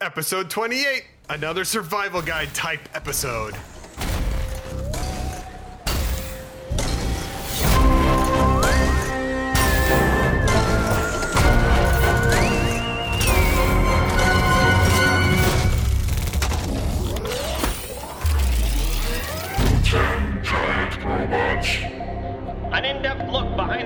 Episode 0.00 0.48
28, 0.48 1.04
another 1.28 1.64
survival 1.64 2.22
guide 2.22 2.54
type 2.54 2.88
episode. 2.94 3.52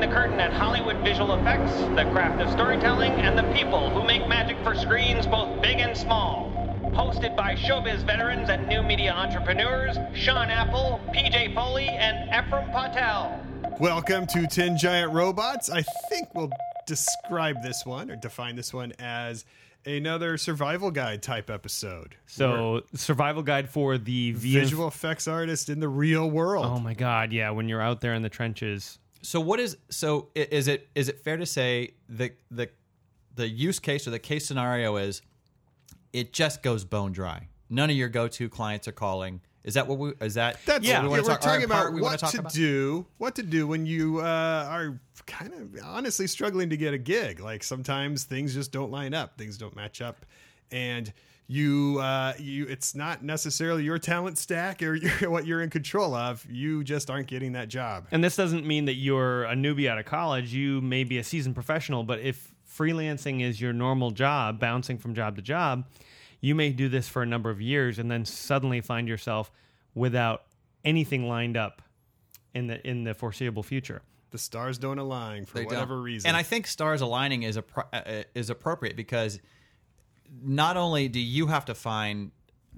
The 0.03 0.09
curtain 0.09 0.41
at 0.41 0.53
Hollywood 0.53 0.97
visual 1.05 1.33
effects, 1.35 1.73
the 1.95 2.03
craft 2.11 2.43
of 2.43 2.51
storytelling, 2.51 3.13
and 3.13 3.39
the 3.39 3.45
people 3.55 3.89
who 3.91 4.05
make 4.05 4.27
magic 4.27 4.57
for 4.65 4.75
screens 4.75 5.29
both 5.29 5.63
big 5.63 5.79
and 5.79 5.97
small. 5.97 6.51
Hosted 6.93 7.37
by 7.37 7.55
showbiz 7.55 8.05
veterans 8.05 8.51
and 8.51 8.67
new 8.67 8.83
media 8.83 9.13
entrepreneurs 9.13 9.97
Sean 10.13 10.51
Apple, 10.51 11.01
PJ 11.15 11.55
Foley, 11.55 11.87
and 11.89 12.29
Ephraim 12.31 12.69
Patel. 12.73 13.41
Welcome 13.79 14.27
to 14.27 14.49
10 14.49 14.77
Giant 14.77 15.13
Robots. 15.13 15.71
I 15.71 15.83
think 16.11 16.35
we'll 16.35 16.51
describe 16.85 17.63
this 17.63 17.87
one 17.87 18.11
or 18.11 18.17
define 18.17 18.57
this 18.57 18.75
one 18.75 18.93
as 18.99 19.45
another 19.87 20.37
survival 20.37 20.91
guide 20.91 21.23
type 21.23 21.49
episode. 21.49 22.17
So, 22.27 22.83
survival 22.95 23.45
guide 23.45 23.71
for 23.71 23.99
the 23.99 24.33
VN 24.33 24.37
Visual 24.39 24.89
effects 24.89 25.29
artist 25.29 25.69
in 25.69 25.79
the 25.79 25.89
real 25.89 26.29
world. 26.29 26.67
Oh 26.67 26.81
my 26.81 26.95
god, 26.95 27.33
yeah, 27.33 27.51
when 27.51 27.69
you're 27.69 27.81
out 27.81 28.01
there 28.01 28.15
in 28.15 28.23
the 28.23 28.29
trenches. 28.29 28.99
So 29.23 29.41
what 29.41 29.61
is 29.61 29.77
so 29.89 30.29
is 30.35 30.69
it 30.69 30.89
is 30.95 31.09
it 31.09 31.21
fair 31.21 31.37
to 31.37 31.47
say 31.47 31.93
the 32.09 32.33
the 32.51 32.69
the 33.35 33.49
use 33.49 33.79
case 33.79 34.07
or 34.07 34.11
the 34.11 34.19
case 34.19 34.47
scenario 34.47 34.97
is 34.97 35.23
it 36.13 36.33
just 36.33 36.63
goes 36.63 36.85
bone 36.85 37.13
dry. 37.13 37.49
None 37.71 37.89
of 37.89 37.97
your 37.97 38.09
go-to 38.11 38.49
clients 38.51 38.87
are 38.89 38.93
calling. 38.93 39.41
Is 39.65 39.75
that 39.75 39.87
what 39.87 39.99
we 39.99 40.13
is 40.21 40.35
that 40.35 40.59
That's 40.67 40.85
Yeah, 40.85 41.03
yeah, 41.03 41.09
we 41.09 41.09
we're 41.21 41.23
talk- 41.23 41.41
talking 41.41 41.65
about 41.65 41.93
we 41.93 42.01
what 42.03 42.19
talk 42.19 42.33
to 42.33 42.41
about? 42.41 42.53
do, 42.53 43.07
what 43.19 43.37
to 43.37 43.43
do 43.45 43.67
when 43.67 43.87
you 43.87 44.19
uh, 44.19 44.67
are 44.69 45.01
kind 45.27 45.55
of 45.55 45.79
honestly 45.85 46.27
struggling 46.27 46.69
to 46.71 46.77
get 46.77 46.93
a 46.93 46.99
gig. 46.99 47.39
Like 47.39 47.63
sometimes 47.63 48.25
things 48.25 48.53
just 48.55 48.73
don't 48.73 48.91
line 48.91 49.15
up, 49.15 49.39
things 49.39 49.57
don't 49.57 49.77
match 49.77 50.03
up, 50.03 50.27
and 50.73 51.13
you 51.53 51.99
uh, 52.01 52.33
you 52.39 52.67
it's 52.67 52.95
not 52.95 53.23
necessarily 53.23 53.85
your 53.85 53.99
talent 53.99 54.39
stack 54.39 54.83
or 54.83 54.95
your, 55.21 55.31
what 55.31 55.47
you're 55.47 55.61
in 55.61 55.69
control 55.71 56.15
of. 56.15 56.45
You 56.49 56.83
just 56.83 57.11
aren't 57.11 57.27
getting 57.29 57.53
that 57.53 57.69
job. 57.69 58.07
And 58.11 58.25
this 58.25 58.37
doesn't 58.37 58.67
mean 58.67 58.87
that 58.87 58.95
you're 58.95 59.45
a 59.45 59.55
newbie 59.55 59.89
out 59.89 59.99
of 59.99 60.07
college. 60.07 60.55
You 60.55 60.81
may 60.81 61.05
be 61.05 61.19
a 61.19 61.25
seasoned 61.25 61.55
professional, 61.55 62.05
but 62.05 62.21
if 62.21 62.55
freelancing 62.67 63.43
is 63.43 63.61
your 63.61 63.75
normal 63.75 64.11
job, 64.13 64.59
bouncing 64.59 64.97
from 64.97 65.15
job 65.15 65.37
to 65.37 65.43
job, 65.43 65.85
you 66.41 66.55
may 66.55 66.71
do 66.71 66.89
this 66.89 67.07
for 67.07 67.23
a 67.23 67.27
number 67.27 67.51
of 67.51 67.61
years 67.61 67.99
and 67.99 68.11
then 68.11 68.25
suddenly 68.25 68.81
find 68.81 69.07
yourself 69.07 69.53
without 69.95 70.45
anything 70.85 71.29
lined 71.29 71.57
up 71.57 71.83
in 72.55 72.67
the 72.67 72.87
in 72.89 73.05
the 73.05 73.13
foreseeable 73.15 73.63
future. 73.63 74.01
The 74.31 74.39
stars 74.39 74.79
don't 74.79 74.99
align 74.99 75.45
for 75.45 75.59
They 75.59 75.65
don't. 75.65 75.75
whatever 75.75 76.01
reason. 76.01 76.29
And 76.29 76.37
I 76.37 76.43
think 76.43 76.67
stars 76.67 77.03
aligning 77.03 77.43
is 77.43 77.59
appro- 77.59 77.89
uh, 77.93 78.25
is 78.35 78.49
appropriate 78.49 78.97
because 78.97 79.39
not 80.41 80.77
only 80.77 81.09
do 81.09 81.21
you 81.21 81.47
have 81.49 81.67
to 81.67 81.75
find 81.75 82.31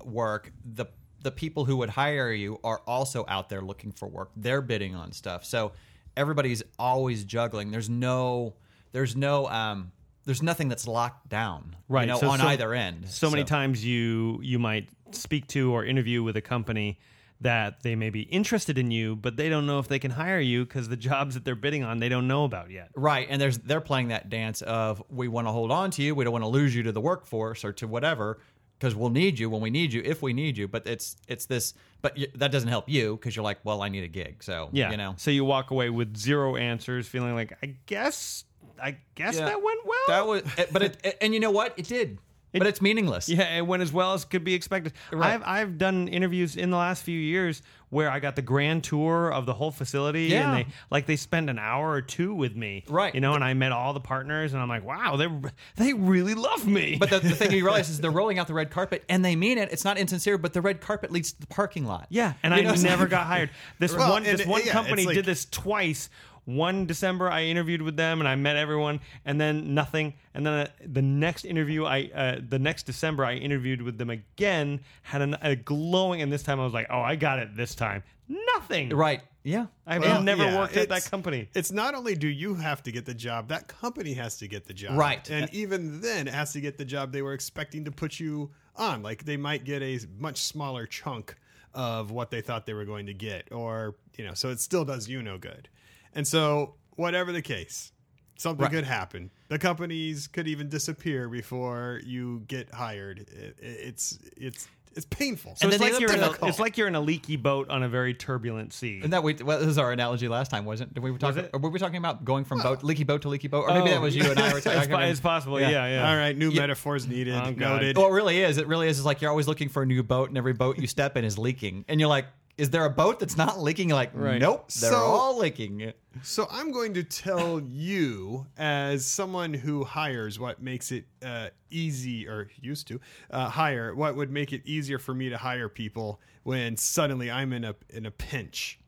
work, 0.03 0.53
the 0.65 0.87
the 1.23 1.31
people 1.31 1.65
who 1.65 1.77
would 1.79 1.89
hire 1.89 2.31
you 2.33 2.59
are 2.63 2.81
also 2.87 3.25
out 3.29 3.49
there 3.49 3.63
looking 3.63 3.93
for 3.93 4.07
work. 4.07 4.31
They're 4.37 4.61
bidding 4.61 4.95
on 4.95 5.13
stuff. 5.13 5.45
So 5.45 5.73
everybody's 6.17 6.63
always 6.79 7.25
juggling. 7.25 7.71
There's 7.71 7.89
no 7.89 8.55
there's 8.93 9.17
no 9.17 9.47
um 9.49 9.93
there's 10.27 10.43
nothing 10.43 10.69
that's 10.69 10.87
locked 10.87 11.29
down. 11.29 11.77
Right, 11.89 12.03
You 12.07 12.13
know, 12.15 12.19
so- 12.19 12.29
on 12.31 12.39
so- 12.41 12.47
either 12.47 12.75
end. 12.75 13.09
So 13.09 13.31
many 13.31 13.45
times 13.45 13.85
you 13.85 14.39
you 14.43 14.59
might 14.59 14.89
speak 15.13 15.47
to 15.49 15.73
or 15.73 15.85
interview 15.85 16.23
with 16.23 16.37
a 16.37 16.43
company 16.43 16.99
that 17.45 17.83
they 17.83 17.95
may 17.95 18.11
be 18.11 18.23
interested 18.23 18.77
in 18.77 18.91
you, 18.91 19.15
but 19.17 19.37
they 19.37 19.49
don't 19.49 19.67
know 19.67 19.79
if 19.79 19.87
they 19.89 19.99
can 19.99 20.11
hire 20.11 20.41
you 20.41 20.65
because 20.65 20.89
the 20.89 20.97
jobs 21.11 21.35
that 21.35 21.45
they're 21.45 21.55
bidding 21.55 21.85
on 21.85 21.99
they 22.01 22.09
don't 22.09 22.27
know 22.27 22.45
about 22.45 22.71
yet. 22.71 22.89
Right, 22.95 23.27
and 23.31 23.41
there's 23.41 23.59
they're 23.59 23.81
playing 23.81 24.09
that 24.09 24.29
dance 24.29 24.61
of 24.63 25.03
we 25.09 25.29
want 25.29 25.47
to 25.47 25.53
hold 25.53 25.71
on 25.71 25.91
to 25.93 26.03
you, 26.03 26.15
we 26.15 26.25
don't 26.25 26.33
want 26.33 26.45
to 26.45 26.49
lose 26.49 26.75
you 26.75 26.83
to 26.83 26.93
the 26.93 27.01
workforce 27.01 27.65
or 27.65 27.73
to 27.75 27.87
whatever 27.87 28.39
because 28.79 28.95
we'll 28.97 29.11
need 29.11 29.39
you 29.39 29.49
when 29.49 29.61
we 29.61 29.71
need 29.71 29.93
you 29.93 30.03
if 30.05 30.21
we 30.21 30.33
need 30.33 30.57
you. 30.59 30.67
But 30.69 30.87
it's 30.87 31.17
it's 31.29 31.47
this, 31.47 31.75
but 32.03 32.17
y- 32.19 32.27
that 32.35 32.51
doesn't 32.51 32.69
help 32.69 32.89
you 32.89 33.17
because 33.17 33.37
you're 33.37 33.45
like, 33.45 33.59
well, 33.63 33.83
I 33.83 33.89
need 33.89 34.05
a 34.05 34.09
gig, 34.09 34.43
so 34.43 34.69
Yeah. 34.73 34.91
you 34.91 34.97
know. 34.97 35.15
So 35.17 35.31
you 35.31 35.45
walk 35.45 35.71
away 35.71 35.91
with 35.91 36.17
zero 36.17 36.57
answers, 36.57 37.07
feeling 37.07 37.35
like 37.35 37.57
I 37.63 37.77
guess 37.87 38.45
I 38.83 38.97
guess 39.15 39.37
Yeah. 39.37 39.45
that 39.47 39.63
went 39.63 39.81
well. 39.87 39.99
That 40.09 40.27
was, 40.27 40.43
but 40.73 40.83
it, 40.83 41.19
and 41.21 41.33
you 41.33 41.39
know 41.41 41.53
what? 41.53 41.75
It 41.79 41.87
did, 41.87 42.19
but 42.59 42.67
it's 42.67 42.81
meaningless. 42.81 43.29
yeah, 43.29 43.57
it 43.59 43.67
went 43.67 43.83
as 43.83 43.93
well 43.93 44.15
as 44.15 44.25
could 44.25 44.45
be 44.45 44.55
expected. 44.55 44.93
Right. 45.13 45.35
I've 45.35 45.43
I've 45.45 45.79
done 45.79 46.09
interviews 46.09 46.57
in 46.57 46.71
the 46.71 46.77
last 46.77 47.03
few 47.03 47.19
years 47.19 47.63
where 47.91 48.11
I 48.11 48.19
got 48.19 48.35
the 48.35 48.43
grand 48.43 48.83
tour 48.83 49.31
of 49.33 49.47
the 49.47 49.55
whole 49.55 49.71
facility, 49.71 50.25
Yeah. 50.25 50.49
and 50.49 50.57
they 50.59 50.73
like 50.91 51.07
they 51.07 51.15
spend 51.17 51.49
an 51.49 51.59
hour 51.61 51.91
or 51.93 52.03
two 52.03 52.35
with 52.35 52.57
me, 52.57 52.83
Right. 52.89 53.15
You 53.15 53.21
know, 53.21 53.35
and 53.35 53.45
I 53.45 53.55
met 53.55 53.71
all 53.71 53.93
the 53.93 54.01
partners, 54.01 54.53
and 54.53 54.61
I'm 54.61 54.69
like, 54.69 54.85
wow, 54.85 55.17
they 55.17 55.29
they 55.77 55.93
really 55.93 56.35
love 56.35 56.67
me. 56.67 56.97
But 56.99 57.11
the, 57.11 57.21
the 57.21 57.31
thing 57.37 57.53
you 57.53 57.65
realize 57.65 57.89
is 57.91 58.01
they're 58.03 58.11
rolling 58.11 58.39
out 58.39 58.47
the 58.49 58.55
red 58.55 58.71
carpet, 58.71 59.05
and 59.09 59.25
they 59.25 59.37
mean 59.37 59.59
it. 59.59 59.71
It's 59.73 59.85
not 59.85 59.97
insincere, 59.99 60.39
but 60.39 60.53
the 60.53 60.61
red 60.61 60.81
carpet 60.81 61.13
leads 61.13 61.33
to 61.33 61.41
the 61.41 61.47
parking 61.47 61.85
lot. 61.85 62.07
Yeah, 62.11 62.33
and 62.43 62.53
You 62.55 62.61
I 62.61 62.63
know, 62.63 62.75
never 62.75 63.03
like- 63.05 63.11
got 63.11 63.27
hired. 63.27 63.51
This 63.79 63.95
Well, 63.95 64.11
one, 64.11 64.25
and 64.27 64.39
this 64.39 64.47
it- 64.47 64.51
one 64.51 64.63
yeah, 64.65 64.73
company 64.73 65.05
like- 65.07 65.15
did 65.15 65.25
this 65.25 65.45
twice. 65.45 66.09
One 66.45 66.87
December, 66.87 67.31
I 67.31 67.45
interviewed 67.45 67.83
with 67.83 67.97
them 67.97 68.21
and 68.21 68.29
I 68.29 68.35
met 68.35 68.57
everyone, 68.57 69.01
and 69.25 69.41
then 69.41 69.75
nothing. 69.75 70.15
And 70.35 70.45
then 70.45 70.53
uh, 70.53 70.67
the 70.85 71.03
next 71.03 71.45
interview, 71.45 71.85
I 71.85 72.11
uh, 72.15 72.41
the 72.47 72.59
next 72.59 72.85
December, 72.85 73.25
I 73.25 73.35
interviewed 73.35 73.81
with 73.83 73.97
them 73.99 74.11
again. 74.11 74.81
Had 75.03 75.23
an, 75.23 75.37
a 75.41 75.57
glowing, 75.57 76.23
and 76.23 76.33
this 76.33 76.43
time 76.43 76.61
I 76.61 76.65
was 76.65 76.75
like, 76.75 76.87
"Oh, 76.91 77.01
I 77.01 77.17
got 77.17 77.39
it 77.39 77.57
this 77.57 77.75
time." 77.75 78.03
Nothing. 78.29 78.91
Right. 78.91 79.23
Yeah. 79.43 79.67
I've 79.87 80.01
Well, 80.01 80.23
never 80.23 80.45
yeah, 80.45 80.59
worked 80.59 80.77
at 80.77 80.89
that 80.89 81.05
company. 81.05 81.49
It's 81.55 81.71
not 81.71 81.95
only 81.95 82.15
do 82.15 82.29
you 82.29 82.55
have 82.55 82.83
to 82.85 82.93
get 82.93 83.05
the 83.05 83.13
job, 83.13 83.49
that 83.49 83.69
company 83.69 84.15
has 84.15 84.39
to 84.39 84.49
get 84.49 84.65
the 84.65 84.73
job. 84.73 84.99
Right. 84.99 85.29
And 85.29 85.53
even 85.53 86.01
then, 86.01 86.27
it 86.27 86.35
has 86.35 86.53
to 86.55 86.61
get 86.63 86.79
the 86.79 86.85
job 86.87 87.13
they 87.13 87.21
were 87.21 87.35
expecting 87.35 87.85
to 87.85 87.91
put 87.91 88.19
you 88.19 88.51
on. 88.77 89.03
Like 89.03 89.25
they 89.25 89.37
might 89.37 89.65
get 89.65 89.83
a 89.83 90.01
much 90.19 90.39
smaller 90.39 90.87
chunk 90.87 91.37
of 91.75 92.11
what 92.11 92.31
they 92.31 92.41
thought 92.41 92.65
they 92.65 92.73
were 92.73 92.85
going 92.85 93.07
to 93.07 93.15
get, 93.15 93.53
or, 93.53 93.97
you 94.17 94.25
know, 94.25 94.33
so 94.33 94.49
it 94.49 94.61
still 94.61 94.85
does 94.85 95.09
you 95.09 95.23
no 95.23 95.37
good. 95.37 95.69
And 96.15 96.27
so, 96.27 96.75
whatever 96.97 97.33
the 97.33 97.43
case, 97.43 97.93
something 98.37 98.63
Right. 98.63 98.73
could 98.73 98.85
happen. 98.85 99.31
The 99.49 99.59
companies 99.59 100.27
could 100.27 100.47
even 100.49 100.69
disappear 100.69 101.29
before 101.29 102.01
you 102.05 102.43
get 102.49 102.73
hired. 102.73 103.21
It, 103.21 103.57
it's, 103.61 104.19
it's, 104.37 104.69
it's 104.97 105.07
painful. 105.07 105.57
So 105.57 105.67
And 105.67 105.75
it's 105.75 105.83
like 105.83 105.99
you're 106.01 106.11
other 106.13 106.37
in 106.37 106.43
a, 106.45 106.47
it's 106.47 106.61
like 106.61 106.79
you're 106.79 106.87
in 106.87 106.95
a 106.95 107.01
leaky 107.01 107.35
boat 107.37 107.69
on 107.69 107.83
a 107.83 107.89
very 107.89 108.15
turbulent 108.15 108.73
sea. 108.73 109.01
And 109.03 109.13
that 109.13 109.25
we 109.25 109.35
well, 109.35 109.59
this 109.59 109.67
is 109.67 109.77
our 109.77 109.91
analogy 109.91 110.29
last 110.29 110.53
time, 110.53 110.65
wasn't? 110.65 110.93
it? 110.93 110.95
Did 110.95 111.03
we 111.03 111.11
were 111.11 111.19
talking? 111.19 111.45
it? 111.45 111.51
Or 111.53 111.59
were 111.59 111.71
we 111.71 111.81
talking 111.81 111.97
about 111.97 112.25
going 112.25 112.45
from 112.45 112.61
boat, 112.63 112.85
leaky 112.85 113.03
boat 113.03 113.23
to 113.23 113.29
leaky 113.29 113.49
boat? 113.49 113.65
Or 113.69 113.75
maybe 113.75 113.91
Oh. 113.91 113.95
that 113.95 114.01
was 114.01 114.15
you 114.15 114.23
oh. 114.25 114.31
and 114.31 114.39
I 114.39 114.53
were 114.53 114.59
it's, 114.59 114.65
talking. 114.67 114.91
po- 114.91 114.99
it's 115.01 115.19
possible. 115.19 115.61
Yeah, 115.61 115.71
yeah. 115.71 116.09
All 116.09 116.17
right, 116.17 116.37
new 116.37 116.49
Yeah. 116.51 116.61
metaphors 116.61 117.09
needed. 117.09 117.35
Oh, 117.35 117.51
noted. 117.51 117.97
Well, 117.97 118.07
it 118.07 118.13
really 118.13 118.41
is. 118.41 118.57
It 118.57 118.69
really 118.69 118.87
is. 118.87 118.99
It's 118.99 119.05
like 119.07 119.21
you're 119.21 119.31
always 119.33 119.49
looking 119.49 119.69
for 119.69 119.83
a 119.83 119.87
new 119.87 120.05
boat, 120.05 120.29
and 120.29 120.39
every 120.39 120.53
boat 120.53 120.79
you 120.79 120.87
step 120.87 121.17
in 121.17 121.25
is 121.25 121.39
leaking, 121.39 121.85
and 121.89 121.99
you're 121.99 122.09
like, 122.09 122.27
"Is 122.57 122.71
there 122.71 122.85
a 122.85 122.91
boat 122.91 123.19
that's 123.21 123.37
not 123.37 123.61
leaking?" 123.61 123.89
Like, 123.89 124.11
Right. 124.15 124.41
nope, 124.41 124.71
they're 124.73 124.91
So- 124.91 124.97
all 124.97 125.39
leaking. 125.39 125.93
So 126.23 126.47
I'm 126.51 126.71
going 126.71 126.95
to 126.95 127.03
tell 127.03 127.61
you, 127.61 128.47
as 128.57 129.05
someone 129.05 129.53
who 129.53 129.83
hires, 129.85 130.39
what 130.39 130.63
makes 130.63 130.93
it 130.93 131.07
uh, 131.25 131.49
easy 131.71 132.29
or 132.29 132.49
used 132.61 132.87
to 132.89 133.01
uh, 133.31 133.49
hire, 133.49 133.95
what 133.95 134.15
would 134.15 134.31
make 134.31 134.53
it 134.53 134.63
easier 134.65 134.99
for 135.01 135.13
me 135.15 135.29
to 135.29 135.37
hire 135.37 135.69
people 135.69 136.21
when 136.45 136.77
suddenly 136.77 137.31
I'm 137.31 137.53
in 137.53 137.65
a 137.65 137.75
in 137.91 138.07
a 138.07 138.11
pinch. 138.13 138.79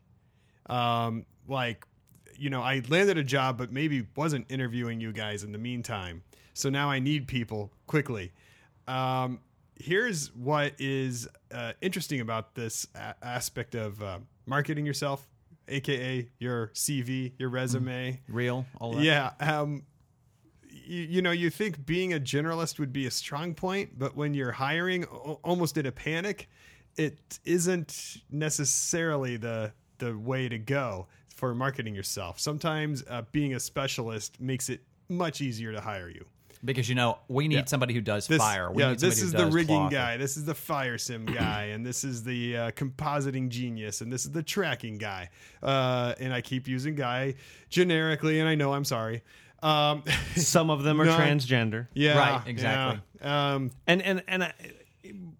Um, 0.69 1.25
like, 1.47 1.85
you 2.37 2.49
know, 2.49 2.61
I 2.61 2.81
landed 2.87 3.17
a 3.17 3.23
job, 3.23 3.57
but 3.57 3.71
maybe 3.71 4.05
wasn't 4.15 4.45
interviewing 4.51 5.01
you 5.01 5.11
guys 5.11 5.43
in 5.43 5.51
the 5.51 5.57
meantime. 5.57 6.23
So 6.53 6.69
now 6.69 6.89
I 6.89 6.99
need 6.99 7.27
people 7.27 7.71
quickly. 7.87 8.31
Um, 8.87 9.39
here's 9.79 10.33
what 10.35 10.73
is 10.79 11.27
uh, 11.51 11.73
interesting 11.81 12.19
about 12.21 12.55
this 12.55 12.87
a- 12.95 13.15
aspect 13.21 13.75
of 13.75 14.01
uh, 14.01 14.19
marketing 14.45 14.85
yourself, 14.85 15.27
aka 15.67 16.27
your 16.39 16.67
CV, 16.69 17.33
your 17.37 17.49
resume. 17.49 18.21
Real, 18.27 18.65
all 18.79 18.93
that. 18.93 19.03
Yeah. 19.03 19.31
Um, 19.39 19.83
you, 20.71 21.01
you 21.03 21.21
know, 21.21 21.31
you 21.31 21.49
think 21.49 21.85
being 21.85 22.13
a 22.13 22.19
generalist 22.19 22.79
would 22.79 22.93
be 22.93 23.05
a 23.07 23.11
strong 23.11 23.53
point, 23.53 23.97
but 23.97 24.15
when 24.15 24.33
you're 24.33 24.53
hiring 24.53 25.05
o- 25.05 25.39
almost 25.43 25.77
in 25.77 25.85
a 25.85 25.91
panic, 25.91 26.47
it 26.95 27.39
isn't 27.45 28.17
necessarily 28.31 29.37
the 29.37 29.73
the 29.99 30.17
way 30.17 30.47
to 30.47 30.57
go 30.57 31.07
for 31.35 31.53
marketing 31.53 31.93
yourself. 31.95 32.39
Sometimes 32.39 33.03
uh, 33.09 33.23
being 33.31 33.53
a 33.53 33.59
specialist 33.59 34.39
makes 34.39 34.69
it 34.69 34.81
much 35.09 35.41
easier 35.41 35.71
to 35.71 35.81
hire 35.81 36.09
you. 36.09 36.25
Because 36.63 36.87
you 36.89 36.95
know 36.95 37.19
we 37.27 37.47
need 37.47 37.55
Yeah. 37.55 37.65
somebody 37.65 37.93
who 37.93 38.01
does 38.01 38.27
This, 38.27 38.37
fire. 38.39 38.71
We 38.71 38.81
yeah, 38.83 38.89
need 38.89 38.99
this 38.99 39.19
somebody 39.19 39.27
is 39.27 39.31
who 39.45 39.49
the 39.49 39.55
rigging 39.55 39.75
cloth. 39.77 39.91
guy. 39.91 40.17
This 40.17 40.37
is 40.37 40.45
the 40.45 40.55
fire 40.55 40.97
sim 40.97 41.25
guy, 41.25 41.63
and 41.73 41.85
this 41.85 42.03
is 42.03 42.23
the 42.23 42.57
uh, 42.57 42.71
compositing 42.71 43.49
genius, 43.49 44.01
and 44.01 44.11
this 44.11 44.25
is 44.25 44.31
the 44.31 44.43
tracking 44.43 44.97
guy. 44.97 45.29
Uh, 45.63 46.13
and 46.19 46.33
I 46.33 46.41
keep 46.41 46.67
using 46.67 46.95
guy 46.95 47.35
generically, 47.69 48.39
and 48.39 48.47
I 48.49 48.55
know 48.55 48.73
I'm 48.73 48.85
sorry. 48.85 49.23
Um, 49.63 50.03
Some 50.35 50.69
of 50.69 50.83
them 50.83 51.01
are 51.01 51.05
No. 51.05 51.17
transgender. 51.17 51.87
yeah, 51.93 52.17
Right, 52.17 52.47
exactly. 52.47 53.01
yeah. 53.21 53.53
Um, 53.55 53.71
and 53.87 54.01
and 54.01 54.23
and 54.27 54.43
I, 54.43 54.53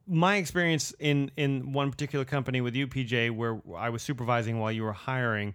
my 0.07 0.37
experience 0.37 0.93
in 0.99 1.29
in 1.37 1.73
one 1.73 1.91
particular 1.91 2.25
company 2.25 2.61
with 2.61 2.75
you, 2.75 2.87
PJ, 2.87 3.31
where 3.31 3.59
I 3.75 3.89
was 3.89 4.01
supervising 4.01 4.59
while 4.59 4.71
you 4.71 4.83
were 4.83 4.93
hiring, 4.93 5.53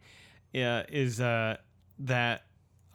uh, 0.55 0.83
is 0.89 1.21
uh, 1.21 1.57
that 2.01 2.45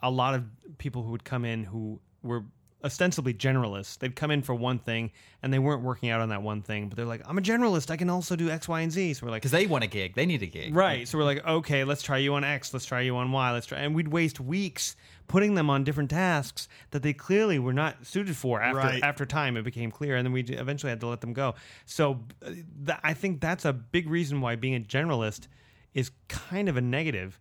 a 0.00 0.10
lot 0.10 0.34
of 0.34 0.44
people 0.78 1.02
who 1.02 1.10
would 1.10 1.24
come 1.24 1.44
in 1.44 1.64
who 1.64 2.00
were 2.22 2.44
ostensibly 2.84 3.34
generalists, 3.34 3.98
they'd 3.98 4.14
come 4.14 4.30
in 4.30 4.40
for 4.42 4.54
one 4.54 4.78
thing 4.78 5.10
and 5.42 5.52
they 5.52 5.58
weren't 5.58 5.82
working 5.82 6.10
out 6.10 6.20
on 6.20 6.28
that 6.28 6.42
one 6.42 6.62
thing, 6.62 6.88
but 6.88 6.96
they're 6.96 7.06
like, 7.06 7.22
"I'm 7.26 7.36
a 7.38 7.40
generalist. 7.40 7.90
I 7.90 7.96
can 7.96 8.08
also 8.08 8.36
do 8.36 8.50
X, 8.50 8.68
Y, 8.68 8.80
and 8.80 8.92
Z." 8.92 9.14
So 9.14 9.26
we're 9.26 9.32
like, 9.32 9.42
because 9.42 9.50
they 9.50 9.66
want 9.66 9.84
a 9.84 9.88
gig. 9.88 10.14
They 10.14 10.26
need 10.26 10.42
a 10.42 10.46
gig. 10.46 10.74
Right. 10.74 11.06
So 11.08 11.18
we're 11.18 11.24
like, 11.24 11.44
okay, 11.46 11.84
let's 11.84 12.02
try 12.02 12.18
you 12.18 12.34
on 12.34 12.44
X. 12.44 12.72
Let's 12.72 12.86
try 12.86 13.00
you 13.00 13.16
on 13.16 13.32
Y. 13.32 13.52
Let's 13.52 13.66
try, 13.66 13.78
and 13.78 13.94
we'd 13.94 14.08
waste 14.08 14.38
weeks 14.40 14.94
putting 15.26 15.54
them 15.54 15.68
on 15.68 15.84
different 15.84 16.08
tasks 16.10 16.68
that 16.92 17.02
they 17.02 17.12
clearly 17.12 17.58
were 17.58 17.72
not 17.72 18.06
suited 18.06 18.36
for. 18.36 18.62
After 18.62 18.78
Right. 18.78 19.02
after 19.02 19.26
time, 19.26 19.56
it 19.56 19.62
became 19.62 19.90
clear, 19.90 20.16
and 20.16 20.24
then 20.24 20.32
we 20.32 20.42
eventually 20.42 20.90
had 20.90 21.00
to 21.00 21.06
let 21.08 21.20
them 21.20 21.32
go. 21.32 21.54
So 21.84 22.20
uh, 22.44 22.50
th- 22.86 22.98
I 23.02 23.12
think 23.12 23.40
that's 23.40 23.64
a 23.64 23.72
big 23.72 24.08
reason 24.08 24.40
why 24.40 24.56
being 24.56 24.74
a 24.76 24.80
generalist 24.80 25.48
is 25.94 26.10
kind 26.28 26.68
of 26.68 26.76
a 26.76 26.80
negative. 26.80 27.38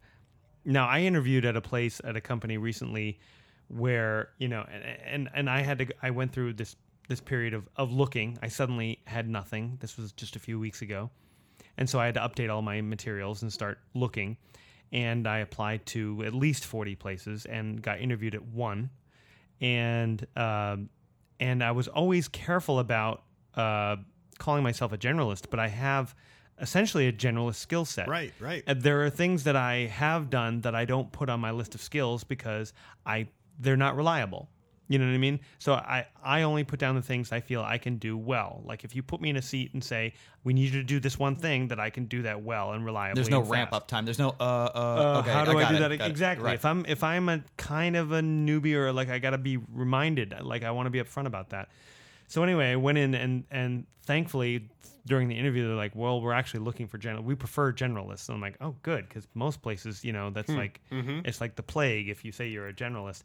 Now, 0.66 0.88
I 0.88 1.02
interviewed 1.02 1.46
at 1.46 1.56
a 1.56 1.62
place 1.62 2.02
at 2.04 2.16
a 2.18 2.22
company 2.22 2.58
recently 2.58 3.20
where 3.70 4.30
you 4.38 4.48
know, 4.48 4.66
and 4.72 4.84
and, 5.06 5.30
and 5.34 5.50
I 5.50 5.62
had 5.62 5.80
to, 5.80 5.88
I 6.02 6.12
went 6.12 6.32
through 6.32 6.54
this 6.54 6.76
this 7.08 7.22
period 7.22 7.54
of 7.54 7.68
of 7.76 7.92
looking. 7.92 8.38
I 8.42 8.48
suddenly 8.48 9.00
had 9.06 9.30
nothing. 9.30 9.78
This 9.80 9.98
was 9.98 10.12
just 10.12 10.36
a 10.36 10.40
few 10.40 10.60
weeks 10.60 10.82
ago. 10.82 11.10
And 11.78 11.90
so 11.90 12.00
I 12.00 12.06
had 12.06 12.16
to 12.16 12.22
update 12.22 12.52
all 12.52 12.62
my 12.62 12.82
materials 12.82 13.44
and 13.44 13.54
start 13.54 13.80
looking. 13.94 14.38
And 14.92 15.28
I 15.28 15.40
applied 15.40 15.86
to 15.88 16.24
at 16.26 16.34
least 16.34 16.66
40 16.66 16.96
places 16.96 17.46
and 17.46 17.82
got 17.82 18.00
interviewed 18.00 18.34
at 18.36 18.44
one. 18.44 18.90
And 19.62 20.26
um, 20.36 20.90
and 21.40 21.64
I 21.64 21.72
was 21.72 21.88
always 21.88 22.28
careful 22.28 22.80
about 22.80 23.24
uh, 23.56 23.98
calling 24.38 24.64
myself 24.64 24.92
a 24.92 24.98
generalist, 24.98 25.50
but 25.50 25.60
I 25.60 25.68
have 25.68 26.16
essentially 26.60 27.08
a 27.08 27.14
generalist 27.14 27.56
skill 27.56 27.86
set. 27.86 28.08
Right, 28.08 28.34
right. 28.40 28.64
And 28.66 28.82
there 28.82 29.04
are 29.04 29.10
things 29.10 29.44
that 29.44 29.56
I 29.56 29.88
have 29.88 30.30
done 30.30 30.62
that 30.62 30.74
I 30.74 30.86
don't 30.86 31.12
put 31.12 31.30
on 31.30 31.40
my 31.40 31.52
list 31.52 31.76
of 31.76 31.82
skills 31.82 32.24
because 32.24 32.74
I 33.06 33.28
they're 33.60 33.78
not 33.78 33.96
reliable. 33.96 34.50
You 34.90 35.00
know 35.00 35.06
what 35.06 35.16
I 35.16 35.18
mean? 35.18 35.42
So 35.60 35.74
I, 35.74 36.08
I 36.24 36.44
only 36.44 36.64
put 36.64 36.80
down 36.80 36.96
the 36.96 37.02
things 37.02 37.34
I 37.34 37.42
feel 37.42 37.62
I 37.62 37.78
can 37.78 37.98
do 37.98 38.18
well. 38.18 38.62
Like 38.66 38.86
if 38.86 38.96
you 38.96 39.04
put 39.04 39.20
me 39.20 39.30
in 39.30 39.36
a 39.36 39.42
seat 39.42 39.74
and 39.74 39.84
say, 39.84 40.14
we 40.46 40.54
need 40.54 40.74
you 40.74 40.80
to 40.80 40.84
do 40.84 41.02
this 41.02 41.20
one 41.20 41.36
thing, 41.36 41.68
that 41.68 41.80
I 41.80 41.90
can 41.90 42.06
do 42.06 42.22
that 42.22 42.42
well 42.42 42.72
and 42.72 42.86
reliably. 42.86 43.22
There's 43.22 43.30
no 43.30 43.42
ramp 43.42 43.72
fast. 43.72 43.82
up 43.82 43.88
time. 43.90 44.06
There's 44.06 44.20
no 44.20 44.30
uh 44.40 44.44
uh. 44.44 44.78
Uh, 44.78 45.20
okay, 45.20 45.32
how 45.34 45.44
do 45.44 45.58
I, 45.58 45.62
got 45.62 45.70
do 45.72 45.76
it, 45.84 45.98
that 45.98 46.10
exactly? 46.10 46.46
Right. 46.46 46.56
If 46.56 46.64
I'm 46.64 46.86
if 46.86 47.04
I'm 47.04 47.28
a 47.28 47.44
kind 47.58 47.98
of 47.98 48.14
a 48.14 48.22
newbie 48.22 48.76
or 48.76 48.94
like 48.94 49.10
I 49.10 49.20
got 49.20 49.32
to 49.32 49.38
be 49.38 49.58
reminded, 49.58 50.34
like 50.42 50.64
I 50.64 50.72
want 50.72 50.86
to 50.86 50.90
be 50.90 51.02
upfront 51.02 51.26
about 51.26 51.50
that. 51.50 51.68
So 52.28 52.44
anyway, 52.44 52.72
I 52.72 52.76
went 52.76 52.98
in 52.98 53.16
and 53.16 53.44
and 53.52 53.86
thankfully 54.04 54.70
during 55.06 55.30
the 55.30 55.36
interview 55.38 55.66
they're 55.68 55.76
like, 55.78 55.96
well, 55.96 56.20
we're 56.22 56.34
actually 56.34 56.60
looking 56.62 56.88
for 56.88 56.98
general. 56.98 57.24
We 57.24 57.36
prefer 57.36 57.72
generalists. 57.72 58.28
And 58.28 58.36
I'm 58.36 58.42
like, 58.42 58.58
oh, 58.62 58.76
good, 58.84 59.08
because 59.08 59.26
most 59.34 59.62
places, 59.62 60.04
you 60.04 60.12
know, 60.14 60.30
that's 60.30 60.50
like 60.50 60.82
it's 60.92 61.40
like 61.42 61.56
the 61.56 61.64
plague 61.64 62.10
if 62.10 62.26
you 62.26 62.32
say 62.32 62.48
you're 62.50 62.68
a 62.68 62.74
generalist. 62.74 63.24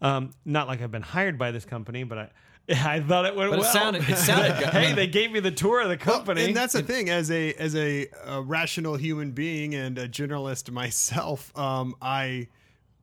Um, 0.00 0.30
not 0.44 0.68
like 0.68 0.80
I've 0.80 0.92
been 0.92 1.02
hired 1.02 1.36
by 1.38 1.50
this 1.50 1.64
company, 1.64 2.04
but 2.04 2.18
I. 2.18 2.30
I 2.70 3.00
thought 3.00 3.24
it 3.24 3.34
went 3.34 3.48
But 3.50 3.60
it 3.60 3.62
well. 3.62 3.72
sounded- 3.72 4.06
it 4.06 4.16
sounded 4.18 4.58
good. 4.58 4.68
Hey, 4.68 4.92
they 4.92 5.06
gave 5.06 5.32
me 5.32 5.40
the 5.40 5.50
tour 5.50 5.80
of 5.80 5.88
the 5.88 5.96
company. 5.96 6.44
and 6.44 6.54
that's 6.54 6.74
the 6.74 6.82
thing. 6.82 7.08
As 7.08 7.30
a 7.30 7.54
as 7.54 7.74
a, 7.74 8.08
a 8.26 8.42
rational 8.42 8.96
human 8.96 9.30
being 9.32 9.74
and 9.74 9.96
a 9.96 10.06
generalist 10.06 10.70
myself, 10.70 11.56
um, 11.58 11.94
I 12.02 12.48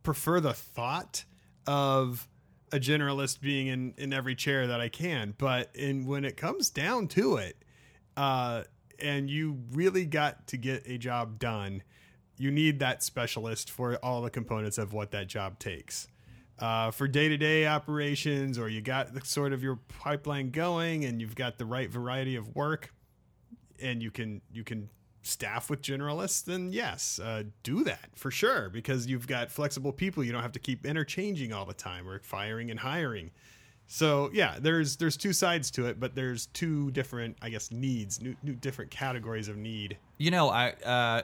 prefer 0.03 0.39
the 0.39 0.53
thought 0.53 1.23
of 1.65 2.27
a 2.71 2.79
generalist 2.79 3.41
being 3.41 3.67
in 3.67 3.93
in 3.97 4.13
every 4.13 4.35
chair 4.35 4.67
that 4.67 4.81
I 4.81 4.89
can. 4.89 5.33
But 5.37 5.69
in 5.75 6.05
when 6.05 6.25
it 6.25 6.37
comes 6.37 6.69
down 6.69 7.07
to 7.09 7.37
it, 7.37 7.57
uh, 8.17 8.63
and 8.99 9.29
you 9.29 9.59
really 9.71 10.05
got 10.05 10.47
to 10.47 10.57
get 10.57 10.87
a 10.87 10.97
job 10.97 11.39
done, 11.39 11.83
you 12.37 12.51
need 12.51 12.79
that 12.79 13.03
specialist 13.03 13.69
for 13.69 13.95
all 13.97 14.21
the 14.21 14.29
components 14.29 14.77
of 14.77 14.93
what 14.93 15.11
that 15.11 15.27
job 15.27 15.59
takes. 15.59 16.07
Uh, 16.57 16.89
for 16.89 17.05
day 17.05 17.27
to 17.27 17.37
day 17.37 17.67
operations, 17.67 18.57
or 18.57 18.69
you 18.69 18.81
got 18.81 19.13
the, 19.13 19.19
sort 19.25 19.51
of 19.51 19.61
your 19.61 19.75
pipeline 19.89 20.51
going, 20.51 21.03
and 21.03 21.19
you've 21.19 21.35
got 21.35 21.57
the 21.57 21.65
right 21.65 21.89
variety 21.89 22.37
of 22.37 22.55
work, 22.55 22.93
and 23.81 24.01
you 24.01 24.09
can 24.09 24.41
you 24.53 24.63
can 24.63 24.89
staff 25.25 25.69
with 25.69 25.81
generalists, 25.81 26.43
then 26.43 26.71
yes, 26.71 27.19
uh, 27.19 27.43
do 27.63 27.83
that 27.83 28.09
for 28.15 28.31
sure 28.31 28.69
because 28.69 29.07
you've 29.07 29.27
got 29.27 29.51
flexible 29.51 29.91
people. 29.91 30.23
You 30.23 30.31
don't 30.31 30.41
have 30.41 30.51
to 30.53 30.59
keep 30.59 30.85
interchanging 30.85 31.51
all 31.51 31.65
the 31.65 31.73
time 31.73 32.07
or 32.07 32.19
firing 32.19 32.71
and 32.71 32.79
hiring. 32.79 33.31
So 33.87 34.29
yeah, 34.33 34.57
there's 34.59 34.97
there's 34.97 35.17
two 35.17 35.33
sides 35.33 35.69
to 35.71 35.87
it, 35.87 35.99
but 35.99 36.15
there's 36.15 36.47
two 36.47 36.91
different, 36.91 37.37
I 37.41 37.49
guess, 37.49 37.71
needs, 37.71 38.21
new, 38.21 38.35
new 38.43 38.53
different 38.53 38.91
categories 38.91 39.47
of 39.47 39.57
need. 39.57 39.97
You 40.17 40.31
know, 40.31 40.49
I, 40.49 40.71
uh, 40.83 41.21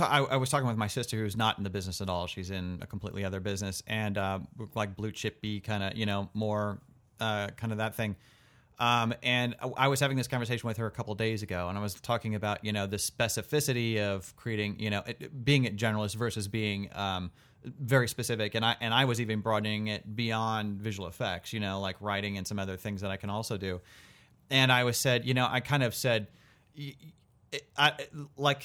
I 0.00 0.36
was 0.36 0.50
talking 0.50 0.66
with 0.66 0.76
my 0.76 0.86
sister 0.86 1.16
who's 1.16 1.36
not 1.36 1.58
in 1.58 1.64
the 1.64 1.70
business 1.70 2.00
at 2.00 2.08
all. 2.08 2.26
She's 2.26 2.50
in 2.50 2.78
a 2.80 2.86
completely 2.86 3.24
other 3.24 3.40
business 3.40 3.82
and 3.86 4.16
uh, 4.16 4.40
like 4.74 4.96
blue 4.96 5.12
chippy 5.12 5.60
kind 5.60 5.82
of, 5.82 5.96
you 5.96 6.06
know, 6.06 6.30
more 6.34 6.78
uh, 7.20 7.48
kind 7.56 7.72
of 7.72 7.78
that 7.78 7.94
thing. 7.94 8.16
Um, 8.80 9.12
and 9.22 9.54
I- 9.76 9.88
was 9.88 10.00
having 10.00 10.16
this 10.16 10.26
conversation 10.26 10.66
with 10.66 10.78
her 10.78 10.86
a 10.86 10.90
couple 10.90 11.14
days 11.14 11.42
ago, 11.42 11.68
and 11.68 11.76
I 11.76 11.82
was 11.82 11.94
talking 11.94 12.34
about 12.34 12.64
you 12.64 12.72
know 12.72 12.86
the 12.86 12.96
specificity 12.96 13.98
of 14.00 14.34
creating 14.36 14.80
you 14.80 14.88
know 14.88 15.02
it, 15.06 15.44
being 15.44 15.66
a 15.66 15.70
generalist 15.70 16.16
versus 16.16 16.48
being 16.48 16.88
um, 16.94 17.30
very 17.62 18.08
specific, 18.08 18.54
and 18.54 18.64
I 18.64 18.76
and 18.80 18.94
I 18.94 19.04
was 19.04 19.20
even 19.20 19.40
broadening 19.40 19.88
it 19.88 20.16
beyond 20.16 20.80
visual 20.80 21.08
effects, 21.08 21.52
you 21.52 21.60
know, 21.60 21.78
like 21.78 21.96
writing 22.00 22.38
and 22.38 22.46
some 22.46 22.58
other 22.58 22.78
things 22.78 23.02
that 23.02 23.10
I 23.10 23.18
can 23.18 23.28
also 23.28 23.58
do. 23.58 23.82
And 24.48 24.72
I 24.72 24.84
was 24.84 24.96
said, 24.96 25.26
you 25.26 25.34
know, 25.34 25.46
I 25.48 25.60
kind 25.60 25.82
of 25.82 25.94
said, 25.94 26.28
I, 27.76 27.92
like 28.36 28.64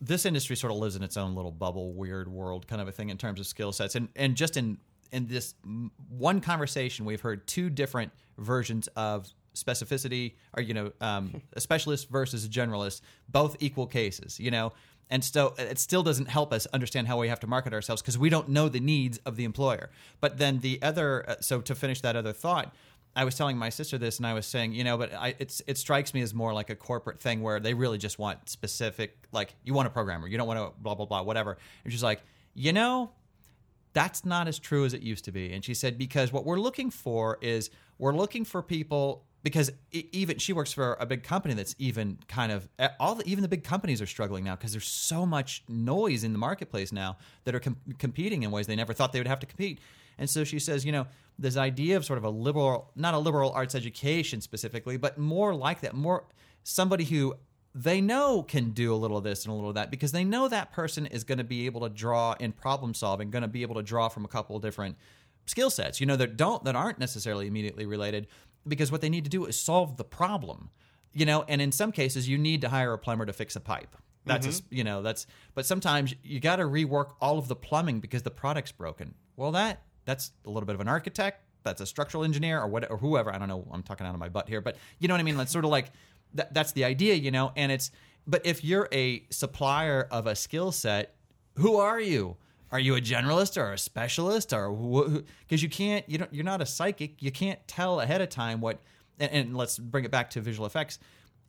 this 0.00 0.24
industry 0.24 0.54
sort 0.56 0.72
of 0.72 0.78
lives 0.78 0.94
in 0.96 1.02
its 1.02 1.16
own 1.16 1.34
little 1.34 1.50
bubble, 1.50 1.92
weird 1.92 2.28
world 2.28 2.66
kind 2.68 2.80
of 2.80 2.86
a 2.86 2.92
thing 2.92 3.10
in 3.10 3.18
terms 3.18 3.40
of 3.40 3.46
skill 3.46 3.72
sets, 3.72 3.96
and 3.96 4.08
and 4.14 4.36
just 4.36 4.56
in 4.56 4.78
in 5.12 5.26
this 5.26 5.54
one 6.08 6.40
conversation, 6.40 7.04
we've 7.04 7.20
heard 7.20 7.46
two 7.46 7.70
different 7.70 8.12
versions 8.38 8.88
of 8.96 9.28
specificity, 9.54 10.34
or 10.56 10.62
you 10.62 10.74
know, 10.74 10.92
um, 11.00 11.42
a 11.52 11.60
specialist 11.60 12.08
versus 12.08 12.44
a 12.44 12.48
generalist, 12.48 13.00
both 13.28 13.56
equal 13.60 13.86
cases, 13.86 14.38
you 14.40 14.50
know. 14.50 14.72
And 15.10 15.22
so 15.22 15.54
it 15.58 15.78
still 15.78 16.02
doesn't 16.02 16.28
help 16.28 16.52
us 16.52 16.66
understand 16.72 17.06
how 17.08 17.20
we 17.20 17.28
have 17.28 17.40
to 17.40 17.46
market 17.46 17.72
ourselves 17.74 18.00
because 18.00 18.16
we 18.16 18.30
don't 18.30 18.48
know 18.48 18.68
the 18.68 18.80
needs 18.80 19.18
of 19.18 19.36
the 19.36 19.44
employer. 19.44 19.90
But 20.20 20.38
then 20.38 20.60
the 20.60 20.80
other, 20.82 21.28
uh, 21.28 21.34
so 21.40 21.60
to 21.60 21.74
finish 21.74 22.00
that 22.00 22.16
other 22.16 22.32
thought, 22.32 22.74
I 23.14 23.24
was 23.24 23.36
telling 23.36 23.56
my 23.56 23.68
sister 23.68 23.96
this, 23.96 24.18
and 24.18 24.26
I 24.26 24.34
was 24.34 24.46
saying, 24.46 24.72
you 24.72 24.82
know, 24.82 24.98
but 24.98 25.12
I, 25.14 25.36
it's 25.38 25.62
it 25.66 25.78
strikes 25.78 26.14
me 26.14 26.22
as 26.22 26.34
more 26.34 26.52
like 26.52 26.70
a 26.70 26.74
corporate 26.74 27.20
thing 27.20 27.42
where 27.42 27.60
they 27.60 27.74
really 27.74 27.98
just 27.98 28.18
want 28.18 28.48
specific, 28.48 29.16
like 29.30 29.54
you 29.62 29.72
want 29.72 29.86
a 29.86 29.90
programmer, 29.90 30.26
you 30.26 30.36
don't 30.36 30.48
want 30.48 30.58
to 30.58 30.82
blah 30.82 30.94
blah 30.94 31.06
blah 31.06 31.22
whatever. 31.22 31.56
And 31.84 31.92
she's 31.92 32.02
like, 32.02 32.22
you 32.54 32.72
know, 32.72 33.12
that's 33.94 34.24
not 34.24 34.46
as 34.48 34.58
true 34.58 34.84
as 34.84 34.92
it 34.92 35.00
used 35.00 35.24
to 35.24 35.32
be. 35.32 35.52
And 35.52 35.64
she 35.64 35.72
said 35.72 35.96
because 35.96 36.32
what 36.32 36.44
we're 36.44 36.60
looking 36.60 36.90
for 36.90 37.38
is 37.40 37.70
we're 37.98 38.14
looking 38.14 38.44
for 38.44 38.62
people 38.62 39.24
because 39.42 39.70
even 39.92 40.38
she 40.38 40.52
works 40.52 40.72
for 40.72 40.96
a 40.98 41.06
big 41.06 41.22
company 41.22 41.54
that's 41.54 41.74
even 41.78 42.18
kind 42.28 42.50
of 42.50 42.68
all 42.98 43.14
the, 43.14 43.26
even 43.26 43.42
the 43.42 43.48
big 43.48 43.62
companies 43.62 44.00
are 44.00 44.06
struggling 44.06 44.42
now 44.42 44.56
because 44.56 44.72
there's 44.72 44.88
so 44.88 45.24
much 45.26 45.62
noise 45.68 46.24
in 46.24 46.32
the 46.32 46.38
marketplace 46.38 46.92
now 46.92 47.18
that 47.44 47.54
are 47.54 47.60
com- 47.60 47.76
competing 47.98 48.42
in 48.42 48.50
ways 48.50 48.66
they 48.66 48.74
never 48.74 48.94
thought 48.94 49.12
they 49.12 49.20
would 49.20 49.28
have 49.28 49.40
to 49.40 49.46
compete. 49.46 49.78
And 50.16 50.30
so 50.30 50.44
she 50.44 50.58
says, 50.58 50.84
you 50.84 50.92
know, 50.92 51.06
this 51.38 51.56
idea 51.56 51.96
of 51.96 52.04
sort 52.04 52.16
of 52.16 52.24
a 52.24 52.30
liberal, 52.30 52.90
not 52.96 53.14
a 53.14 53.18
liberal 53.18 53.52
arts 53.52 53.74
education 53.74 54.40
specifically, 54.40 54.96
but 54.96 55.18
more 55.18 55.54
like 55.54 55.82
that, 55.82 55.94
more 55.94 56.24
somebody 56.62 57.04
who 57.04 57.34
they 57.74 58.00
know 58.00 58.42
can 58.42 58.70
do 58.70 58.94
a 58.94 58.96
little 58.96 59.16
of 59.16 59.24
this 59.24 59.44
and 59.44 59.52
a 59.52 59.54
little 59.54 59.70
of 59.70 59.74
that 59.74 59.90
because 59.90 60.12
they 60.12 60.24
know 60.24 60.48
that 60.48 60.72
person 60.72 61.06
is 61.06 61.24
going 61.24 61.38
to 61.38 61.44
be 61.44 61.66
able 61.66 61.80
to 61.80 61.88
draw 61.88 62.34
in 62.38 62.52
problem 62.52 62.94
solving, 62.94 63.30
going 63.30 63.42
to 63.42 63.48
be 63.48 63.62
able 63.62 63.74
to 63.74 63.82
draw 63.82 64.08
from 64.08 64.24
a 64.24 64.28
couple 64.28 64.54
of 64.54 64.62
different 64.62 64.96
skill 65.46 65.70
sets, 65.70 66.00
you 66.00 66.06
know, 66.06 66.16
that 66.16 66.36
don't 66.36 66.64
that 66.64 66.76
aren't 66.76 66.98
necessarily 66.98 67.48
immediately 67.48 67.84
related 67.84 68.28
because 68.66 68.92
what 68.92 69.00
they 69.00 69.08
need 69.08 69.24
to 69.24 69.30
do 69.30 69.44
is 69.44 69.58
solve 69.58 69.96
the 69.96 70.04
problem. 70.04 70.70
You 71.12 71.26
know, 71.26 71.44
and 71.48 71.60
in 71.60 71.72
some 71.72 71.92
cases 71.92 72.28
you 72.28 72.38
need 72.38 72.60
to 72.60 72.68
hire 72.68 72.92
a 72.92 72.98
plumber 72.98 73.26
to 73.26 73.32
fix 73.32 73.56
a 73.56 73.60
pipe. 73.60 73.96
That's 74.24 74.46
a 74.46 74.50
mm-hmm. 74.50 74.56
s 74.56 74.62
you 74.70 74.84
know, 74.84 75.02
that's 75.02 75.26
but 75.54 75.66
sometimes 75.66 76.14
you 76.22 76.38
got 76.38 76.56
to 76.56 76.64
rework 76.64 77.10
all 77.20 77.38
of 77.38 77.48
the 77.48 77.56
plumbing 77.56 78.00
because 78.00 78.22
the 78.22 78.30
product's 78.30 78.72
broken. 78.72 79.14
Well, 79.36 79.52
that 79.52 79.82
that's 80.04 80.30
a 80.44 80.50
little 80.50 80.66
bit 80.66 80.74
of 80.74 80.80
an 80.80 80.88
architect, 80.88 81.44
that's 81.64 81.80
a 81.80 81.86
structural 81.86 82.24
engineer 82.24 82.60
or 82.60 82.68
what 82.68 82.88
or 82.90 82.98
whoever, 82.98 83.34
I 83.34 83.38
don't 83.38 83.48
know, 83.48 83.66
I'm 83.72 83.82
talking 83.82 84.06
out 84.06 84.14
of 84.14 84.20
my 84.20 84.28
butt 84.28 84.48
here, 84.48 84.60
but 84.60 84.76
you 84.98 85.08
know 85.08 85.14
what 85.14 85.20
I 85.20 85.24
mean? 85.24 85.36
That's 85.36 85.52
sort 85.52 85.64
of 85.64 85.70
like 85.70 85.90
that, 86.34 86.52
that's 86.52 86.72
the 86.72 86.84
idea, 86.84 87.14
you 87.14 87.30
know, 87.30 87.52
and 87.56 87.72
it's 87.72 87.90
but 88.26 88.46
if 88.46 88.64
you're 88.64 88.88
a 88.92 89.24
supplier 89.30 90.08
of 90.10 90.26
a 90.26 90.34
skill 90.34 90.72
set, 90.72 91.14
who 91.56 91.76
are 91.76 92.00
you? 92.00 92.36
Are 92.72 92.80
you 92.80 92.96
a 92.96 93.00
generalist 93.00 93.56
or 93.56 93.72
a 93.72 93.78
specialist 93.78 94.52
or 94.52 94.72
because 95.46 95.62
you 95.62 95.68
can't 95.68 96.08
you 96.08 96.18
don't 96.18 96.32
you're 96.34 96.44
not 96.44 96.60
a 96.60 96.66
psychic, 96.66 97.22
you 97.22 97.30
can't 97.30 97.60
tell 97.68 98.00
ahead 98.00 98.20
of 98.20 98.30
time 98.30 98.60
what 98.60 98.80
and, 99.20 99.30
and 99.30 99.56
let's 99.56 99.78
bring 99.78 100.04
it 100.04 100.10
back 100.10 100.30
to 100.30 100.40
visual 100.40 100.66
effects. 100.66 100.98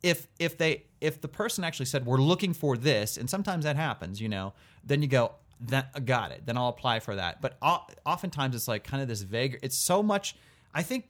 If 0.02 0.28
if 0.38 0.56
they 0.56 0.84
if 1.00 1.20
the 1.20 1.28
person 1.28 1.64
actually 1.64 1.86
said 1.86 2.06
we're 2.06 2.18
looking 2.18 2.54
for 2.54 2.76
this 2.76 3.16
and 3.16 3.28
sometimes 3.28 3.64
that 3.64 3.76
happens, 3.76 4.20
you 4.20 4.28
know, 4.28 4.52
then 4.84 5.02
you 5.02 5.08
go 5.08 5.34
That 5.62 6.04
got 6.04 6.30
it. 6.30 6.42
Then 6.46 6.56
I'll 6.56 6.68
apply 6.68 7.00
for 7.00 7.16
that. 7.16 7.40
But 7.40 7.56
oftentimes 7.60 8.54
it's 8.54 8.68
like 8.68 8.84
kind 8.84 9.02
of 9.02 9.08
this 9.08 9.22
vague. 9.22 9.58
It's 9.62 9.76
so 9.76 10.02
much. 10.02 10.36
I 10.72 10.82
think 10.82 11.08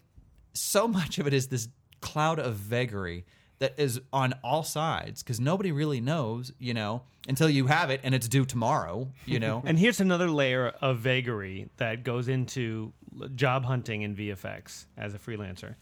so 0.55 0.89
much 0.99 1.19
of 1.19 1.27
it 1.27 1.35
is 1.35 1.49
this 1.49 1.69
cloud 2.01 2.39
of 2.39 2.55
vagary 2.55 3.27
that 3.59 3.75
is 3.79 4.01
on 4.13 4.35
all 4.45 4.63
sides 4.63 5.23
because 5.23 5.41
nobody 5.41 5.73
really 5.73 6.01
knows, 6.01 6.53
you 6.59 6.75
know, 6.75 7.03
until 7.29 7.49
you 7.49 7.67
have 7.67 7.91
it 7.91 8.01
and 8.05 8.15
it's 8.15 8.29
due 8.29 8.45
tomorrow, 8.45 9.09
you 9.25 9.41
know. 9.41 9.63
And 9.67 9.79
here's 9.79 10.01
another 10.01 10.29
layer 10.31 10.69
of 10.81 10.99
vagary 10.99 11.69
that 11.79 12.05
goes 12.05 12.29
into 12.29 12.93
job 13.35 13.65
hunting 13.65 14.03
in 14.03 14.15
VFX 14.15 14.87
as 14.97 15.15
a 15.15 15.19
freelancer. 15.19 15.77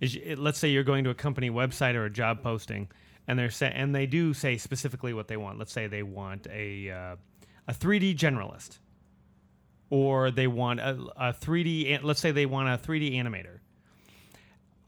Is 0.00 0.18
let's 0.36 0.58
say 0.58 0.68
you're 0.68 0.84
going 0.84 1.04
to 1.04 1.10
a 1.10 1.14
company 1.14 1.50
website 1.50 1.94
or 1.94 2.04
a 2.04 2.10
job 2.10 2.42
posting, 2.42 2.88
and 3.26 3.38
they're 3.38 3.50
say, 3.50 3.72
and 3.74 3.94
they 3.94 4.04
do 4.04 4.34
say 4.34 4.58
specifically 4.58 5.14
what 5.14 5.26
they 5.26 5.38
want. 5.38 5.58
Let's 5.58 5.72
say 5.72 5.86
they 5.86 6.02
want 6.02 6.46
a 6.52 6.90
uh, 6.90 7.16
a 7.66 7.72
3D 7.72 8.14
generalist, 8.14 8.78
or 9.88 10.30
they 10.30 10.46
want 10.46 10.80
a, 10.80 10.98
a 11.16 11.32
3D. 11.32 12.00
Let's 12.02 12.20
say 12.20 12.30
they 12.30 12.44
want 12.44 12.68
a 12.68 12.86
3D 12.86 13.14
animator. 13.14 13.60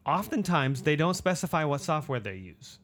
Oftentimes, 0.09 0.83
they 0.83 0.97
don't 0.97 1.15
specify 1.15 1.65
what 1.65 1.81
software 1.81 2.21
they 2.21 2.37
use. 2.37 2.79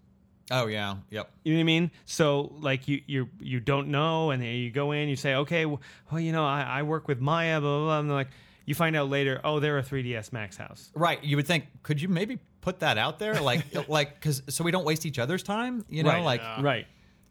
oh 0.50 0.66
yeah, 0.66 0.96
yep. 1.10 1.30
You 1.42 1.54
know 1.54 1.58
what 1.58 1.62
I 1.62 1.64
mean? 1.64 1.90
So 2.04 2.52
like 2.58 2.86
you 2.86 3.00
you 3.06 3.28
you 3.40 3.60
don't 3.60 3.88
know, 3.88 4.30
and 4.30 4.42
then 4.42 4.48
you 4.54 4.70
go 4.70 4.92
in, 4.92 5.08
you 5.08 5.16
say, 5.16 5.34
okay, 5.36 5.64
well, 5.66 5.80
well 6.10 6.20
you 6.20 6.32
know, 6.32 6.44
I, 6.44 6.62
I 6.62 6.82
work 6.82 7.08
with 7.08 7.20
Maya, 7.20 7.60
blah 7.60 7.78
blah, 7.78 7.84
blah. 7.86 8.00
And 8.00 8.10
they're 8.10 8.16
like, 8.16 8.28
you 8.66 8.74
find 8.74 8.96
out 8.96 9.08
later, 9.08 9.40
oh, 9.44 9.60
they're 9.60 9.78
a 9.78 9.82
3ds 9.82 10.32
Max 10.32 10.56
house. 10.56 10.90
Right. 10.94 11.22
You 11.22 11.36
would 11.36 11.46
think, 11.46 11.66
could 11.82 12.00
you 12.00 12.08
maybe 12.08 12.38
put 12.60 12.80
that 12.80 12.98
out 12.98 13.18
there, 13.18 13.40
like, 13.40 13.64
like, 13.88 14.14
because 14.14 14.42
so 14.48 14.64
we 14.64 14.70
don't 14.70 14.84
waste 14.84 15.06
each 15.06 15.18
other's 15.18 15.42
time, 15.42 15.84
you 15.88 16.02
know, 16.02 16.10
right, 16.10 16.24
like. 16.24 16.42
right. 16.60 16.86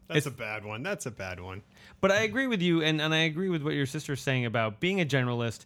That's 0.06 0.26
a 0.26 0.30
bad 0.30 0.66
one. 0.66 0.82
That's 0.82 1.06
a 1.06 1.10
bad 1.10 1.40
one. 1.40 1.62
But 2.02 2.12
I 2.12 2.22
agree 2.22 2.46
with 2.46 2.60
you, 2.60 2.82
and, 2.82 3.00
and 3.00 3.14
I 3.14 3.20
agree 3.20 3.48
with 3.48 3.62
what 3.62 3.72
your 3.72 3.86
sister's 3.86 4.20
saying 4.20 4.44
about 4.44 4.78
being 4.78 5.00
a 5.00 5.06
generalist. 5.06 5.64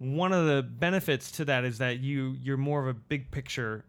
One 0.00 0.32
of 0.32 0.46
the 0.46 0.62
benefits 0.62 1.30
to 1.32 1.44
that 1.44 1.64
is 1.64 1.78
that 1.78 2.00
you 2.00 2.36
you're 2.42 2.56
more 2.56 2.80
of 2.80 2.88
a 2.88 2.94
big 2.94 3.30
picture 3.30 3.84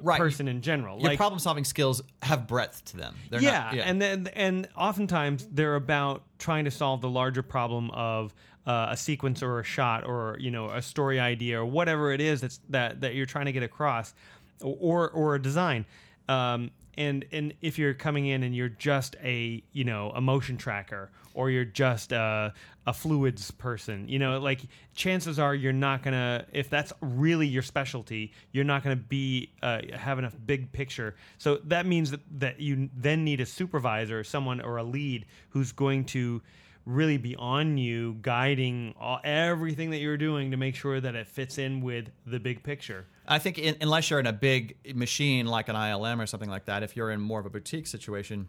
right. 0.00 0.18
person 0.18 0.48
in 0.48 0.60
general. 0.62 0.98
Your 0.98 1.10
like 1.10 1.16
problem 1.16 1.38
solving 1.38 1.64
skills 1.64 2.02
have 2.22 2.46
breadth 2.46 2.84
to 2.86 2.96
them. 2.96 3.14
They're 3.30 3.42
yeah, 3.42 3.64
not, 3.64 3.74
yeah. 3.74 3.82
and 3.82 4.00
then 4.00 4.28
and 4.34 4.68
oftentimes 4.76 5.46
they're 5.50 5.74
about 5.74 6.22
trying 6.38 6.64
to 6.66 6.70
solve 6.70 7.00
the 7.00 7.08
larger 7.08 7.42
problem 7.42 7.90
of 7.90 8.34
uh, 8.66 8.88
a 8.90 8.96
sequence 8.96 9.42
or 9.42 9.60
a 9.60 9.64
shot 9.64 10.06
or 10.06 10.36
you 10.38 10.50
know 10.50 10.70
a 10.70 10.82
story 10.82 11.18
idea 11.18 11.60
or 11.60 11.66
whatever 11.66 12.12
it 12.12 12.20
is 12.20 12.40
that's 12.40 12.60
that 12.68 13.00
that 13.00 13.14
you're 13.14 13.26
trying 13.26 13.46
to 13.46 13.52
get 13.52 13.62
across, 13.62 14.14
or 14.62 15.10
or 15.10 15.34
a 15.34 15.42
design. 15.42 15.84
Um, 16.28 16.70
and 16.96 17.24
and 17.32 17.54
if 17.62 17.78
you're 17.78 17.94
coming 17.94 18.26
in 18.26 18.42
and 18.42 18.54
you're 18.54 18.68
just 18.68 19.16
a 19.22 19.62
you 19.72 19.84
know 19.84 20.10
a 20.14 20.20
motion 20.20 20.56
tracker 20.56 21.10
or 21.38 21.50
you're 21.50 21.64
just 21.64 22.12
a, 22.12 22.52
a 22.86 22.92
fluids 22.92 23.50
person 23.52 24.08
you 24.08 24.18
know 24.18 24.38
like 24.38 24.60
chances 24.94 25.38
are 25.38 25.54
you're 25.54 25.72
not 25.72 26.02
gonna 26.02 26.44
if 26.52 26.68
that's 26.68 26.92
really 27.00 27.46
your 27.46 27.62
specialty 27.62 28.32
you're 28.52 28.64
not 28.64 28.82
gonna 28.82 28.96
be 28.96 29.50
uh, 29.62 29.80
have 29.94 30.18
enough 30.18 30.36
big 30.46 30.72
picture. 30.72 31.14
So 31.38 31.56
that 31.64 31.86
means 31.86 32.10
that, 32.10 32.20
that 32.40 32.60
you 32.60 32.88
then 32.96 33.24
need 33.24 33.40
a 33.40 33.46
supervisor 33.46 34.24
someone 34.24 34.60
or 34.60 34.78
a 34.78 34.82
lead 34.82 35.26
who's 35.50 35.72
going 35.72 36.04
to 36.06 36.42
really 36.86 37.18
be 37.18 37.36
on 37.36 37.76
you 37.76 38.16
guiding 38.22 38.94
all, 38.98 39.20
everything 39.22 39.90
that 39.90 39.98
you're 39.98 40.16
doing 40.16 40.50
to 40.50 40.56
make 40.56 40.74
sure 40.74 41.00
that 41.00 41.14
it 41.14 41.26
fits 41.26 41.58
in 41.58 41.82
with 41.82 42.10
the 42.26 42.40
big 42.40 42.62
picture. 42.62 43.06
I 43.26 43.38
think 43.38 43.58
in, 43.58 43.76
unless 43.82 44.08
you're 44.08 44.20
in 44.20 44.26
a 44.26 44.32
big 44.32 44.76
machine 44.96 45.46
like 45.46 45.68
an 45.68 45.76
ILM 45.76 46.18
or 46.22 46.26
something 46.26 46.48
like 46.48 46.64
that, 46.64 46.82
if 46.82 46.96
you're 46.96 47.10
in 47.10 47.20
more 47.20 47.40
of 47.40 47.46
a 47.46 47.50
boutique 47.50 47.86
situation, 47.86 48.48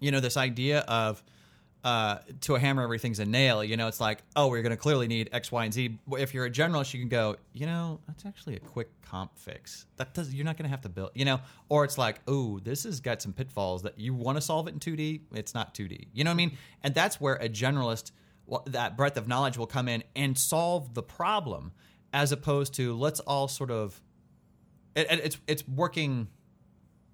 you 0.00 0.10
know, 0.10 0.20
this 0.20 0.38
idea 0.38 0.80
of 0.80 1.22
uh, 1.82 2.18
to 2.42 2.54
a 2.54 2.58
hammer 2.58 2.82
everything's 2.82 3.18
a 3.20 3.24
nail. 3.24 3.64
You 3.64 3.76
know, 3.76 3.88
it's 3.88 4.00
like, 4.00 4.22
oh, 4.36 4.48
we're 4.48 4.60
going 4.62 4.70
to 4.70 4.76
clearly 4.76 5.08
need 5.08 5.30
X, 5.32 5.50
Y, 5.50 5.64
and 5.64 5.72
Z. 5.72 5.98
If 6.12 6.34
you're 6.34 6.44
a 6.44 6.50
generalist, 6.50 6.92
you 6.92 7.00
can 7.00 7.08
go, 7.08 7.36
you 7.54 7.64
know, 7.66 8.00
that's 8.06 8.26
actually 8.26 8.56
a 8.56 8.60
quick 8.60 8.90
comp 9.02 9.38
fix. 9.38 9.86
That 9.96 10.12
does 10.12 10.34
you're 10.34 10.44
not 10.44 10.56
going 10.58 10.64
to 10.64 10.70
have 10.70 10.82
to 10.82 10.88
build, 10.90 11.10
you 11.14 11.24
know. 11.24 11.40
Or 11.70 11.84
it's 11.84 11.96
like, 11.96 12.20
oh, 12.28 12.58
this 12.58 12.84
has 12.84 13.00
got 13.00 13.22
some 13.22 13.32
pitfalls 13.32 13.82
that 13.82 13.98
you 13.98 14.12
want 14.14 14.36
to 14.36 14.42
solve 14.42 14.68
it 14.68 14.74
in 14.74 14.78
2D. 14.80 15.20
It's 15.32 15.54
not 15.54 15.74
2D. 15.74 16.08
You 16.12 16.24
know 16.24 16.30
what 16.30 16.34
I 16.34 16.36
mean? 16.36 16.58
And 16.82 16.94
that's 16.94 17.18
where 17.20 17.34
a 17.36 17.48
generalist, 17.48 18.10
that 18.66 18.96
breadth 18.96 19.16
of 19.16 19.26
knowledge 19.26 19.56
will 19.56 19.66
come 19.66 19.88
in 19.88 20.02
and 20.14 20.36
solve 20.36 20.92
the 20.94 21.02
problem, 21.02 21.72
as 22.12 22.30
opposed 22.32 22.74
to 22.74 22.94
let's 22.94 23.20
all 23.20 23.48
sort 23.48 23.70
of, 23.70 24.00
it- 24.94 25.06
it's 25.10 25.38
it's 25.46 25.66
working 25.66 26.28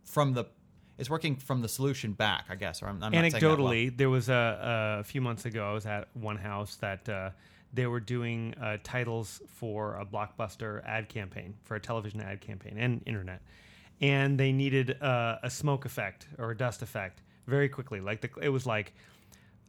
from 0.04 0.32
the. 0.34 0.46
It's 0.98 1.10
working 1.10 1.36
from 1.36 1.60
the 1.60 1.68
solution 1.68 2.12
back, 2.12 2.46
I 2.48 2.54
guess. 2.54 2.82
Or 2.82 2.86
I'm, 2.86 3.02
I'm 3.02 3.12
not 3.12 3.12
well. 3.12 3.30
anecdotally 3.30 3.96
there 3.96 4.10
was 4.10 4.28
a, 4.28 4.98
a 5.00 5.04
few 5.04 5.20
months 5.20 5.44
ago 5.44 5.68
i 5.68 5.72
was 5.72 5.86
at 5.86 6.08
one 6.14 6.36
house 6.36 6.76
that 6.76 7.08
uh, 7.08 7.30
they 7.72 7.86
were 7.86 8.00
doing 8.00 8.54
uh, 8.60 8.78
titles 8.82 9.40
for 9.48 9.96
a 9.96 10.04
blockbuster 10.04 10.84
ad 10.86 11.08
campaign 11.08 11.54
for 11.64 11.74
a 11.76 11.80
television 11.80 12.20
ad 12.20 12.40
campaign 12.40 12.76
and 12.78 13.02
internet 13.06 13.42
and 14.00 14.38
they 14.38 14.52
needed 14.52 15.00
uh, 15.02 15.38
a 15.42 15.50
smoke 15.50 15.84
effect 15.84 16.26
or 16.38 16.50
a 16.50 16.56
dust 16.56 16.82
effect 16.82 17.22
very 17.46 17.68
quickly 17.68 18.00
like 18.00 18.20
the, 18.20 18.30
it 18.42 18.48
was 18.48 18.66
like 18.66 18.92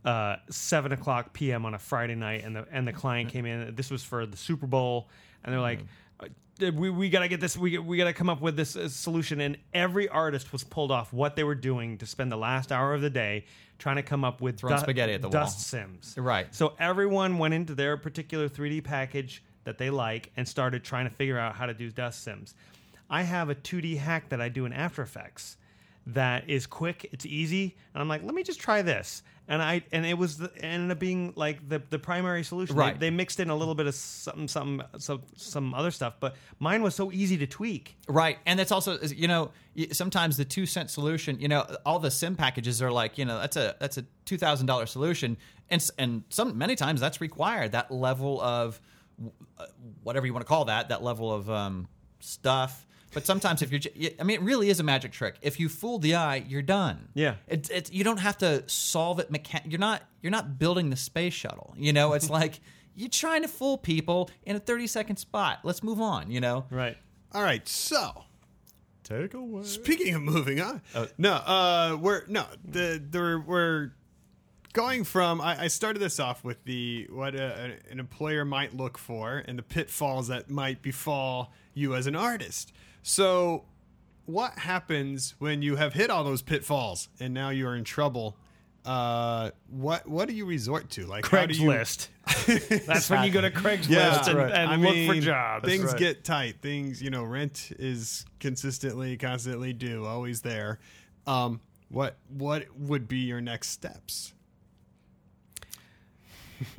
uh, 0.06 0.38
seven 0.50 0.92
o'clock 0.94 1.34
p.m. 1.34 1.66
on 1.66 1.74
a 1.74 1.80
Friday 1.80 2.16
night, 2.16 2.44
and 2.46 2.56
the 2.56 2.66
and 2.72 2.88
the 2.88 2.94
client 2.94 3.30
came 3.30 3.46
in. 3.46 3.76
This 3.76 3.92
was 3.92 4.04
for 4.04 4.26
the 4.26 4.38
Super 4.38 4.66
Bowl, 4.66 5.10
and 5.44 5.54
they're 5.54 5.60
like, 5.60 5.80
uh, 5.80 5.84
"We 6.60 6.90
we 6.90 7.10
gotta 7.10 7.28
get 7.28 7.40
this. 7.40 7.56
We 7.56 7.78
we 7.78 7.98
gotta 7.98 8.14
come 8.14 8.30
up 8.30 8.42
with 8.42 8.56
this 8.56 8.76
uh, 8.76 8.90
solution." 8.90 9.42
And 9.42 9.58
every 9.74 10.10
artist 10.10 10.52
was 10.52 10.64
pulled 10.64 10.92
off 10.92 11.14
what 11.14 11.36
they 11.36 11.44
were 11.44 11.56
doing 11.56 11.98
to 12.00 12.06
spend 12.06 12.32
the 12.32 12.38
last 12.38 12.72
hour 12.72 12.94
of 12.94 13.02
the 13.02 13.10
day 13.10 13.46
trying 13.78 13.98
to 13.98 14.04
come 14.04 14.24
up 14.24 14.42
with 14.42 14.58
Throwing 14.60 14.80
spaghetti 14.80 15.14
at 15.14 15.22
the 15.22 15.28
wall. 15.28 15.44
dust 15.44 15.68
sims. 15.68 16.16
Right. 16.18 16.54
So 16.56 16.74
everyone 16.80 17.38
went 17.38 17.54
into 17.54 17.76
their 17.76 17.96
particular 17.96 18.50
3D 18.50 18.84
package 18.84 19.44
that 19.66 19.78
they 19.78 19.90
like 19.92 20.32
and 20.36 20.48
started 20.48 20.84
trying 20.84 21.08
to 21.08 21.14
figure 21.14 21.38
out 21.38 21.56
how 21.56 21.68
to 21.68 21.74
do 21.74 21.92
dust 21.92 22.24
sims. 22.24 22.56
I 23.10 23.22
have 23.22 23.50
a 23.50 23.56
2D 23.56 23.98
hack 23.98 24.30
that 24.30 24.42
I 24.42 24.50
do 24.50 24.66
in 24.66 24.74
After 24.74 25.02
Effects 25.02 25.58
that 26.14 26.50
is 26.50 26.66
quick, 26.68 27.10
it's 27.12 27.26
easy, 27.26 27.76
and 27.94 28.02
I'm 28.02 28.08
like, 28.08 28.24
let 28.24 28.34
me 28.34 28.44
just 28.44 28.60
try 28.60 28.82
this. 28.82 29.24
And 29.50 29.62
I 29.62 29.82
and 29.94 30.06
it 30.06 30.18
was 30.18 30.38
the, 30.38 30.52
ended 30.60 30.92
up 30.92 31.00
being 31.00 31.32
like 31.38 31.68
the 31.70 31.82
the 31.90 31.98
primary 32.00 32.44
solution. 32.44 32.76
They- 32.76 32.82
Right. 32.82 33.00
They, 33.00 33.10
mixed 33.10 33.40
in 33.40 33.50
a 33.50 33.56
little 33.56 33.76
bit 33.76 33.88
of 33.88 33.96
some 33.96 34.48
something, 34.50 34.86
some 34.98 35.22
some 35.38 35.74
other 35.74 35.90
stuff, 35.92 36.16
but 36.20 36.36
mine 36.60 36.82
was 36.84 36.96
so 36.96 37.12
easy 37.14 37.38
to 37.38 37.48
tweak. 37.48 37.98
Right, 38.10 38.40
and 38.46 38.60
that's 38.60 38.72
also 38.74 39.00
you 39.00 39.28
know 39.30 39.52
sometimes 39.94 40.36
the 40.36 40.44
two 40.46 40.66
cent 40.66 40.90
solution. 40.90 41.40
You 41.40 41.48
know, 41.48 41.66
all 41.86 42.00
the 42.00 42.12
sim 42.12 42.36
packages 42.36 42.82
are 42.82 42.92
like 42.92 43.18
you 43.18 43.24
know 43.26 43.40
that's 43.40 43.56
a 43.56 43.76
that's 43.80 43.98
a 43.98 44.06
two 44.26 44.38
thousand 44.38 44.66
dollar 44.66 44.86
solution, 44.86 45.38
and 45.70 45.90
and 45.98 46.24
some 46.30 46.58
many 46.58 46.76
times 46.76 47.00
that's 47.00 47.22
required 47.22 47.72
that 47.72 47.90
level 47.90 48.42
of 48.42 48.82
uh, 49.58 49.66
whatever 50.04 50.26
you 50.26 50.34
want 50.34 50.46
to 50.46 50.50
call 50.50 50.66
that 50.66 50.90
that 50.90 51.04
level 51.04 51.34
of 51.34 51.50
um, 51.50 51.88
stuff. 52.20 52.86
But 53.14 53.26
sometimes 53.26 53.62
if 53.62 53.72
you're, 53.72 53.82
I 54.20 54.24
mean, 54.24 54.36
it 54.40 54.44
really 54.44 54.70
is 54.70 54.80
a 54.80 54.84
magic 54.84 55.12
trick. 55.12 55.36
If 55.42 55.60
you 55.60 55.70
fool 55.70 55.98
the 55.98 56.16
eye, 56.16 56.44
you're 56.48 56.62
done. 56.62 57.08
Yeah. 57.14 57.36
it, 57.48 57.70
it 57.70 57.92
you 57.94 58.04
don't 58.04 58.20
have 58.20 58.38
to 58.40 58.64
solve 58.68 59.20
it. 59.20 59.32
Mechan- 59.32 59.70
you're 59.72 59.80
not 59.80 60.04
you're 60.22 60.32
not 60.32 60.60
building 60.60 60.90
the 60.90 60.96
space 60.98 61.34
shuttle. 61.34 61.74
You 61.78 61.94
know, 61.94 62.14
it's 62.14 62.30
like 62.42 62.60
you're 62.96 63.10
trying 63.10 63.44
to 63.44 63.48
fool 63.48 63.78
people 63.78 64.30
in 64.44 64.56
a 64.56 64.60
thirty 64.60 64.88
second 64.88 65.18
spot. 65.18 65.60
Let's 65.64 65.84
move 65.84 66.02
on. 66.02 66.30
You 66.32 66.42
know, 66.42 66.66
Right. 66.70 66.98
All 67.34 67.44
right, 67.44 67.68
so 67.68 68.24
take 69.04 69.34
away. 69.34 69.64
Speaking 69.64 70.14
of 70.16 70.22
moving 70.22 70.60
on, 70.62 70.82
no, 71.18 71.34
uh, 71.34 71.98
we're 72.00 72.26
no 72.28 72.46
the 72.66 73.02
the 73.10 73.42
we're 73.46 73.92
going 74.74 75.04
from. 75.04 75.42
I, 75.42 75.64
I 75.64 75.68
started 75.68 76.00
this 76.00 76.20
off 76.20 76.44
with 76.44 76.64
the 76.66 77.08
what 77.10 77.36
a, 77.36 77.76
an 77.90 78.00
employer 78.00 78.46
might 78.46 78.76
look 78.76 78.98
for 78.98 79.44
and 79.48 79.58
the 79.58 79.64
pitfalls 79.64 80.28
that 80.28 80.50
might 80.50 80.82
befall 80.82 81.52
you 81.74 81.96
as 81.96 82.08
an 82.08 82.16
artist. 82.16 82.72
So, 83.08 83.64
what 84.26 84.60
happens 84.60 85.34
when 85.40 85.62
you 85.62 85.78
have 85.78 85.94
hit 85.94 86.10
all 86.10 86.26
those 86.26 86.42
pitfalls 86.42 87.08
and 87.22 87.34
now 87.34 87.52
you 87.52 87.66
are 87.66 87.76
in 87.78 87.86
trouble? 87.86 88.36
Uh, 88.84 89.52
what 89.70 90.06
what 90.10 90.28
do 90.28 90.34
you 90.36 90.46
resort 90.46 90.90
to? 90.92 91.06
Like 91.06 91.26
how 91.26 91.46
do 91.46 91.54
you- 91.54 91.70
Craigslist. 91.70 92.10
That's 92.86 93.10
when 93.10 93.24
you 93.24 93.32
go 93.32 93.40
to 93.40 93.50
Craigslist 93.50 93.90
Yeah, 93.90 94.28
and, 94.30 94.38
right. 94.38 94.52
and 94.52 94.72
I 94.72 94.76
look 94.76 95.16
for 95.16 95.22
jobs. 95.22 95.66
Things 95.66 95.94
get 95.94 96.26
tight. 96.26 96.58
Things, 96.62 97.02
you 97.02 97.10
know, 97.10 97.24
rent 97.24 97.72
is 97.80 98.26
consistently, 98.42 99.16
constantly 99.16 99.72
due, 99.72 100.06
always 100.06 100.42
there. 100.42 100.80
Um, 101.26 101.62
what 101.88 102.18
what 102.28 102.66
would 102.78 103.08
be 103.08 103.20
your 103.20 103.40
next 103.40 103.70
steps? 103.70 104.34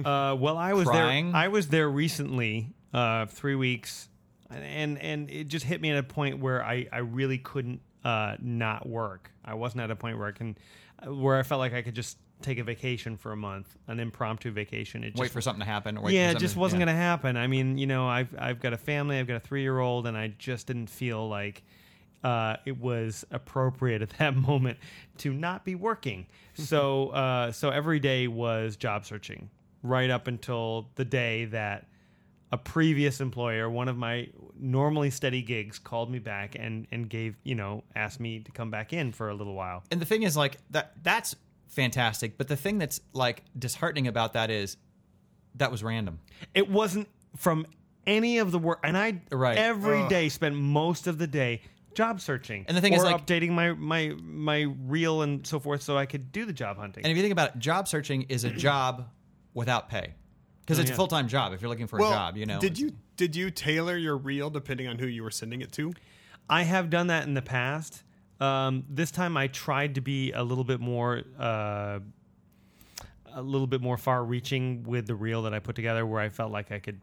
Uh, 0.04 0.36
well, 0.38 0.58
I 0.58 0.74
was 0.74 0.86
Crying? 0.88 1.32
there. 1.32 1.40
I 1.40 1.48
was 1.48 1.68
there 1.68 1.88
recently, 1.88 2.68
uh, 2.92 3.24
three 3.26 3.54
weeks, 3.54 4.08
and 4.50 4.98
and 5.00 5.30
it 5.30 5.48
just 5.48 5.64
hit 5.64 5.80
me 5.80 5.90
at 5.90 5.98
a 5.98 6.02
point 6.02 6.38
where 6.38 6.64
I 6.64 6.86
I 6.92 6.98
really 6.98 7.38
couldn't 7.38 7.80
uh, 8.04 8.36
not 8.40 8.88
work. 8.88 9.30
I 9.44 9.54
wasn't 9.54 9.82
at 9.82 9.90
a 9.90 9.96
point 9.96 10.18
where 10.18 10.28
I 10.28 10.32
can, 10.32 10.56
where 11.06 11.38
I 11.38 11.42
felt 11.42 11.58
like 11.58 11.74
I 11.74 11.82
could 11.82 11.94
just 11.94 12.18
take 12.40 12.58
a 12.58 12.64
vacation 12.64 13.16
for 13.16 13.32
a 13.32 13.36
month, 13.36 13.76
an 13.88 13.98
impromptu 13.98 14.50
vacation. 14.50 15.02
It 15.02 15.10
just, 15.10 15.20
Wait 15.20 15.30
for 15.30 15.40
something 15.40 15.60
to 15.60 15.66
happen. 15.66 15.98
Or 15.98 16.04
wait 16.04 16.14
yeah, 16.14 16.30
it 16.30 16.38
just 16.38 16.56
wasn't 16.56 16.80
yeah. 16.80 16.86
going 16.86 16.96
to 16.96 17.02
happen. 17.02 17.36
I 17.36 17.46
mean, 17.46 17.78
you 17.78 17.86
know, 17.86 18.06
I've 18.06 18.34
I've 18.38 18.60
got 18.60 18.72
a 18.72 18.76
family, 18.76 19.18
I've 19.18 19.26
got 19.26 19.36
a 19.36 19.40
three 19.40 19.62
year 19.62 19.78
old, 19.78 20.06
and 20.06 20.16
I 20.16 20.34
just 20.38 20.66
didn't 20.66 20.88
feel 20.88 21.28
like 21.28 21.62
uh, 22.24 22.56
it 22.64 22.78
was 22.78 23.24
appropriate 23.30 24.02
at 24.02 24.10
that 24.18 24.36
moment 24.36 24.78
to 25.18 25.32
not 25.32 25.64
be 25.64 25.74
working. 25.74 26.26
So, 26.54 27.08
uh, 27.10 27.52
so 27.52 27.70
every 27.70 28.00
day 28.00 28.26
was 28.26 28.76
job 28.76 29.04
searching, 29.04 29.50
right 29.82 30.10
up 30.10 30.26
until 30.26 30.88
the 30.96 31.04
day 31.04 31.46
that 31.46 31.86
a 32.50 32.56
previous 32.58 33.20
employer, 33.20 33.68
one 33.68 33.88
of 33.88 33.96
my 33.96 34.28
normally 34.58 35.10
steady 35.10 35.42
gigs, 35.42 35.78
called 35.78 36.10
me 36.10 36.18
back 36.18 36.56
and 36.58 36.86
and 36.90 37.08
gave 37.08 37.36
you 37.44 37.54
know 37.54 37.84
asked 37.94 38.20
me 38.20 38.40
to 38.40 38.50
come 38.52 38.70
back 38.70 38.92
in 38.92 39.12
for 39.12 39.28
a 39.28 39.34
little 39.34 39.54
while. 39.54 39.82
And 39.90 40.00
the 40.00 40.06
thing 40.06 40.22
is, 40.22 40.36
like 40.36 40.56
that 40.70 40.92
that's 41.02 41.34
fantastic. 41.68 42.38
But 42.38 42.48
the 42.48 42.56
thing 42.56 42.78
that's 42.78 43.00
like 43.12 43.42
disheartening 43.58 44.06
about 44.08 44.32
that 44.32 44.50
is 44.50 44.76
that 45.56 45.70
was 45.70 45.82
random. 45.82 46.20
It 46.54 46.70
wasn't 46.70 47.08
from 47.36 47.66
any 48.06 48.38
of 48.38 48.52
the 48.52 48.58
work, 48.58 48.80
and 48.82 48.96
I 48.96 49.20
Right. 49.30 49.58
every 49.58 50.08
day 50.08 50.28
spent 50.30 50.54
most 50.56 51.06
of 51.06 51.18
the 51.18 51.26
day 51.26 51.60
job 51.94 52.20
searching. 52.20 52.64
And 52.68 52.76
the 52.76 52.80
thing 52.80 52.94
or 52.94 52.98
is, 52.98 53.02
like- 53.02 53.26
updating 53.26 53.50
my 53.50 53.72
my 53.72 54.14
my 54.22 54.60
reel 54.86 55.20
and 55.22 55.46
so 55.46 55.58
forth, 55.60 55.82
so 55.82 55.98
I 55.98 56.06
could 56.06 56.32
do 56.32 56.46
the 56.46 56.52
job 56.52 56.78
hunting. 56.78 57.04
And 57.04 57.10
if 57.10 57.16
you 57.16 57.22
think 57.22 57.32
about 57.32 57.54
it, 57.56 57.58
job 57.58 57.86
searching 57.88 58.22
is 58.22 58.44
a 58.44 58.50
job 58.50 59.08
without 59.52 59.88
pay 59.90 60.14
because 60.68 60.78
Oh, 60.78 60.82
it's 60.82 60.90
yeah. 60.90 60.94
a 60.94 60.96
full 60.96 61.08
time 61.08 61.28
job. 61.28 61.54
If 61.54 61.62
you're 61.62 61.70
looking 61.70 61.86
for 61.86 61.98
well, 61.98 62.10
a 62.10 62.14
job, 62.14 62.36
you 62.36 62.44
know. 62.44 62.60
did 62.60 62.78
you 62.78 62.92
did 63.16 63.34
you 63.34 63.50
tailor 63.50 63.96
your 63.96 64.18
reel 64.18 64.50
depending 64.50 64.86
on 64.86 64.98
who 64.98 65.06
you 65.06 65.22
were 65.22 65.30
sending 65.30 65.62
it 65.62 65.72
to? 65.72 65.94
I 66.50 66.62
have 66.64 66.90
done 66.90 67.06
that 67.06 67.26
in 67.26 67.32
the 67.34 67.40
past. 67.42 68.02
Um, 68.38 68.84
this 68.90 69.10
time 69.10 69.36
I 69.36 69.46
tried 69.48 69.94
to 69.96 70.00
be 70.02 70.32
a 70.32 70.42
little 70.44 70.64
bit 70.64 70.78
more, 70.80 71.22
uh, 71.38 71.98
a 73.34 73.42
little 73.42 73.66
bit 73.66 73.80
more 73.80 73.96
far-reaching 73.96 74.84
with 74.84 75.06
the 75.06 75.14
reel 75.14 75.42
that 75.42 75.54
I 75.54 75.58
put 75.58 75.74
together, 75.74 76.06
where 76.06 76.20
I 76.20 76.28
felt 76.28 76.52
like 76.52 76.70
I 76.70 76.78
could, 76.78 77.00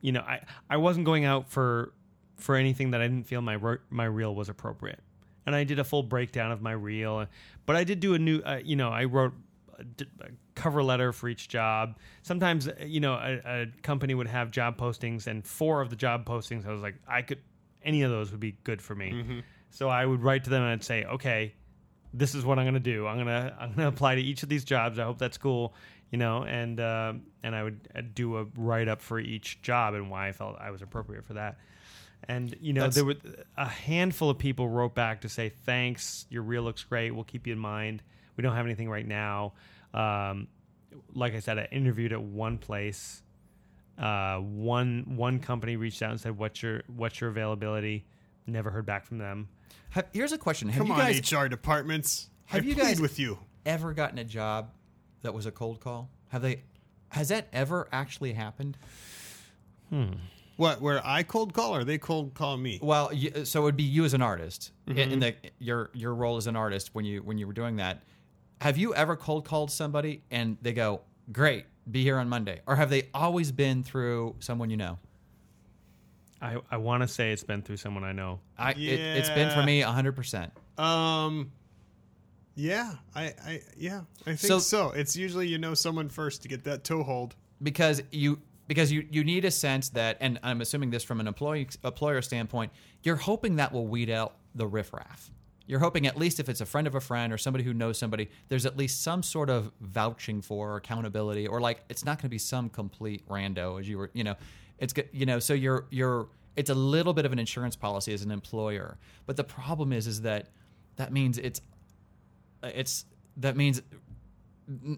you 0.00 0.12
know, 0.12 0.20
I 0.20 0.40
I 0.70 0.78
wasn't 0.78 1.04
going 1.06 1.24
out 1.24 1.48
for 1.50 1.92
for 2.36 2.56
anything 2.56 2.90
that 2.92 3.00
I 3.00 3.04
didn't 3.08 3.26
feel 3.28 3.42
my 3.42 3.56
ro- 3.56 3.78
my 3.90 4.04
reel 4.06 4.34
was 4.34 4.48
appropriate, 4.48 5.00
and 5.46 5.54
I 5.54 5.64
did 5.64 5.78
a 5.78 5.84
full 5.84 6.02
breakdown 6.02 6.50
of 6.50 6.60
my 6.62 6.72
reel, 6.72 7.26
but 7.66 7.76
I 7.76 7.84
did 7.84 8.00
do 8.00 8.14
a 8.14 8.18
new, 8.18 8.40
uh, 8.40 8.60
you 8.64 8.74
know, 8.76 8.88
I 8.90 9.04
wrote. 9.04 9.34
A, 9.78 9.84
d- 9.84 10.04
a 10.20 10.26
cover 10.54 10.82
letter 10.82 11.12
for 11.12 11.28
each 11.28 11.48
job. 11.48 11.96
Sometimes, 12.22 12.68
uh, 12.68 12.74
you 12.84 13.00
know, 13.00 13.14
a, 13.14 13.62
a 13.62 13.66
company 13.82 14.14
would 14.14 14.26
have 14.28 14.50
job 14.50 14.76
postings, 14.78 15.26
and 15.26 15.44
four 15.46 15.80
of 15.80 15.90
the 15.90 15.96
job 15.96 16.24
postings, 16.26 16.66
I 16.66 16.72
was 16.72 16.82
like, 16.82 16.96
I 17.08 17.22
could, 17.22 17.38
any 17.82 18.02
of 18.02 18.10
those 18.10 18.30
would 18.30 18.40
be 18.40 18.56
good 18.64 18.80
for 18.82 18.94
me. 18.94 19.42
So 19.70 19.88
I 19.88 20.04
would 20.04 20.22
write 20.22 20.44
to 20.44 20.50
them 20.50 20.62
and 20.62 20.70
I'd 20.72 20.84
say, 20.84 21.04
okay, 21.04 21.54
this 22.12 22.34
is 22.34 22.44
what 22.44 22.58
I'm 22.58 22.64
going 22.64 22.74
to 22.74 22.80
do. 22.80 23.06
I'm 23.06 23.16
gonna 23.16 23.56
I'm 23.58 23.70
gonna 23.72 23.88
apply 23.88 24.16
to 24.16 24.20
each 24.20 24.42
of 24.42 24.48
these 24.50 24.64
jobs. 24.64 24.98
I 24.98 25.04
hope 25.04 25.16
that's 25.18 25.38
cool, 25.38 25.74
you 26.10 26.18
know. 26.18 26.42
And 26.44 26.78
uh, 26.78 27.14
and 27.42 27.56
I 27.56 27.62
would 27.62 27.88
uh, 27.96 28.02
do 28.14 28.36
a 28.36 28.44
write 28.54 28.86
up 28.88 29.00
for 29.00 29.18
each 29.18 29.62
job 29.62 29.94
and 29.94 30.10
why 30.10 30.28
I 30.28 30.32
felt 30.32 30.56
I 30.60 30.70
was 30.70 30.82
appropriate 30.82 31.24
for 31.24 31.32
that. 31.34 31.56
And 32.28 32.54
you 32.60 32.74
know, 32.74 32.82
That's- 32.82 32.96
there 32.96 33.04
were 33.06 33.14
a 33.56 33.66
handful 33.66 34.28
of 34.28 34.38
people 34.38 34.68
wrote 34.68 34.94
back 34.94 35.22
to 35.22 35.30
say 35.30 35.48
thanks. 35.64 36.26
Your 36.28 36.42
reel 36.42 36.62
looks 36.62 36.84
great. 36.84 37.10
We'll 37.12 37.24
keep 37.24 37.46
you 37.46 37.54
in 37.54 37.58
mind. 37.58 38.02
We 38.36 38.42
don't 38.42 38.54
have 38.54 38.66
anything 38.66 38.90
right 38.90 39.06
now. 39.08 39.54
Um, 39.94 40.48
like 41.14 41.34
I 41.34 41.40
said, 41.40 41.58
I 41.58 41.68
interviewed 41.70 42.12
at 42.12 42.22
one 42.22 42.58
place. 42.58 43.22
Uh, 43.98 44.38
one 44.38 45.04
one 45.16 45.38
company 45.38 45.76
reached 45.76 46.02
out 46.02 46.10
and 46.10 46.20
said, 46.20 46.36
"What's 46.38 46.62
your 46.62 46.82
what's 46.86 47.20
your 47.20 47.30
availability?" 47.30 48.06
Never 48.46 48.70
heard 48.70 48.86
back 48.86 49.04
from 49.04 49.18
them. 49.18 49.48
Have, 49.90 50.06
here's 50.12 50.32
a 50.32 50.38
question: 50.38 50.68
Have 50.70 50.78
Come 50.86 50.86
you 50.88 50.94
on, 50.94 51.42
HR 51.44 51.48
departments. 51.48 52.30
Have 52.46 52.62
I 52.62 52.66
you 52.66 52.74
guys- 52.74 53.00
with 53.00 53.18
you? 53.18 53.38
ever 53.64 53.92
gotten 53.92 54.18
a 54.18 54.24
job 54.24 54.70
that 55.22 55.32
was 55.34 55.46
a 55.46 55.52
cold 55.52 55.78
call? 55.80 56.10
Have 56.30 56.42
they? 56.42 56.62
Has 57.10 57.28
that 57.28 57.46
ever 57.52 57.86
actually 57.92 58.32
happened? 58.32 58.76
Hmm. 59.90 60.12
What? 60.56 60.80
Where 60.80 61.00
I 61.06 61.22
cold 61.22 61.52
call 61.54 61.74
or 61.76 61.84
they 61.84 61.98
cold 61.98 62.34
call 62.34 62.56
me? 62.56 62.78
Well, 62.82 63.12
you, 63.12 63.44
so 63.44 63.60
it 63.60 63.64
would 63.64 63.76
be 63.76 63.82
you 63.84 64.04
as 64.04 64.14
an 64.14 64.22
artist 64.22 64.72
in- 64.86 64.96
Mm-hmm. 64.96 65.12
in 65.12 65.20
the 65.20 65.34
your 65.58 65.90
your 65.92 66.14
role 66.14 66.36
as 66.38 66.46
an 66.46 66.56
artist 66.56 66.90
when 66.94 67.04
you 67.04 67.22
when 67.22 67.38
you 67.38 67.46
were 67.46 67.52
doing 67.52 67.76
that. 67.76 68.02
Have 68.62 68.78
you 68.78 68.94
ever 68.94 69.16
cold 69.16 69.44
called 69.44 69.70
somebody 69.72 70.22
and 70.30 70.56
they 70.62 70.72
go, 70.72 71.00
"Great, 71.32 71.66
be 71.90 72.02
here 72.04 72.16
on 72.18 72.28
Monday," 72.28 72.60
or 72.66 72.76
have 72.76 72.90
they 72.90 73.08
always 73.12 73.50
been 73.50 73.82
through 73.82 74.36
someone 74.38 74.70
you 74.70 74.76
know? 74.76 74.98
I, 76.40 76.58
I 76.70 76.76
want 76.76 77.02
to 77.02 77.08
say 77.08 77.32
it's 77.32 77.42
been 77.44 77.62
through 77.62 77.76
someone 77.78 78.04
I 78.04 78.12
know. 78.12 78.38
I 78.56 78.70
it, 78.72 78.78
it's 78.78 79.28
been 79.30 79.50
for 79.50 79.60
Yeah. 79.60 79.66
me 79.66 79.80
hundred 79.80 80.12
percent. 80.16 80.52
Um. 80.78 81.50
Yeah, 82.54 82.92
I, 83.14 83.22
I, 83.44 83.60
yeah, 83.78 84.02
I 84.22 84.36
think 84.36 84.38
So- 84.40 84.58
so, 84.58 84.90
It's 84.90 85.16
usually 85.16 85.48
you 85.48 85.56
know 85.58 85.72
someone 85.74 86.08
first 86.10 86.42
to 86.42 86.48
get 86.48 86.64
that 86.64 86.84
toe 86.84 87.02
hold. 87.02 87.34
because 87.62 88.02
you 88.12 88.40
because 88.68 88.92
you 88.92 89.06
you 89.10 89.24
need 89.24 89.44
a 89.44 89.50
sense 89.50 89.88
that 89.90 90.18
and 90.20 90.38
I'm 90.42 90.60
assuming 90.60 90.90
this 90.90 91.02
from 91.02 91.18
an 91.20 91.26
employee 91.26 91.66
employer 91.82 92.22
standpoint, 92.22 92.70
you're 93.02 93.16
hoping 93.16 93.56
that 93.56 93.72
will 93.72 93.86
weed 93.88 94.10
out 94.10 94.36
the 94.54 94.66
riffraff. 94.66 95.30
You're 95.72 95.80
hoping 95.80 96.06
at 96.06 96.18
least 96.18 96.38
if 96.38 96.50
it's 96.50 96.60
a 96.60 96.66
friend 96.66 96.86
of 96.86 96.94
a 96.94 97.00
friend 97.00 97.32
or 97.32 97.38
somebody 97.38 97.64
who 97.64 97.72
knows 97.72 97.96
somebody, 97.96 98.28
there's 98.50 98.66
at 98.66 98.76
least 98.76 99.02
some 99.02 99.22
sort 99.22 99.48
of 99.48 99.72
vouching 99.80 100.42
for 100.42 100.72
or 100.72 100.76
accountability 100.76 101.46
or 101.46 101.62
like 101.62 101.82
it's 101.88 102.04
not 102.04 102.18
going 102.18 102.24
to 102.24 102.28
be 102.28 102.36
some 102.36 102.68
complete 102.68 103.26
rando 103.26 103.80
as 103.80 103.88
you 103.88 103.96
were, 103.96 104.10
you 104.12 104.22
know, 104.22 104.34
it's 104.76 104.92
good, 104.92 105.08
you 105.14 105.24
know, 105.24 105.38
so 105.38 105.54
you're 105.54 105.86
you're 105.88 106.28
it's 106.56 106.68
a 106.68 106.74
little 106.74 107.14
bit 107.14 107.24
of 107.24 107.32
an 107.32 107.38
insurance 107.38 107.74
policy 107.74 108.12
as 108.12 108.20
an 108.20 108.30
employer. 108.30 108.98
But 109.24 109.36
the 109.38 109.44
problem 109.44 109.94
is 109.94 110.06
is 110.06 110.20
that 110.20 110.48
that 110.96 111.10
means 111.10 111.38
it's 111.38 111.62
it's 112.62 113.06
that 113.38 113.56
means 113.56 113.80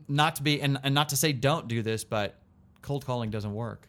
not 0.08 0.34
to 0.36 0.42
be 0.42 0.60
and, 0.60 0.80
and 0.82 0.92
not 0.92 1.10
to 1.10 1.16
say 1.16 1.32
don't 1.32 1.68
do 1.68 1.82
this, 1.82 2.02
but 2.02 2.40
cold 2.82 3.06
calling 3.06 3.30
doesn't 3.30 3.54
work. 3.54 3.88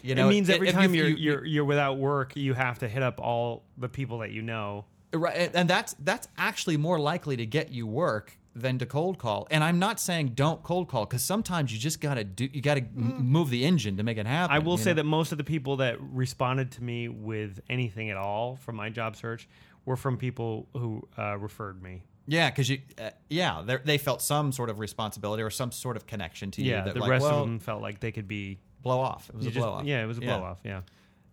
You 0.00 0.14
know, 0.14 0.28
it 0.28 0.30
means 0.30 0.48
every 0.48 0.68
if 0.68 0.74
time 0.74 0.94
you- 0.94 1.02
you're 1.02 1.10
you- 1.10 1.16
you're 1.18 1.44
you're 1.44 1.64
without 1.66 1.98
work, 1.98 2.36
you 2.36 2.54
have 2.54 2.78
to 2.78 2.88
hit 2.88 3.02
up 3.02 3.20
all 3.20 3.64
the 3.76 3.90
people 3.90 4.20
that 4.20 4.30
you 4.30 4.40
know. 4.40 4.86
Right, 5.12 5.50
and 5.54 5.68
that's 5.68 5.94
that's 5.98 6.28
actually 6.36 6.76
more 6.76 6.98
likely 6.98 7.36
to 7.36 7.46
get 7.46 7.70
you 7.70 7.86
work 7.86 8.38
than 8.54 8.78
to 8.78 8.84
cold 8.86 9.18
call. 9.18 9.48
And 9.50 9.64
I'm 9.64 9.78
not 9.78 9.98
saying 9.98 10.32
don't 10.34 10.62
cold 10.62 10.88
call 10.88 11.06
because 11.06 11.22
sometimes 11.22 11.72
you 11.72 11.78
just 11.78 12.00
gotta 12.00 12.22
do 12.24 12.48
you 12.52 12.60
gotta 12.60 12.80
m 12.80 13.16
move 13.24 13.48
the 13.50 13.64
engine 13.64 13.96
to 13.96 14.02
make 14.02 14.18
it 14.18 14.26
happen. 14.26 14.54
I 14.54 14.58
will 14.58 14.76
say 14.76 14.90
know? 14.90 14.94
that 14.96 15.04
most 15.04 15.32
of 15.32 15.38
the 15.38 15.44
people 15.44 15.76
that 15.76 15.96
responded 16.00 16.70
to 16.72 16.82
me 16.82 17.08
with 17.08 17.60
anything 17.70 18.10
at 18.10 18.16
all 18.16 18.56
from 18.56 18.76
my 18.76 18.90
job 18.90 19.16
search 19.16 19.48
were 19.86 19.96
from 19.96 20.16
people 20.18 20.68
who 20.74 21.02
uh, 21.18 21.36
referred 21.38 21.82
me. 21.82 22.02
yeah, 22.26 22.50
because 22.50 22.68
you 22.68 22.78
uh, 23.00 23.10
yeah 23.30 23.62
they're- 23.64 23.98
felt 23.98 24.20
some 24.22 24.52
sort 24.52 24.68
of 24.70 24.78
responsibility 24.78 25.42
or 25.42 25.50
some 25.50 25.72
sort 25.72 25.96
of 25.96 26.06
connection 26.06 26.50
to 26.52 26.62
you. 26.62 26.72
Yeah, 26.72 26.82
that 26.84 26.94
the 26.94 27.00
like, 27.00 27.10
rest 27.10 27.22
well, 27.24 27.40
of 27.40 27.46
them 27.48 27.58
felt 27.58 27.80
like 27.82 28.00
they 28.00 28.12
could 28.12 28.28
be. 28.28 28.58
blow 28.82 29.00
off. 29.00 29.28
It 29.30 29.36
was 29.36 29.46
a 29.46 29.50
just- 29.50 29.62
blow 29.62 29.72
off. 29.72 29.84
Yeah, 29.84 30.02
it 30.02 30.06
was 30.06 30.18
a 30.18 30.20
blow 30.20 30.42
off. 30.42 30.60
Yeah. 30.64 30.82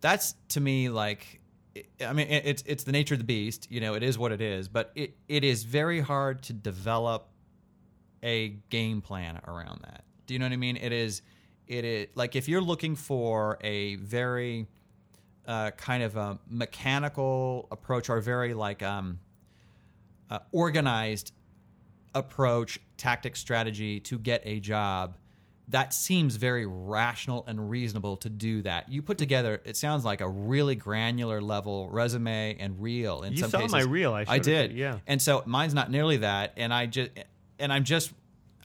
that's 0.01 0.35
to 0.49 0.61
me 0.61 0.87
like 0.89 1.41
i 2.05 2.13
mean 2.13 2.27
it's 2.29 2.63
it's 2.65 2.83
the 2.83 2.91
nature 2.91 3.13
of 3.15 3.19
the 3.19 3.25
beast 3.25 3.67
you 3.69 3.79
know 3.79 3.93
it 3.93 4.03
is 4.03 4.17
what 4.17 4.31
it 4.31 4.41
is 4.41 4.67
but 4.67 4.91
it 4.95 5.15
it 5.27 5.43
is 5.43 5.63
very 5.63 5.99
hard 5.99 6.41
to 6.41 6.53
develop 6.53 7.29
a 8.23 8.49
game 8.69 9.01
plan 9.01 9.39
around 9.47 9.81
that. 9.83 10.03
Do 10.25 10.33
you 10.33 10.39
know 10.39 10.45
what 10.45 10.53
i 10.53 10.57
mean? 10.57 10.77
It 10.77 10.91
is 10.91 11.21
it 11.67 11.85
is 11.85 12.07
like 12.15 12.35
if 12.35 12.47
you're 12.47 12.61
looking 12.61 12.95
for 12.95 13.57
a 13.61 13.95
very 13.95 14.67
uh, 15.47 15.71
kind 15.71 16.03
of 16.03 16.15
a 16.15 16.39
mechanical 16.47 17.67
approach 17.71 18.09
or 18.09 18.19
very 18.21 18.53
like 18.53 18.83
um 18.83 19.19
uh, 20.29 20.39
organized 20.51 21.31
approach, 22.13 22.79
tactic, 22.97 23.35
strategy 23.35 23.99
to 23.99 24.19
get 24.19 24.41
a 24.45 24.59
job, 24.59 25.17
that 25.69 25.93
seems 25.93 26.35
very 26.35 26.65
rational 26.65 27.43
and 27.47 27.69
reasonable 27.69 28.17
to 28.17 28.29
do 28.29 28.61
that. 28.63 28.89
You 28.89 29.01
put 29.01 29.17
together, 29.19 29.61
it 29.65 29.77
sounds 29.77 30.03
like 30.03 30.19
a 30.21 30.27
really 30.27 30.75
granular 30.75 31.41
level 31.41 31.89
resume 31.89 32.57
and 32.59 32.81
reel. 32.81 33.21
In 33.21 33.33
You 33.33 33.39
some 33.39 33.51
saw 33.51 33.57
cases. 33.59 33.71
my 33.71 33.81
reel, 33.81 34.13
I 34.13 34.21
I 34.21 34.25
showed 34.25 34.33
it 34.33 34.43
to 34.43 34.67
did. 34.69 34.71
yeah. 34.77 34.97
And 35.05 35.21
so 35.21 35.43
mine's 35.45 35.73
not 35.75 35.91
nearly 35.91 36.17
that. 36.17 36.53
And 36.57 36.73
I 36.73 36.87
just, 36.87 37.11
and 37.59 37.71
I'm 37.71 37.83
just, 37.83 38.11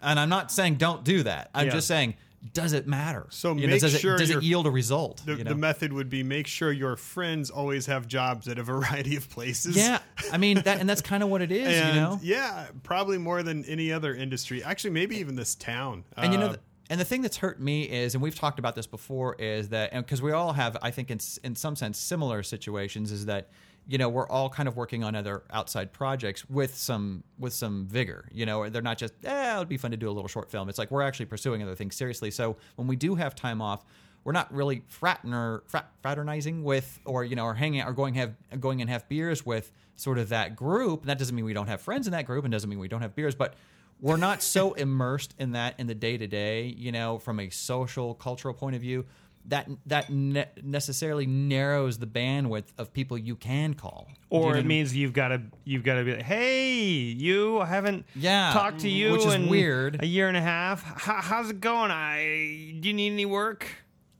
and 0.03 0.19
I'm 0.19 0.29
not 0.31 0.51
saying 0.51 0.77
don't 0.77 1.05
do 1.05 1.23
that. 1.25 1.51
I'm 1.55 1.67
Yeah. 1.67 1.73
just 1.73 1.89
saying, 1.89 2.15
does 2.53 2.73
it 2.75 2.87
matter? 2.87 3.27
So 3.31 3.55
You 3.55 3.67
know, 3.67 3.73
make 3.73 3.81
does 3.81 3.99
sure 3.99 4.17
it, 4.17 4.19
does 4.19 4.31
it 4.31 4.43
yield 4.43 4.67
a 4.67 4.71
result? 4.71 5.23
The, 5.25 5.33
you 5.37 5.45
know? 5.45 5.51
the 5.51 5.57
method 5.57 5.93
would 5.95 6.09
be 6.11 6.23
make 6.23 6.47
sure 6.47 6.73
your 6.73 6.97
friends 6.97 7.49
always 7.51 7.87
have 7.87 8.07
jobs 8.07 8.49
at 8.49 8.59
a 8.59 8.63
variety 8.75 9.17
of 9.17 9.29
places. 9.31 9.77
yeah, 9.77 9.99
I 10.33 10.37
mean 10.39 10.61
that, 10.63 10.79
and 10.81 10.89
that's 10.89 11.01
kind 11.13 11.23
of 11.23 11.29
what 11.31 11.41
it 11.43 11.51
is. 11.53 11.69
and 11.69 11.95
you 11.97 12.01
know, 12.01 12.19
yeah, 12.23 12.67
probably 12.83 13.17
more 13.19 13.43
than 13.43 13.65
any 13.67 13.93
other 13.93 14.15
industry. 14.15 14.63
Actually, 14.65 14.91
maybe 14.91 15.17
even 15.19 15.37
this 15.37 15.55
town. 15.55 16.05
And 16.17 16.33
you 16.33 16.39
know, 16.39 16.47
Uh, 16.47 16.49
th- 16.51 16.61
and 16.91 17.01
the 17.01 17.05
thing 17.05 17.23
that's 17.23 17.39
hurt 17.39 17.61
me 17.61 17.85
is, 17.85 18.15
and 18.15 18.23
we've 18.23 18.35
talked 18.35 18.59
about 18.59 18.75
this 18.75 18.87
before, 18.87 19.35
is 19.39 19.71
that 19.71 19.93
because 19.95 20.21
we 20.21 20.33
all 20.33 20.53
have, 20.53 20.77
I 20.83 20.91
think, 20.91 21.11
in 21.11 21.19
in 21.43 21.57
some 21.57 21.77
sense, 21.77 21.99
similar 21.99 22.43
situations, 22.43 23.11
is 23.11 23.27
that 23.27 23.49
you 23.87 23.97
know 23.97 24.09
we're 24.09 24.29
all 24.29 24.51
kind 24.51 24.69
of 24.69 24.77
working 24.77 25.03
on 25.03 25.15
other 25.15 25.45
outside 25.51 25.93
projects 25.93 26.49
with 26.51 26.75
some 26.77 27.25
with 27.39 27.55
some 27.55 27.87
vigor. 27.87 28.29
You 28.33 28.45
know, 28.45 28.69
they're 28.69 28.83
not 28.83 28.99
just, 28.99 29.15
eh, 29.25 29.55
it 29.55 29.59
would 29.59 29.69
be 29.69 29.79
fun 29.79 29.93
to 29.93 29.97
do 29.97 30.11
a 30.11 30.13
little 30.13 30.29
short 30.29 30.51
film. 30.51 30.69
It's 30.69 30.79
like 30.79 30.91
we're 30.91 31.03
actually 31.03 31.27
pursuing 31.27 31.63
other 31.63 31.75
things 31.75 31.97
seriously. 31.97 32.31
So 32.31 32.57
when 32.77 32.87
we 32.87 32.97
do 32.97 33.15
have 33.15 33.35
time 33.35 33.63
off. 33.63 33.85
We're 34.25 34.33
not 34.33 34.51
really 34.55 34.83
fraterner, 34.89 35.65
frat, 35.67 35.91
fraternizing 36.03 36.65
with, 36.65 36.99
or 37.05 37.25
you 37.25 37.37
know, 37.37 37.45
or 37.45 37.53
hanging 37.53 37.81
out, 37.81 37.91
or 37.91 37.93
going 37.93 38.15
have 38.15 38.33
going 38.59 38.81
and 38.81 38.89
have 38.89 39.07
beers 39.07 39.45
with 39.45 39.71
sort 39.97 40.17
of 40.17 40.31
that 40.31 40.57
group. 40.57 41.01
and 41.01 41.11
That 41.11 41.19
doesn't 41.19 41.37
mean 41.37 41.45
we 41.45 41.53
don't 41.53 41.67
have 41.67 41.83
friends 41.83 42.07
in 42.07 42.13
that 42.13 42.25
group, 42.25 42.43
and 42.47 42.51
doesn't 42.51 42.71
mean 42.71 42.79
we 42.79 42.89
don't 42.89 43.03
have 43.03 43.15
beers. 43.15 43.35
But 43.35 43.53
we're 44.01 44.17
not 44.17 44.43
so 44.43 44.75
immersed 44.75 45.35
in 45.39 45.53
that 45.53 45.75
in 45.79 45.87
the 45.87 45.95
day 45.95 46.17
to 46.19 46.27
day, 46.27 46.67
you 46.77 46.93
know, 46.93 47.19
from 47.19 47.41
a 47.41 47.49
social, 47.51 48.15
cultural 48.15 48.55
point 48.55 48.77
of 48.77 48.83
view. 48.83 49.05
that 49.47 49.69
that 49.87 50.09
ne- 50.11 50.47
necessarily 50.63 51.27
narrows 51.27 51.99
the 51.99 52.07
bandwidth 52.07 52.65
of 52.79 52.93
people 52.95 53.19
you 53.19 53.37
can 53.37 53.75
call. 53.75 54.09
Or 54.31 54.41
You 54.41 54.45
know 54.45 54.47
it 54.47 54.49
what 54.49 54.57
I 54.57 54.59
mean? 54.61 54.69
means 54.69 54.97
you've 54.97 55.13
got 55.13 55.29
to 55.29 55.43
you've 55.65 55.83
got 55.85 55.97
to 55.97 56.05
be 56.05 56.13
like, 56.17 56.23
hey, 56.23 56.81
you 56.83 57.61
I 57.61 57.67
haven't 57.67 58.07
Yeah, 58.15 58.53
talked 58.55 58.81
to 58.81 58.89
you 58.89 59.13
which 59.13 59.27
is 59.27 59.35
in 59.35 59.49
weird. 59.49 60.03
a 60.03 60.07
year 60.07 60.29
and 60.29 60.37
a 60.37 60.41
half. 60.41 60.83
How, 60.83 61.21
how's 61.21 61.51
it 61.51 61.61
going? 61.61 61.91
I 61.91 62.75
do 62.81 62.89
you 62.89 62.95
need 62.95 63.13
any 63.13 63.27
work? 63.27 63.69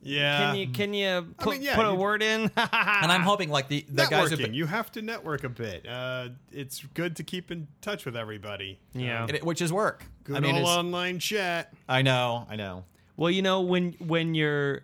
Yeah. 0.05 0.39
Can 0.39 0.57
you 0.57 0.69
can 0.69 0.95
you 0.95 1.35
put, 1.39 1.55
mean, 1.55 1.63
yeah, 1.63 1.75
put 1.77 1.87
a 1.87 1.91
you- 1.91 1.95
word 1.97 2.23
in? 2.23 2.43
and 2.57 3.13
I'm 3.13 3.23
hoping 3.23 3.49
like 3.49 3.69
the 3.69 3.85
the 3.89 4.05
guys 4.07 4.31
Networking. 4.31 4.39
who've 4.47 4.55
You 4.55 4.67
have 4.67 4.93
to 4.93 5.03
network 5.03 5.45
a 5.45 5.49
bit. 5.49 5.87
Uh, 5.89 6.29
it's 6.53 6.83
good 6.95 7.17
to 7.17 7.23
keep 7.25 7.51
in 7.51 7.67
touch 7.81 8.05
with 8.05 8.17
everybody. 8.17 8.79
Yeah. 8.93 9.27
it- 9.29 9.45
which 9.45 9.61
is 9.63 9.73
work. 9.73 10.05
Good 10.25 10.37
I 10.37 10.41
mean, 10.41 10.55
old 10.57 10.63
it's- 10.63 10.77
online 10.79 11.19
chat. 11.19 11.73
I 11.89 12.03
know, 12.03 12.47
I 12.49 12.57
know. 12.57 12.85
Well, 13.17 13.31
you 13.31 13.43
know 13.43 13.63
when 13.63 13.93
when 13.99 14.35
you're 14.35 14.83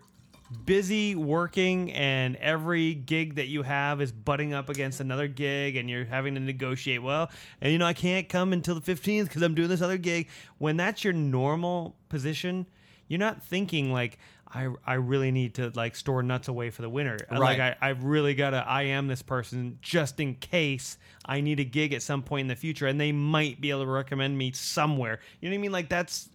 busy 0.65 1.15
working 1.15 1.93
and 1.93 2.35
every 2.35 2.93
gig 2.93 3.35
that 3.35 3.47
you 3.47 3.63
have 3.63 4.01
is 4.01 4.11
butting 4.11 4.53
up 4.53 4.67
against 4.67 4.99
another 4.99 5.27
gig 5.27 5.77
and 5.77 5.89
you're 5.89 6.03
having 6.03 6.33
to 6.35 6.41
negotiate 6.41 7.01
well 7.01 7.31
and 7.61 7.71
you 7.71 7.77
know 7.79 7.85
I 7.85 7.93
can't 7.93 8.27
come 8.27 8.51
until 8.51 8.75
the 8.77 8.81
15th 8.81 9.29
cuz 9.29 9.41
I'm 9.41 9.55
doing 9.55 9.69
this 9.69 9.81
other 9.81 9.97
gig 9.97 10.27
when 10.57 10.75
that's 10.75 11.05
your 11.05 11.13
normal 11.13 11.95
position 12.09 12.65
you're 13.07 13.17
not 13.19 13.41
thinking 13.41 13.93
like 13.93 14.19
I, 14.53 14.67
I 14.85 14.95
really 14.95 15.31
need 15.31 15.55
to 15.55 15.71
like 15.75 15.95
store 15.95 16.21
nuts 16.23 16.47
away 16.49 16.71
for 16.71 16.81
the 16.81 16.89
winter. 16.89 17.17
Right. 17.29 17.39
Like 17.39 17.59
I, 17.59 17.75
I've 17.81 18.03
really 18.03 18.33
got 18.35 18.49
to 18.49 18.57
I 18.57 18.83
am 18.83 19.07
this 19.07 19.21
person 19.21 19.77
just 19.81 20.19
in 20.19 20.35
case 20.35 20.97
I 21.25 21.39
need 21.41 21.59
a 21.59 21.63
gig 21.63 21.93
at 21.93 22.01
some 22.01 22.21
point 22.21 22.41
in 22.41 22.47
the 22.47 22.55
future 22.55 22.87
and 22.87 22.99
they 22.99 23.11
might 23.11 23.61
be 23.61 23.69
able 23.69 23.85
to 23.85 23.89
recommend 23.91 24.37
me 24.37 24.51
somewhere. 24.51 25.19
You 25.39 25.49
know 25.49 25.53
what 25.53 25.59
I 25.59 25.61
mean? 25.61 25.71
Like 25.71 25.87
that's 25.89 26.29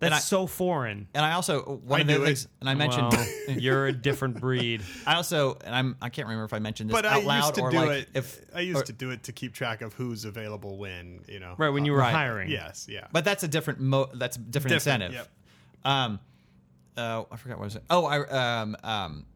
that's 0.00 0.14
I- 0.16 0.18
so 0.18 0.46
foreign. 0.46 1.08
And 1.14 1.24
I 1.24 1.32
also 1.32 1.62
one 1.62 2.00
I 2.00 2.02
of 2.02 2.06
the 2.08 2.12
do 2.14 2.22
it. 2.24 2.26
things, 2.26 2.48
and 2.60 2.68
I 2.68 2.74
mentioned, 2.74 3.12
Well, 3.12 3.26
you're 3.58 3.86
a 3.86 3.92
different 3.92 4.40
breed. 4.40 4.82
I 5.06 5.14
also, 5.14 5.56
and 5.64 5.74
I'm 5.74 5.96
I 6.02 6.10
can't 6.10 6.26
remember 6.28 6.44
if 6.44 6.52
I 6.52 6.58
mentioned 6.58 6.90
this 6.90 6.94
But 6.96 7.06
out 7.06 7.22
I 7.22 7.24
loud 7.24 7.42
used 7.44 7.54
to 7.54 7.60
or 7.62 7.70
do 7.70 7.76
like 7.78 7.90
it. 8.02 8.08
if 8.12 8.40
I 8.54 8.60
used 8.60 8.80
or- 8.80 8.84
to 8.84 8.92
do 8.92 9.10
it 9.10 9.22
to 9.22 9.32
keep 9.32 9.54
track 9.54 9.80
of 9.82 9.94
who's 9.94 10.24
available 10.26 10.76
when. 10.76 11.24
You 11.28 11.38
know. 11.40 11.54
Right, 11.56 11.70
when 11.70 11.86
you 11.86 11.92
were 11.92 11.98
Right. 11.98 12.12
hiring. 12.12 12.50
Yes. 12.50 12.86
Yeah. 12.90 13.06
But 13.12 13.24
that's 13.24 13.42
a 13.44 13.48
different 13.48 13.80
mo. 13.80 14.10
That's 14.12 14.36
a 14.36 14.40
different, 14.40 14.74
Different, 14.74 15.02
incentive. 15.04 15.12
yep. 15.14 15.28
Um, 15.90 16.18
uh, 16.96 17.24
I 17.30 17.36
forgot 17.36 17.58
what 17.58 17.64
I 17.64 17.66
was 17.66 17.76
it. 17.76 17.84
Oh, 17.90 18.04
I 18.06 18.20
um 18.60 18.76
um, 18.84 19.26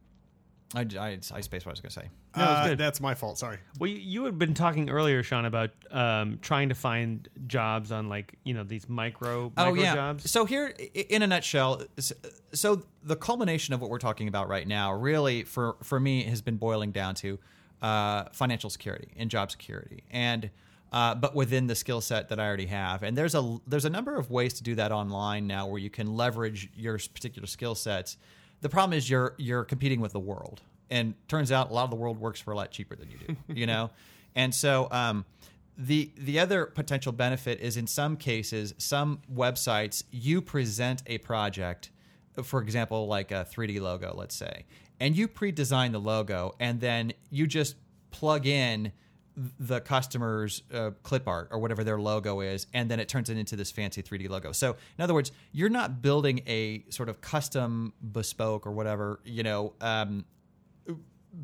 I 0.74 0.80
I, 0.98 1.18
I 1.34 1.40
spaced 1.40 1.64
what 1.66 1.70
I 1.70 1.72
was 1.72 1.80
gonna 1.80 1.90
say. 1.90 2.08
No, 2.36 2.42
it's 2.44 2.52
Uh, 2.60 2.68
good. 2.68 2.78
that's 2.78 3.00
my 3.00 3.14
fault. 3.14 3.38
Sorry. 3.38 3.58
Well, 3.80 3.88
you, 3.90 3.96
you 3.96 4.24
had 4.24 4.38
been 4.38 4.52
talking 4.54 4.90
earlier, 4.90 5.22
Sean, 5.22 5.44
about 5.46 5.70
um, 5.90 6.38
trying 6.42 6.68
to 6.68 6.74
find 6.74 7.26
jobs 7.46 7.90
on 7.90 8.08
like 8.08 8.34
you 8.44 8.54
know 8.54 8.64
these 8.64 8.88
micro 8.88 9.50
Oh 9.56 9.64
micro 9.66 9.82
yeah. 9.82 9.94
jobs. 9.94 10.30
So 10.30 10.44
here, 10.44 10.74
i- 10.78 10.82
in 11.08 11.22
a 11.22 11.26
nutshell, 11.26 11.82
s- 11.96 12.12
so 12.52 12.82
the 13.02 13.16
culmination 13.16 13.72
of 13.74 13.80
what 13.80 13.90
we're 13.90 13.98
talking 13.98 14.28
about 14.28 14.48
right 14.48 14.68
now, 14.68 14.92
really 14.92 15.42
for 15.44 15.76
for 15.82 15.98
me, 15.98 16.24
has 16.24 16.42
been 16.42 16.58
boiling 16.58 16.92
down 16.92 17.14
to 17.16 17.38
uh, 17.82 18.24
financial 18.32 18.68
security 18.70 19.08
and 19.16 19.30
job 19.30 19.50
security, 19.50 20.04
and 20.10 20.50
uh, 20.92 21.14
but 21.14 21.34
within 21.34 21.66
the 21.66 21.74
skill 21.74 22.00
set 22.00 22.28
that 22.28 22.40
I 22.40 22.46
already 22.46 22.66
have. 22.66 23.02
And 23.02 23.16
there's 23.16 23.34
a 23.34 23.58
there's 23.66 23.84
a 23.84 23.90
number 23.90 24.16
of 24.16 24.30
ways 24.30 24.54
to 24.54 24.62
do 24.62 24.74
that 24.76 24.92
online 24.92 25.46
now, 25.46 25.66
where 25.66 25.78
you 25.78 25.90
can 25.90 26.16
leverage 26.16 26.70
your 26.74 26.98
particular 26.98 27.46
skill 27.46 27.74
sets. 27.74 28.16
The 28.60 28.68
problem 28.68 28.96
is 28.96 29.08
you're 29.08 29.34
you're 29.38 29.64
competing 29.64 30.00
with 30.00 30.12
the 30.12 30.20
world, 30.20 30.62
and 30.90 31.14
turns 31.28 31.52
out 31.52 31.70
a 31.70 31.74
lot 31.74 31.84
of 31.84 31.90
the 31.90 31.96
world 31.96 32.18
works 32.18 32.40
for 32.40 32.52
a 32.52 32.56
lot 32.56 32.70
cheaper 32.70 32.96
than 32.96 33.10
you 33.10 33.18
do. 33.18 33.36
you 33.54 33.66
know, 33.66 33.90
and 34.34 34.54
so. 34.54 34.88
Um, 34.90 35.24
the 35.80 36.10
the 36.18 36.40
other 36.40 36.66
potential 36.66 37.12
benefit 37.12 37.60
is 37.60 37.76
in 37.76 37.86
some 37.86 38.16
cases, 38.16 38.74
some 38.78 39.20
websites 39.32 40.02
you 40.10 40.42
present 40.42 41.04
a 41.06 41.18
project, 41.18 41.90
for 42.42 42.60
example, 42.60 43.06
like 43.06 43.30
a 43.30 43.46
3D 43.48 43.80
logo, 43.80 44.12
let's 44.16 44.34
say, 44.34 44.64
and 44.98 45.16
you 45.16 45.28
pre-design 45.28 45.92
the 45.92 46.00
logo, 46.00 46.56
and 46.58 46.80
then 46.80 47.12
you 47.30 47.46
just 47.46 47.76
plug 48.10 48.44
in 48.44 48.90
the 49.58 49.80
customer's 49.80 50.62
uh, 50.72 50.90
clip 51.02 51.28
art 51.28 51.48
or 51.50 51.58
whatever 51.58 51.84
their 51.84 52.00
logo 52.00 52.40
is, 52.40 52.66
and 52.74 52.90
then 52.90 52.98
it 52.98 53.08
turns 53.08 53.30
it 53.30 53.38
into 53.38 53.54
this 53.56 53.70
fancy 53.70 54.02
3D 54.02 54.28
logo. 54.28 54.52
So, 54.52 54.76
in 54.96 55.04
other 55.04 55.14
words, 55.14 55.30
you're 55.52 55.68
not 55.68 56.02
building 56.02 56.40
a 56.46 56.84
sort 56.88 57.08
of 57.08 57.20
custom, 57.20 57.92
bespoke, 58.12 58.66
or 58.66 58.72
whatever, 58.72 59.20
you 59.24 59.42
know, 59.42 59.74
um, 59.80 60.24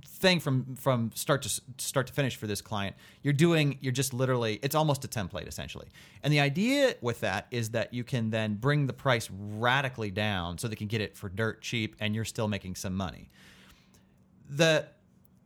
thing 0.07 0.41
from 0.41 0.75
from 0.77 1.13
start 1.15 1.43
to 1.43 1.61
start 1.79 2.07
to 2.09 2.13
finish 2.13 2.37
for 2.37 2.47
this 2.47 2.61
client. 2.61 2.97
You're 3.23 3.35
doing 3.35 3.79
you're 3.81 3.93
just 3.93 4.13
literally 4.13 4.59
it's 4.63 4.75
almost 4.75 5.05
a 5.05 5.09
template 5.09 5.47
essentially. 5.47 5.87
And 6.23 6.33
the 6.33 6.41
idea 6.41 6.97
with 7.01 7.21
that 7.21 7.47
is 7.51 7.71
that 7.71 7.95
you 7.95 8.03
can 8.03 8.31
then 8.31 8.55
bring 8.55 8.87
the 8.87 8.93
price 8.93 9.29
radically 9.31 10.11
down 10.11 10.59
so 10.59 10.69
they 10.69 10.77
can 10.77 10.89
get 10.89 11.01
it 11.01 11.17
for 11.17 11.29
dirt 11.29 11.61
cheap 11.63 11.97
and 12.01 12.15
you're 12.15 12.25
still 12.25 12.49
making 12.49 12.75
some 12.75 12.95
money. 12.95 13.31
The 14.49 14.89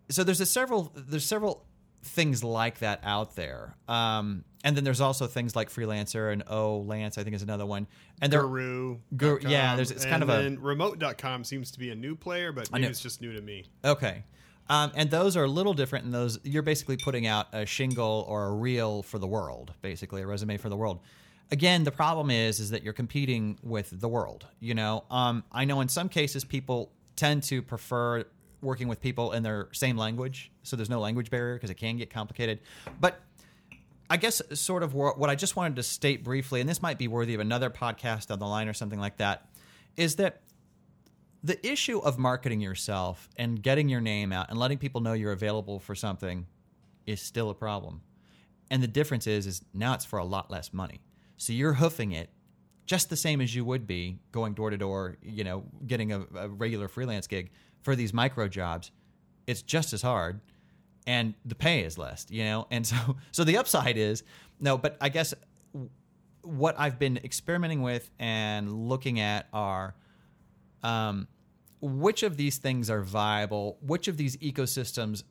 so 0.08 0.24
there's 0.24 0.40
a 0.40 0.46
several 0.46 0.92
there's 0.94 1.26
several 1.26 1.66
things 2.02 2.42
like 2.44 2.78
that 2.78 3.00
out 3.04 3.34
there 3.36 3.74
um 3.88 4.44
and 4.64 4.76
then 4.76 4.84
there's 4.84 5.00
also 5.00 5.26
things 5.26 5.54
like 5.56 5.68
freelancer 5.68 6.32
and 6.32 6.42
oh 6.48 6.78
lance 6.78 7.18
i 7.18 7.24
think 7.24 7.34
is 7.34 7.42
another 7.42 7.66
one 7.66 7.86
and 8.20 8.32
they're 8.32 8.42
Guru. 8.42 8.98
Guru- 9.16 9.40
yeah, 9.48 9.76
there's- 9.76 9.90
it's 9.92 10.04
kind 10.04 10.22
of 10.22 10.28
a- 10.28 10.46
a 10.48 10.50
remote.com 10.56 11.44
seems 11.44 11.70
to 11.72 11.78
be 11.78 11.90
a 11.90 11.94
new 11.94 12.16
player, 12.16 12.50
but 12.50 12.70
maybe 12.72 12.86
it's 12.86 13.00
just 13.00 13.20
new 13.20 13.32
to 13.32 13.40
me. 13.40 13.64
Okay. 13.84 14.24
Um, 14.68 14.90
and 14.96 15.08
those 15.08 15.36
are 15.36 15.44
a 15.44 15.48
little 15.48 15.72
different 15.72 16.04
in 16.04 16.10
those 16.10 16.38
you're 16.42 16.64
basically 16.64 16.96
putting 16.96 17.26
out 17.28 17.46
a 17.52 17.64
shingle 17.64 18.24
or 18.28 18.46
a 18.46 18.52
reel 18.52 19.04
for 19.04 19.18
the 19.20 19.26
world, 19.28 19.72
basically 19.82 20.20
a 20.22 20.26
resume 20.26 20.56
for 20.56 20.68
the 20.68 20.76
world. 20.76 20.98
Again, 21.52 21.84
the 21.84 21.92
problem 21.92 22.28
is 22.30 22.58
is 22.58 22.70
that 22.70 22.82
you're 22.82 22.92
competing 22.92 23.56
with 23.62 23.88
the 24.00 24.08
world. 24.08 24.46
You 24.58 24.74
know, 24.74 25.04
um, 25.10 25.44
I 25.52 25.64
know 25.64 25.80
in 25.80 25.88
some 25.88 26.08
cases 26.08 26.44
people 26.44 26.90
tend 27.14 27.44
to 27.44 27.62
prefer 27.62 28.24
working 28.60 28.88
with 28.88 29.00
people 29.00 29.32
in 29.32 29.42
their 29.42 29.68
same 29.72 29.96
language, 29.96 30.50
so 30.62 30.76
there's 30.76 30.90
no 30.90 31.00
language 31.00 31.30
barrier 31.30 31.54
because 31.54 31.70
it 31.70 31.76
can 31.76 31.96
get 31.96 32.10
complicated. 32.10 32.60
But 33.00 33.20
I 34.10 34.16
guess 34.16 34.40
sort 34.54 34.82
of 34.82 34.94
what 34.94 35.28
I 35.28 35.34
just 35.34 35.54
wanted 35.54 35.76
to 35.76 35.82
state 35.82 36.24
briefly, 36.24 36.60
and 36.60 36.68
this 36.68 36.80
might 36.80 36.98
be 36.98 37.08
worthy 37.08 37.34
of 37.34 37.40
another 37.40 37.70
podcast 37.70 38.28
down 38.28 38.38
the 38.38 38.46
line 38.46 38.68
or 38.68 38.72
something 38.72 38.98
like 38.98 39.18
that, 39.18 39.48
is 39.96 40.16
that 40.16 40.40
the 41.44 41.64
issue 41.66 41.98
of 41.98 42.18
marketing 42.18 42.60
yourself 42.60 43.28
and 43.36 43.62
getting 43.62 43.88
your 43.88 44.00
name 44.00 44.32
out 44.32 44.50
and 44.50 44.58
letting 44.58 44.78
people 44.78 45.00
know 45.00 45.12
you're 45.12 45.32
available 45.32 45.78
for 45.78 45.94
something 45.94 46.46
is 47.06 47.20
still 47.20 47.50
a 47.50 47.54
problem. 47.54 48.00
And 48.70 48.82
the 48.82 48.88
difference 48.88 49.26
is 49.26 49.46
is 49.46 49.62
now 49.72 49.94
it's 49.94 50.04
for 50.04 50.18
a 50.18 50.24
lot 50.24 50.50
less 50.50 50.72
money. 50.72 51.00
So 51.36 51.52
you're 51.52 51.74
hoofing 51.74 52.12
it 52.12 52.30
just 52.86 53.10
the 53.10 53.16
same 53.16 53.40
as 53.40 53.54
you 53.54 53.64
would 53.64 53.86
be 53.86 54.18
going 54.32 54.54
door 54.54 54.70
to 54.70 54.78
door, 54.78 55.18
you 55.22 55.44
know, 55.44 55.64
getting 55.86 56.12
a, 56.12 56.22
a 56.34 56.48
regular 56.48 56.88
freelance 56.88 57.26
gig 57.26 57.50
for 57.82 57.96
these 57.96 58.12
micro 58.12 58.48
jobs. 58.48 58.90
It's 59.46 59.62
just 59.62 59.92
as 59.92 60.02
hard 60.02 60.40
and 61.08 61.32
the 61.46 61.54
pay 61.54 61.84
is 61.84 61.96
less, 61.96 62.26
you 62.28 62.44
know? 62.44 62.66
And 62.70 62.86
so 62.86 62.96
so 63.32 63.42
the 63.42 63.56
upside 63.56 63.96
is 63.96 64.22
no, 64.60 64.76
but 64.76 64.96
I 65.00 65.08
guess 65.08 65.34
what 66.42 66.78
I've 66.78 66.98
been 66.98 67.16
experimenting 67.18 67.82
with 67.82 68.10
and 68.18 68.88
looking 68.88 69.18
at 69.18 69.48
are 69.52 69.94
um, 70.82 71.26
which 71.80 72.22
of 72.22 72.36
these 72.36 72.58
things 72.58 72.90
are 72.90 73.02
viable? 73.02 73.78
Which 73.80 74.08
of 74.08 74.16
these 74.16 74.36
ecosystems 74.36 75.22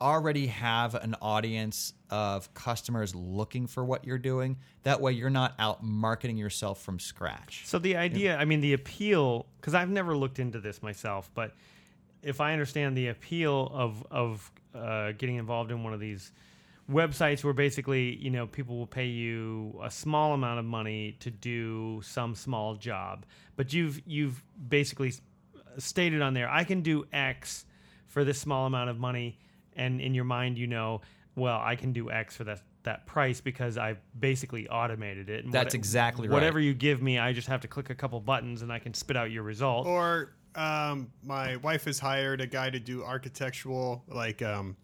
already 0.00 0.48
have 0.48 0.94
an 0.94 1.14
audience 1.22 1.94
of 2.10 2.52
customers 2.52 3.14
looking 3.14 3.66
for 3.66 3.84
what 3.84 4.04
you're 4.04 4.18
doing? 4.18 4.58
That 4.82 5.00
way, 5.00 5.12
you're 5.12 5.30
not 5.30 5.54
out 5.58 5.82
marketing 5.82 6.36
yourself 6.36 6.82
from 6.82 6.98
scratch. 6.98 7.62
So 7.66 7.78
the 7.78 7.96
idea, 7.96 8.36
I 8.36 8.44
mean, 8.44 8.60
the 8.60 8.74
appeal, 8.74 9.46
because 9.60 9.74
I've 9.74 9.90
never 9.90 10.16
looked 10.16 10.38
into 10.38 10.60
this 10.60 10.82
myself, 10.82 11.30
but 11.34 11.54
if 12.24 12.40
I 12.40 12.52
understand 12.52 12.96
the 12.96 13.08
appeal 13.08 13.70
of 13.72 14.04
of 14.10 14.50
uh, 14.74 15.12
getting 15.12 15.36
involved 15.36 15.70
in 15.70 15.82
one 15.82 15.92
of 15.92 16.00
these 16.00 16.32
websites 16.90 17.42
where 17.42 17.54
basically 17.54 18.16
you 18.16 18.30
know 18.30 18.46
people 18.46 18.76
will 18.76 18.86
pay 18.86 19.06
you 19.06 19.78
a 19.82 19.90
small 19.90 20.34
amount 20.34 20.58
of 20.58 20.64
money 20.64 21.16
to 21.20 21.30
do 21.30 22.00
some 22.02 22.34
small 22.34 22.74
job, 22.74 23.24
but 23.56 23.72
you've 23.72 24.00
you've 24.06 24.42
basically 24.68 25.12
stated 25.78 26.22
on 26.22 26.34
there, 26.34 26.50
I 26.50 26.64
can 26.64 26.82
do 26.82 27.06
X 27.12 27.64
for 28.06 28.24
this 28.24 28.40
small 28.40 28.66
amount 28.66 28.90
of 28.90 28.98
money, 28.98 29.38
and 29.74 30.00
in 30.00 30.14
your 30.14 30.24
mind, 30.24 30.58
you 30.58 30.66
know, 30.66 31.00
well, 31.34 31.60
I 31.62 31.76
can 31.76 31.92
do 31.92 32.10
X 32.10 32.36
for 32.36 32.44
that 32.44 32.62
that 32.84 33.06
price 33.06 33.40
because 33.40 33.78
I've 33.78 33.98
basically 34.18 34.68
automated 34.68 35.30
it. 35.30 35.44
And 35.44 35.52
That's 35.52 35.74
exactly 35.74 36.28
right. 36.28 36.34
Whatever 36.34 36.60
you 36.60 36.74
give 36.74 37.00
me, 37.02 37.18
I 37.18 37.32
just 37.32 37.48
have 37.48 37.62
to 37.62 37.68
click 37.68 37.88
a 37.88 37.94
couple 37.94 38.20
buttons 38.20 38.60
and 38.60 38.70
I 38.70 38.78
can 38.78 38.92
spit 38.92 39.16
out 39.16 39.30
your 39.30 39.42
result. 39.42 39.86
Or 39.86 40.34
um, 40.54 41.10
my 41.22 41.56
wife 41.56 41.84
has 41.84 41.98
hired 41.98 42.40
a 42.40 42.46
guy 42.46 42.70
to 42.70 42.78
do 42.80 43.02
architectural, 43.04 44.04
like 44.08 44.42
um, 44.42 44.76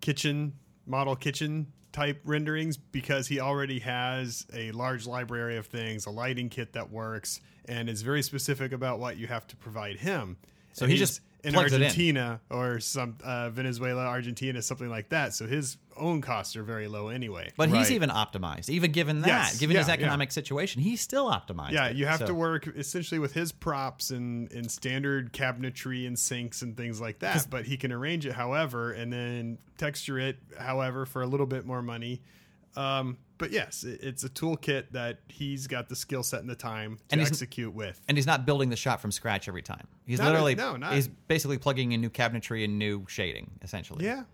kitchen 0.00 0.52
model 0.86 1.16
kitchen 1.16 1.66
type 1.92 2.20
renderings 2.24 2.76
because 2.76 3.26
he 3.26 3.40
already 3.40 3.78
has 3.80 4.46
a 4.54 4.70
large 4.72 5.06
library 5.06 5.56
of 5.56 5.66
things, 5.66 6.06
a 6.06 6.10
lighting 6.10 6.48
kit 6.48 6.72
that 6.72 6.90
works, 6.90 7.40
and 7.66 7.88
is 7.88 8.02
very 8.02 8.22
specific 8.22 8.72
about 8.72 8.98
what 8.98 9.16
you 9.16 9.26
have 9.26 9.46
to 9.46 9.56
provide 9.56 9.96
him. 9.96 10.36
So 10.72 10.84
And 10.84 10.92
he 10.92 10.98
just- 10.98 11.20
in 11.44 11.52
Plugs 11.52 11.72
it 11.72 11.76
in. 11.76 11.82
Argentina 11.82 12.40
or 12.50 12.80
some 12.80 13.16
uh, 13.22 13.48
Venezuela, 13.50 14.04
Argentina, 14.06 14.60
something 14.60 14.88
like 14.90 15.10
that. 15.10 15.34
So 15.34 15.46
his 15.46 15.76
own 15.96 16.20
costs 16.20 16.56
are 16.56 16.62
very 16.62 16.88
low 16.88 17.08
anyway. 17.08 17.52
But 17.56 17.68
he's 17.70 17.90
even 17.92 18.10
optimized. 18.10 18.68
Even 18.70 18.90
given 18.92 19.20
that, 19.20 19.28
Yes, 19.28 19.58
given 19.58 19.76
his 19.76 19.86
yeah, 19.86 19.92
yeah. 19.94 20.00
economic 20.00 20.32
situation, 20.32 20.82
he's 20.82 21.00
still 21.00 21.30
optimized. 21.30 21.72
Yeah, 21.72 21.86
it. 21.88 21.96
you 21.96 22.06
have 22.06 22.18
So- 22.20 22.26
to 22.26 22.34
work 22.34 22.66
essentially 22.76 23.18
with 23.18 23.32
his 23.32 23.52
props 23.52 24.10
and, 24.10 24.50
and 24.52 24.70
standard 24.70 25.32
cabinetry 25.32 26.06
and 26.06 26.18
sinks 26.18 26.62
and 26.62 26.76
things 26.76 27.00
like 27.00 27.20
that. 27.20 27.46
But 27.50 27.66
he 27.66 27.76
can 27.76 27.92
arrange 27.92 28.26
it 28.26 28.32
however 28.32 28.92
and 28.92 29.12
then 29.12 29.58
texture 29.76 30.18
it 30.18 30.38
however 30.58 31.06
for 31.06 31.22
a 31.22 31.26
little 31.26 31.46
bit 31.46 31.64
more 31.66 31.82
money. 31.82 32.20
Um, 32.76 33.18
but 33.38 33.50
yes, 33.52 33.84
it's 33.84 34.24
a 34.24 34.28
toolkit 34.28 34.90
that 34.92 35.20
he's 35.28 35.66
got 35.68 35.88
the 35.88 35.94
skill 35.96 36.22
set 36.22 36.40
and 36.40 36.50
the 36.50 36.56
time 36.56 36.96
to 36.96 37.02
And 37.12 37.20
he's- 37.20 37.30
execute 37.30 37.72
with. 37.72 38.00
and 38.08 38.18
he's 38.18 38.26
not 38.26 38.44
building 38.46 38.68
the 38.68 38.76
shop 38.76 39.00
from 39.00 39.12
scratch 39.12 39.46
every 39.48 39.62
time. 39.62 39.86
He's 40.06 40.18
Not- 40.18 40.26
literally 40.28 40.54
no, 40.56 40.76
not- 40.76 40.94
he's 40.94 41.06
basically 41.08 41.58
plugging 41.58 41.92
in 41.92 42.00
new 42.00 42.10
cabinetry 42.10 42.64
and 42.64 42.78
new 42.78 43.04
shading, 43.08 43.50
essentially. 43.62 44.04
Yeah. 44.04 44.24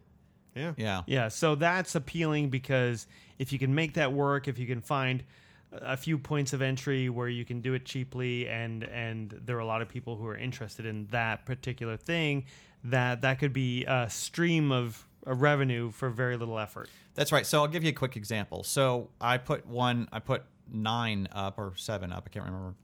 Yeah. 0.55 0.73
Yeah. 0.77 1.03
Yeah, 1.07 1.29
so 1.29 1.55
that's 1.55 1.95
appealing 1.95 2.49
because 2.51 3.07
if 3.39 3.53
you 3.53 3.59
can 3.59 3.75
make 3.75 3.95
that 3.95 4.13
work, 4.13 4.47
if 4.49 4.59
you 4.59 4.67
can 4.67 4.81
find 4.81 5.25
a 5.73 5.97
few 5.97 6.17
points 6.17 6.53
of 6.53 6.63
entry 6.63 7.09
where 7.09 7.29
you 7.29 7.45
can 7.45 7.61
do 7.61 7.75
it 7.75 7.85
cheaply 7.85 8.49
and 8.49 8.85
and 8.85 9.39
there 9.45 9.57
are 9.57 9.61
a 9.61 9.67
lot 9.67 9.83
of 9.83 9.89
people 9.89 10.17
who 10.17 10.27
are 10.27 10.37
interested 10.37 10.87
in 10.87 11.07
that 11.09 11.45
particular 11.45 11.97
thing, 11.97 12.45
that 12.85 13.23
that 13.23 13.39
could 13.41 13.53
be 13.53 13.85
a 13.87 14.09
stream 14.09 14.71
of 14.71 15.05
of 15.27 15.43
revenue 15.43 15.91
for 15.91 16.11
very 16.11 16.37
little 16.37 16.59
effort. 16.59 16.89
That's 17.15 17.33
right. 17.33 17.47
So 17.47 17.61
I'll 17.61 17.69
give 17.69 17.83
you 17.85 17.91
a 17.91 17.95
quick 17.95 18.17
example. 18.17 18.63
So 18.65 19.11
I 19.21 19.39
put 19.39 19.67
one, 19.67 20.09
I 20.13 20.19
put 20.19 20.43
nine 20.73 21.29
up 21.33 21.59
or 21.59 21.73
seven 21.77 22.13
up. 22.13 22.25
I 22.27 22.31
can't 22.31 22.45
remember. 22.45 22.75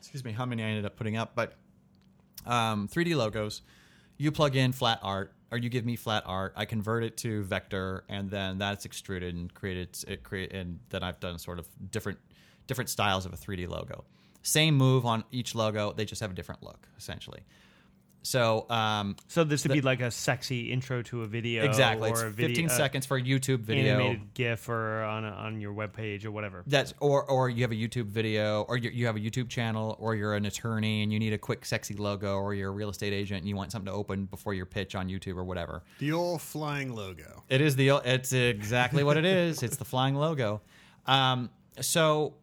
Excuse 0.00 0.24
me, 0.24 0.32
how 0.32 0.46
many 0.46 0.62
I 0.62 0.66
ended 0.66 0.84
up 0.86 0.96
putting 0.96 1.16
up, 1.16 1.32
but 1.34 1.54
um, 2.46 2.88
3D 2.88 3.16
logos. 3.16 3.62
You 4.16 4.32
plug 4.32 4.56
in 4.56 4.72
flat 4.72 4.98
art, 5.02 5.32
or 5.52 5.58
you 5.58 5.68
give 5.68 5.84
me 5.84 5.96
flat 5.96 6.24
art. 6.26 6.52
I 6.56 6.64
convert 6.64 7.04
it 7.04 7.16
to 7.18 7.42
vector, 7.44 8.04
and 8.08 8.30
then 8.30 8.58
that's 8.58 8.84
extruded 8.84 9.34
and 9.34 9.52
created. 9.52 9.96
It 10.08 10.24
create, 10.24 10.52
and 10.52 10.80
then 10.90 11.02
I've 11.02 11.20
done 11.20 11.38
sort 11.38 11.58
of 11.58 11.68
different 11.90 12.18
different 12.66 12.90
styles 12.90 13.26
of 13.26 13.32
a 13.32 13.36
3D 13.36 13.68
logo. 13.68 14.04
Same 14.42 14.76
move 14.76 15.06
on 15.06 15.24
each 15.30 15.54
logo. 15.54 15.92
They 15.92 16.04
just 16.04 16.20
have 16.20 16.30
a 16.30 16.34
different 16.34 16.62
look, 16.62 16.88
essentially. 16.98 17.40
So 18.28 18.66
um, 18.68 19.16
So 19.26 19.42
this 19.42 19.64
would 19.64 19.72
be 19.72 19.80
like 19.80 20.02
a 20.02 20.10
sexy 20.10 20.70
intro 20.70 21.00
to 21.04 21.22
a 21.22 21.26
video, 21.26 21.64
exactly, 21.64 22.10
or 22.10 22.12
it's 22.12 22.20
a 22.20 22.30
video, 22.30 22.48
15 22.48 22.66
uh, 22.66 22.68
seconds 22.68 23.06
for 23.06 23.16
a 23.16 23.22
YouTube 23.22 23.60
video. 23.60 23.94
animated 23.94 24.34
GIF, 24.34 24.68
or 24.68 25.02
on 25.02 25.24
a, 25.24 25.30
on 25.30 25.62
your 25.62 25.72
webpage 25.72 26.26
or 26.26 26.30
whatever. 26.30 26.62
That's 26.66 26.92
or 27.00 27.24
or 27.24 27.48
you 27.48 27.62
have 27.62 27.72
a 27.72 27.74
YouTube 27.74 28.04
video, 28.04 28.66
or 28.68 28.76
you, 28.76 28.90
you 28.90 29.06
have 29.06 29.16
a 29.16 29.18
YouTube 29.18 29.48
channel, 29.48 29.96
or 29.98 30.14
you're 30.14 30.34
an 30.34 30.44
attorney 30.44 31.02
and 31.02 31.10
you 31.10 31.18
need 31.18 31.32
a 31.32 31.38
quick, 31.38 31.64
sexy 31.64 31.94
logo, 31.94 32.36
or 32.36 32.52
you're 32.52 32.68
a 32.68 32.72
real 32.74 32.90
estate 32.90 33.14
agent 33.14 33.40
and 33.40 33.48
you 33.48 33.56
want 33.56 33.72
something 33.72 33.90
to 33.90 33.96
open 33.96 34.26
before 34.26 34.52
your 34.52 34.66
pitch 34.66 34.94
on 34.94 35.08
YouTube 35.08 35.36
or 35.36 35.44
whatever. 35.44 35.82
The 35.98 36.12
old 36.12 36.42
flying 36.42 36.94
logo. 36.94 37.44
It 37.48 37.62
is 37.62 37.76
the 37.76 37.92
it's 38.04 38.34
exactly 38.34 39.04
what 39.04 39.16
it 39.16 39.24
is. 39.24 39.62
It's 39.62 39.76
the 39.76 39.86
flying 39.86 40.14
logo. 40.14 40.60
Um, 41.06 41.48
so 41.80 42.34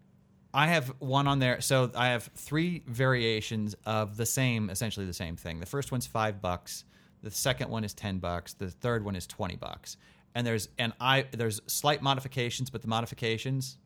I 0.55 0.67
have 0.67 0.87
one 0.99 1.27
on 1.27 1.39
there. 1.39 1.59
So 1.59 1.91
I 1.95 2.07
have 2.07 2.29
three 2.35 2.81
variations 2.87 3.75
of 3.85 4.15
the 4.15 4.25
same, 4.25 4.69
essentially 4.69 5.05
the 5.05 5.13
same 5.13 5.35
thing. 5.35 5.59
The 5.59 5.65
first 5.65 5.91
one's 5.91 6.07
five 6.07 6.41
bucks. 6.41 6.85
The 7.21 7.29
second 7.31 7.69
one 7.69 7.83
is 7.83 7.93
ten 7.93 8.19
bucks. 8.19 8.53
The 8.53 8.71
third 8.71 9.03
one 9.03 9.15
is 9.17 9.27
twenty 9.27 9.57
bucks. 9.57 9.97
And 10.33 10.47
there's 10.47 10.69
and 10.79 10.93
I 10.99 11.25
there's 11.31 11.61
slight 11.67 12.01
modifications, 12.01 12.69
but 12.69 12.81
the 12.81 12.87
modifications 12.87 13.77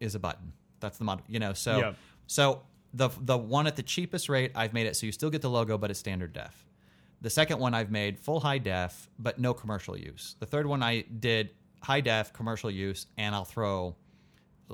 is 0.00 0.14
a 0.14 0.18
button. 0.18 0.52
That's 0.80 0.98
the 0.98 1.04
mod. 1.04 1.22
You 1.28 1.38
know, 1.38 1.54
so 1.54 1.78
Yeah. 1.78 1.92
so 2.26 2.62
the 2.92 3.08
the 3.20 3.38
one 3.38 3.66
at 3.66 3.76
the 3.76 3.82
cheapest 3.82 4.28
rate, 4.28 4.52
I've 4.54 4.74
made 4.74 4.86
it 4.86 4.96
so 4.96 5.06
you 5.06 5.12
still 5.12 5.30
get 5.30 5.40
the 5.40 5.50
logo, 5.50 5.78
but 5.78 5.90
it's 5.90 5.98
standard 6.00 6.32
def. 6.34 6.66
The 7.22 7.30
second 7.30 7.58
one 7.58 7.72
I've 7.72 7.90
made 7.90 8.18
full 8.18 8.40
high 8.40 8.58
def, 8.58 9.08
but 9.18 9.38
no 9.38 9.54
commercial 9.54 9.96
use. 9.96 10.36
The 10.40 10.46
third 10.46 10.66
one 10.66 10.82
I 10.82 11.02
did 11.02 11.50
high 11.82 12.00
def, 12.00 12.32
commercial 12.32 12.70
use, 12.70 13.06
and 13.16 13.34
I'll 13.34 13.44
throw 13.44 13.96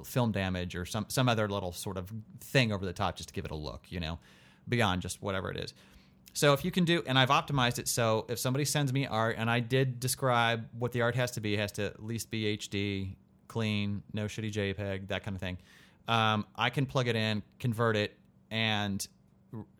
film 0.04 0.32
damage 0.32 0.74
or 0.74 0.84
some 0.84 1.06
some 1.08 1.28
other 1.28 1.48
little 1.48 1.72
sort 1.72 1.96
of 1.96 2.11
thing 2.40 2.72
over 2.72 2.84
the 2.84 2.92
top 2.92 3.16
just 3.16 3.28
to 3.28 3.34
give 3.34 3.44
it 3.44 3.50
a 3.50 3.56
look, 3.56 3.84
you 3.88 4.00
know, 4.00 4.18
beyond 4.68 5.02
just 5.02 5.22
whatever 5.22 5.50
it 5.50 5.56
is. 5.56 5.74
So 6.32 6.52
if 6.52 6.64
you 6.64 6.70
can 6.70 6.84
do, 6.84 7.02
and 7.06 7.18
I've 7.18 7.30
optimized 7.30 7.78
it 7.78 7.88
so 7.88 8.26
if 8.28 8.38
somebody 8.38 8.64
sends 8.64 8.92
me 8.92 9.06
art, 9.06 9.37
and 9.38 9.50
I 9.50 9.61
did 9.61 9.98
describe 9.98 10.68
what 10.78 10.92
the 10.92 11.02
art 11.02 11.16
has 11.16 11.32
to 11.32 11.40
be, 11.40 11.54
it 11.54 11.58
has 11.58 11.72
to 11.72 11.87
at 11.87 12.04
least 12.04 12.30
be 12.30 12.56
HD, 12.56 13.16
clean, 13.48 14.02
no 14.12 14.26
shitty 14.26 14.52
JPEG, 14.52 15.08
that 15.08 15.24
kind 15.24 15.34
of 15.34 15.40
thing. 15.40 15.58
Um, 16.06 16.46
I 16.54 16.70
can 16.70 16.87
plug 16.87 17.08
it 17.08 17.16
in, 17.16 17.42
convert 17.58 17.96
it, 17.96 18.16
and 18.50 19.06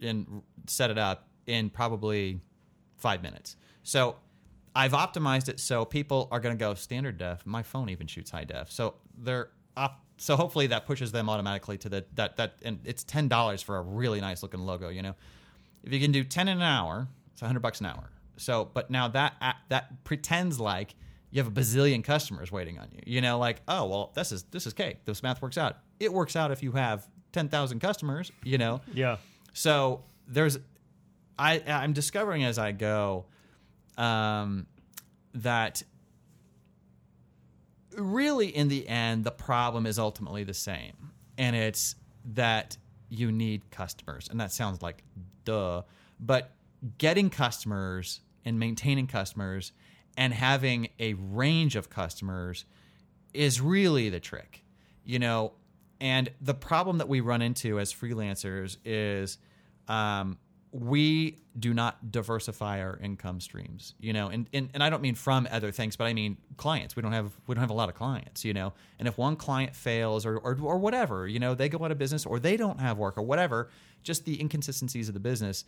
and 0.01 0.43
set 0.67 0.91
it 0.91 0.99
up 0.99 1.29
in 1.47 1.71
probably 1.71 2.41
five 2.97 3.23
minutes. 3.23 3.57
So 3.83 4.17
I've 4.75 4.93
optimized 4.93 5.49
it 5.49 5.61
so 5.61 5.85
people 5.85 6.29
are 6.31 6.41
going 6.41 6.57
to 6.57 6.59
go 6.59 6.75
standard 6.75 7.19
def. 7.19 7.45
My 7.47 7.63
phone 7.63 7.89
even 7.89 8.07
shoots 8.07 8.31
high 8.31 8.45
def, 8.45 8.71
so 8.71 8.95
they're 9.17 9.51
op- 9.77 10.05
so 10.19 10.37
hopefully 10.37 10.67
that 10.69 10.87
pushes 10.87 11.11
them 11.13 11.31
automatically 11.31 11.79
to 11.79 11.89
the 11.89 12.05
that 12.15 12.37
that 12.37 12.57
and 12.63 12.81
it's 12.85 13.03
ten 13.05 13.29
dollars 13.29 13.63
for 13.63 13.77
a 13.79 13.83
really 13.83 14.21
nice 14.21 14.43
looking 14.43 14.61
logo. 14.61 14.89
You 14.91 15.03
know, 15.03 15.15
if 15.83 15.93
you 15.93 16.01
can 16.01 16.13
do 16.13 16.23
ten 16.25 16.49
in 16.49 16.59
an 16.59 16.63
hour, 16.63 17.09
it's 17.33 17.41
hundred 17.41 17.61
bucks 17.61 17.81
an 17.81 17.87
hour. 17.87 18.11
So, 18.37 18.69
but 18.73 18.91
now 18.91 19.09
that 19.09 19.35
that 19.69 20.05
pretends 20.05 20.61
like 20.61 20.95
you 21.31 21.43
have 21.43 21.49
a 21.49 21.61
bazillion 21.61 22.03
customers 22.05 22.51
waiting 22.53 22.79
on 22.79 22.89
you. 22.93 23.01
You 23.07 23.21
know, 23.21 23.39
like 23.39 23.63
oh 23.67 23.87
well, 23.87 24.13
this 24.15 24.31
is 24.33 24.43
this 24.45 24.67
is 24.67 24.73
cake. 24.73 25.05
This 25.05 25.23
math 25.23 25.41
works 25.43 25.57
out. 25.59 25.79
It 26.01 26.13
works 26.13 26.37
out 26.37 26.51
if 26.51 26.63
you 26.63 26.73
have 26.73 27.07
ten 27.33 27.49
thousand 27.49 27.81
customers. 27.81 28.31
You 28.45 28.59
know, 28.59 28.81
Yeah. 28.95 29.17
so 29.53 30.05
there's, 30.27 30.59
I 31.39 31.63
I'm 31.67 31.93
discovering 31.93 32.45
as 32.45 32.59
I 32.59 32.73
go, 32.73 33.25
um, 33.97 34.67
that 35.35 35.83
really 37.99 38.49
in 38.49 38.69
the 38.69 38.89
end 38.89 39.25
the 39.25 39.31
problem 39.31 39.87
is 39.87 39.99
ultimately 39.99 40.45
the 40.45 40.55
same, 40.55 41.13
and 41.37 41.55
it's 41.55 41.97
that 42.35 42.77
you 43.09 43.33
need 43.33 43.71
customers, 43.71 44.29
and 44.31 44.41
that 44.41 44.53
sounds 44.53 44.83
like 44.83 45.03
duh, 45.45 45.83
but 46.21 46.53
getting 46.99 47.31
customers 47.31 48.21
and 48.45 48.59
maintaining 48.59 49.07
customers 49.07 49.73
and 50.17 50.33
having 50.33 50.89
a 50.99 51.15
range 51.15 51.77
of 51.77 51.91
customers 51.91 52.65
is 53.35 53.61
really 53.61 54.11
the 54.11 54.21
trick, 54.21 54.65
you 55.05 55.19
know. 55.19 55.53
And 56.01 56.31
the 56.41 56.55
problem 56.55 56.99
that 56.99 57.09
we 57.09 57.21
run 57.21 57.43
into 57.43 57.81
as 57.81 57.93
freelancers 57.93 58.77
is 58.85 59.39
um, 59.89 60.39
we 60.71 61.39
do 61.59 61.73
not 61.73 62.13
diversify 62.13 62.81
our 62.81 62.99
income 63.03 63.41
streams, 63.41 63.95
you 64.01 64.13
know. 64.13 64.29
And, 64.29 64.49
and 64.53 64.69
and 64.75 64.83
I 64.83 64.91
don't 64.91 65.03
mean 65.03 65.15
from 65.15 65.49
other 65.51 65.73
things, 65.73 65.97
but 65.97 66.07
I 66.07 66.13
mean 66.13 66.37
clients. 66.57 66.95
We 66.95 67.03
don't 67.03 67.13
have 67.13 67.33
we 67.47 67.55
don't 67.55 67.63
have 67.63 67.71
a 67.71 67.75
lot 67.75 67.89
of 67.89 67.95
clients, 67.95 68.45
you 68.45 68.55
know. 68.55 68.75
And 68.99 69.09
if 69.09 69.17
one 69.17 69.37
client 69.37 69.75
fails 69.75 70.27
or 70.27 70.37
or, 70.37 70.59
or 70.61 70.79
whatever, 70.79 71.27
you 71.27 71.39
know, 71.39 71.55
they 71.55 71.69
go 71.69 71.85
out 71.85 71.91
of 71.91 71.99
business 71.99 72.27
or 72.27 72.39
they 72.39 72.57
don't 72.57 72.81
have 72.81 72.99
work 72.99 73.17
or 73.17 73.23
whatever, 73.23 73.71
just 74.03 74.25
the 74.25 74.41
inconsistencies 74.41 75.09
of 75.09 75.15
the 75.15 75.21
business 75.21 75.65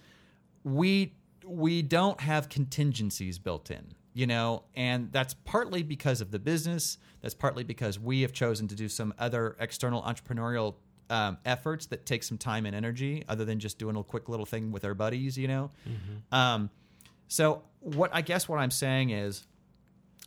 we 0.65 1.15
we 1.45 1.83
don't 1.83 2.21
have 2.21 2.49
contingencies 2.49 3.39
built 3.39 3.71
in 3.71 3.95
you 4.13 4.27
know 4.27 4.65
and 4.75 5.11
that's 5.13 5.35
partly 5.45 5.83
because 5.83 6.21
of 6.21 6.31
the 6.31 6.39
business 6.39 6.99
that's 7.23 7.35
partly 7.35 7.65
because 7.65 7.99
we 7.99 8.23
have 8.23 8.33
chosen 8.33 8.69
to 8.69 8.75
do 8.75 8.89
some 8.89 9.15
other 9.19 9.57
external 9.59 10.03
entrepreneurial 10.03 10.75
um, 11.11 11.39
efforts 11.45 11.87
that 11.87 12.07
take 12.07 12.23
some 12.23 12.39
time 12.39 12.67
and 12.67 12.75
energy 12.75 13.25
other 13.29 13.45
than 13.45 13.59
just 13.59 13.79
doing 13.79 13.97
a 13.97 14.03
quick 14.03 14.29
little 14.29 14.47
thing 14.47 14.73
with 14.73 14.85
our 14.85 14.95
buddies 14.95 15.37
you 15.37 15.49
know 15.49 15.71
um, 16.33 16.71
so 17.29 17.63
what 17.81 18.11
i 18.15 18.23
guess 18.23 18.49
what 18.49 18.59
i'm 18.59 18.71
saying 18.71 19.11
is 19.11 19.47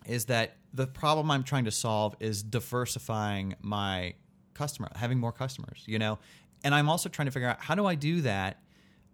is 0.05 0.25
that 0.25 0.57
the 0.73 0.87
problem 0.87 1.29
I'm 1.29 1.43
trying 1.43 1.65
to 1.65 1.71
solve 1.71 2.15
is 2.19 2.41
diversifying 2.43 3.55
my 3.61 4.15
customer, 4.53 4.89
having 4.95 5.19
more 5.19 5.31
customers, 5.31 5.83
you 5.85 5.99
know? 5.99 6.19
And 6.63 6.73
I'm 6.73 6.89
also 6.89 7.09
trying 7.09 7.27
to 7.27 7.31
figure 7.31 7.47
out 7.47 7.61
how 7.61 7.75
do 7.75 7.85
I 7.85 7.95
do 7.95 8.21
that 8.21 8.61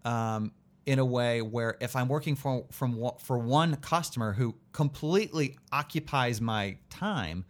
um, 0.05 0.51
in 0.86 0.99
a 0.99 1.05
way 1.05 1.41
where 1.41 1.77
if 1.82 1.95
I'm 1.95 2.08
working 2.08 2.36
for 2.36 2.65
from 2.71 3.12
for 3.19 3.38
one 3.38 3.75
customer 3.77 4.34
who 4.34 4.55
completely 4.71 5.58
occupies 5.71 6.39
my 6.39 6.77
time, 6.89 7.45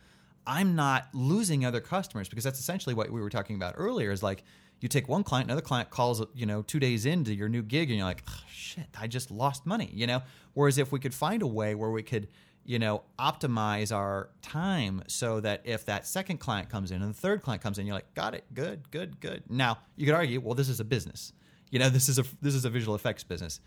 I'm 0.49 0.75
not 0.75 1.09
losing 1.13 1.63
other 1.63 1.79
customers 1.79 2.27
because 2.27 2.43
that's 2.43 2.59
essentially 2.59 2.95
what 2.95 3.11
we 3.11 3.21
were 3.21 3.29
talking 3.29 3.55
about 3.55 3.75
earlier. 3.77 4.11
Is 4.11 4.23
like 4.23 4.43
you 4.81 4.89
take 4.89 5.07
one 5.07 5.23
client, 5.23 5.45
another 5.47 5.61
client 5.61 5.91
calls 5.91 6.25
you 6.33 6.47
know 6.47 6.63
two 6.63 6.79
days 6.79 7.05
into 7.05 7.35
your 7.35 7.49
new 7.49 7.61
gig, 7.61 7.89
and 7.89 7.97
you're 7.99 8.07
like, 8.07 8.23
"Ugh, 8.27 8.33
shit, 8.51 8.87
I 8.99 9.05
just 9.05 9.29
lost 9.29 9.67
money, 9.67 9.91
you 9.93 10.07
know. 10.07 10.23
Whereas 10.55 10.79
if 10.79 10.91
we 10.91 10.99
could 10.99 11.13
find 11.13 11.43
a 11.43 11.47
way 11.47 11.75
where 11.75 11.91
we 11.91 12.01
could 12.01 12.29
you 12.65 12.79
know 12.79 13.03
optimize 13.19 13.95
our 13.95 14.31
time 14.41 15.03
so 15.07 15.39
that 15.39 15.61
if 15.65 15.85
that 15.85 16.07
second 16.07 16.39
client 16.39 16.67
comes 16.67 16.89
in 16.89 17.03
and 17.03 17.13
the 17.13 17.19
third 17.19 17.43
client 17.43 17.61
comes 17.61 17.77
in, 17.77 17.85
you're 17.85 17.95
like, 17.95 18.11
got 18.15 18.33
it, 18.33 18.43
good, 18.55 18.89
good, 18.89 19.19
good. 19.19 19.43
Now 19.49 19.77
you 19.97 20.07
could 20.07 20.15
argue, 20.15 20.41
well, 20.41 20.55
this 20.55 20.69
is 20.69 20.79
a 20.79 20.83
business, 20.83 21.31
you 21.69 21.77
know, 21.77 21.89
this 21.89 22.09
is 22.09 22.17
a 22.17 22.23
this 22.41 22.55
is 22.55 22.65
a 22.65 22.71
visual 22.71 22.95
effects 22.95 23.23
business 23.23 23.61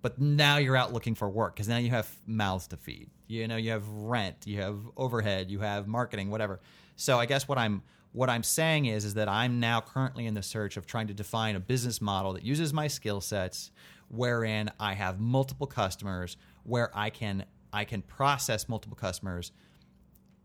but 0.00 0.20
now 0.20 0.58
you're 0.58 0.76
out 0.76 0.92
looking 0.92 1.14
for 1.14 1.28
work 1.28 1.54
because 1.54 1.68
now 1.68 1.76
you 1.76 1.90
have 1.90 2.08
mouths 2.26 2.68
to 2.68 2.76
feed 2.76 3.10
you 3.28 3.46
know 3.46 3.56
you 3.56 3.70
have 3.70 3.88
rent 3.88 4.36
you 4.44 4.60
have 4.60 4.78
overhead 4.96 5.50
you 5.50 5.60
have 5.60 5.86
marketing 5.86 6.30
whatever 6.30 6.60
so 6.96 7.18
i 7.18 7.26
guess 7.26 7.46
what 7.46 7.58
i'm 7.58 7.82
what 8.12 8.28
i'm 8.28 8.42
saying 8.42 8.86
is 8.86 9.04
is 9.04 9.14
that 9.14 9.28
i'm 9.28 9.60
now 9.60 9.80
currently 9.80 10.26
in 10.26 10.34
the 10.34 10.42
search 10.42 10.76
of 10.76 10.86
trying 10.86 11.06
to 11.06 11.14
define 11.14 11.54
a 11.54 11.60
business 11.60 12.00
model 12.00 12.32
that 12.32 12.42
uses 12.42 12.72
my 12.72 12.88
skill 12.88 13.20
sets 13.20 13.70
wherein 14.08 14.70
I 14.80 14.94
have 14.94 15.20
multiple 15.20 15.66
customers 15.66 16.36
where 16.64 16.90
I 16.96 17.10
can 17.10 17.44
I 17.72 17.84
can 17.84 18.02
process 18.02 18.68
multiple 18.68 18.96
customers 18.96 19.52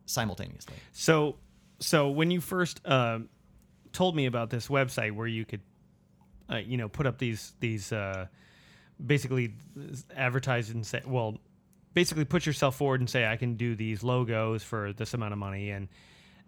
simultaneously. 0.05 0.75
So, 0.91 1.37
so 1.79 2.09
when 2.09 2.31
you 2.31 2.41
first 2.41 2.85
uh, 2.85 3.19
told 3.93 4.15
me 4.15 4.25
about 4.25 4.49
this 4.49 4.67
website 4.67 5.13
where 5.13 5.27
you 5.27 5.45
could, 5.45 5.61
uh, 6.51 6.57
you 6.57 6.75
know, 6.75 6.89
put 6.89 7.07
up 7.07 7.17
these 7.17 7.53
these 7.59 7.91
uh, 7.91 8.27
basically 9.03 9.53
advertise 10.15 10.69
and 10.69 10.85
say, 10.85 11.01
well, 11.05 11.37
basically 11.93 12.25
put 12.25 12.45
yourself 12.45 12.75
forward 12.75 12.99
and 13.01 13.09
say, 13.09 13.25
I 13.25 13.37
can 13.37 13.55
do 13.55 13.75
these 13.75 14.03
logos 14.03 14.63
for 14.63 14.93
this 14.93 15.13
amount 15.13 15.33
of 15.33 15.39
money, 15.39 15.69
and 15.69 15.87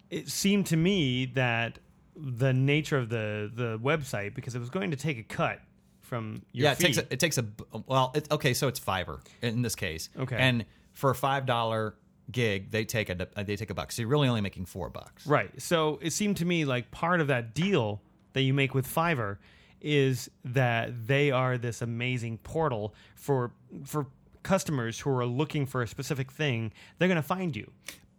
it 0.09 0.29
seemed 0.29 0.67
to 0.67 0.77
me 0.77 1.25
that 1.35 1.79
the 2.15 2.53
nature 2.53 2.97
of 2.97 3.09
the 3.09 3.51
the 3.53 3.77
website 3.79 4.33
because 4.35 4.55
it 4.55 4.59
was 4.59 4.69
going 4.69 4.91
to 4.91 4.97
take 4.97 5.17
a 5.17 5.23
cut 5.23 5.59
from 6.01 6.41
your 6.51 6.65
yeah, 6.65 6.71
it 6.71 6.77
fee. 6.77 6.83
takes 6.85 6.97
a, 6.97 7.13
it 7.13 7.19
takes 7.19 7.37
a 7.37 7.45
well. 7.87 8.11
It, 8.15 8.31
okay, 8.31 8.53
so 8.53 8.67
it's 8.67 8.79
Fiverr 8.79 9.19
in 9.41 9.61
this 9.61 9.75
case. 9.75 10.09
Okay. 10.17 10.37
and 10.37 10.65
for 10.93 11.09
a 11.09 11.15
five 11.15 11.45
dollar 11.45 11.95
gig, 12.31 12.71
they 12.71 12.85
take 12.85 13.09
a 13.09 13.27
uh, 13.35 13.43
they 13.43 13.55
take 13.55 13.69
a 13.69 13.73
buck. 13.73 13.91
So 13.91 14.01
you're 14.01 14.09
really 14.09 14.27
only 14.27 14.41
making 14.41 14.65
four 14.65 14.89
bucks. 14.89 15.27
Right. 15.27 15.49
So 15.61 15.99
it 16.01 16.11
seemed 16.13 16.37
to 16.37 16.45
me 16.45 16.65
like 16.65 16.91
part 16.91 17.21
of 17.21 17.27
that 17.27 17.53
deal 17.53 18.01
that 18.33 18.41
you 18.41 18.53
make 18.53 18.73
with 18.73 18.87
Fiverr 18.87 19.37
is 19.81 20.29
that 20.43 21.07
they 21.07 21.31
are 21.31 21.57
this 21.57 21.81
amazing 21.81 22.37
portal 22.39 22.95
for 23.15 23.51
for 23.83 24.07
customers 24.45 24.99
who 24.99 25.09
are 25.09 25.25
looking 25.25 25.65
for 25.65 25.81
a 25.81 25.87
specific 25.87 26.31
thing. 26.31 26.71
They're 26.97 27.09
going 27.09 27.17
to 27.17 27.21
find 27.21 27.53
you. 27.53 27.69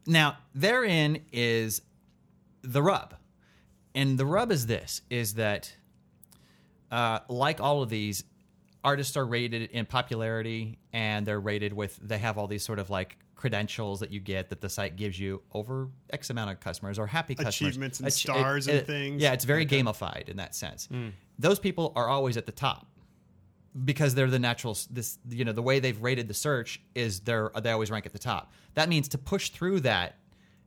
Now, 0.07 0.37
therein 0.55 1.23
is 1.33 1.81
the 2.63 2.83
rub. 2.83 3.15
And 3.95 4.19
the 4.19 4.27
rub 4.27 4.53
is 4.53 4.67
this 4.67 5.01
is 5.09 5.35
that 5.35 5.75
uh, 6.91 7.21
like 7.29 7.61
all 7.63 7.83
of 7.83 7.89
these 7.89 8.25
artists 8.85 9.17
are 9.17 9.25
rated 9.27 9.71
in 9.71 9.87
popularity 9.87 10.79
and 10.93 11.27
they're 11.27 11.41
rated 11.41 11.73
with 11.73 11.97
they 12.03 12.19
have 12.19 12.39
all 12.39 12.47
these 12.47 12.65
sort 12.65 12.79
of 12.79 12.91
like 12.91 13.17
credentials 13.35 14.01
that 14.01 14.13
you 14.13 14.21
get 14.21 14.49
that 14.51 14.61
the 14.61 14.69
site 14.69 14.95
gives 14.97 15.19
you 15.19 15.43
over 15.53 15.89
x 16.11 16.31
amount 16.31 16.51
of 16.51 16.61
customers 16.61 16.97
or 16.97 17.07
happy 17.07 17.35
customers 17.35 17.71
Achievements 17.73 17.99
and 17.99 18.07
Ach- 18.07 18.13
stars 18.13 18.69
and 18.69 18.87
things 18.87 19.21
yeah 19.21 19.33
it's 19.33 19.45
very 19.45 19.63
like 19.63 19.71
that. 19.71 19.85
gamified 19.85 20.29
in 20.29 20.37
that 20.37 20.55
sense 20.55 20.89
those 21.37 21.59
people 21.59 21.93
are 21.97 22.09
always 22.09 22.37
at 22.37 22.47
the 22.47 22.53
top 22.53 22.87
because 23.85 24.15
they're 24.15 24.31
the 24.31 24.39
natural 24.39 24.77
this 24.91 25.19
you 25.29 25.45
know 25.45 25.53
the 25.53 25.63
way 25.63 25.81
they've 25.81 26.01
rated 26.01 26.29
the 26.29 26.35
search 26.35 26.81
is 26.95 27.21
they're 27.21 27.57
uh, 27.57 27.61
they 27.61 27.71
always 27.71 27.91
rank 27.91 28.07
at 28.07 28.13
the 28.13 28.19
top. 28.19 28.53
That 28.75 28.89
means 28.89 29.09
to 29.09 29.19
push 29.19 29.51
through 29.51 29.81
that 29.81 30.19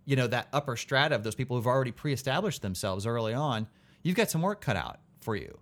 you 0.06 0.16
know 0.16 0.28
that 0.28 0.48
upper 0.54 0.76
strata 0.76 1.16
of 1.16 1.24
those 1.24 1.36
people 1.36 1.56
who've 1.56 1.68
already 1.68 1.92
pre-established 1.92 2.62
themselves 2.62 3.06
early 3.06 3.34
on 3.34 3.68
you've 4.02 4.16
got 4.16 4.30
some 4.30 4.42
work 4.42 4.62
cut 4.62 4.78
out 4.78 5.00
for 5.20 5.36
you. 5.36 5.60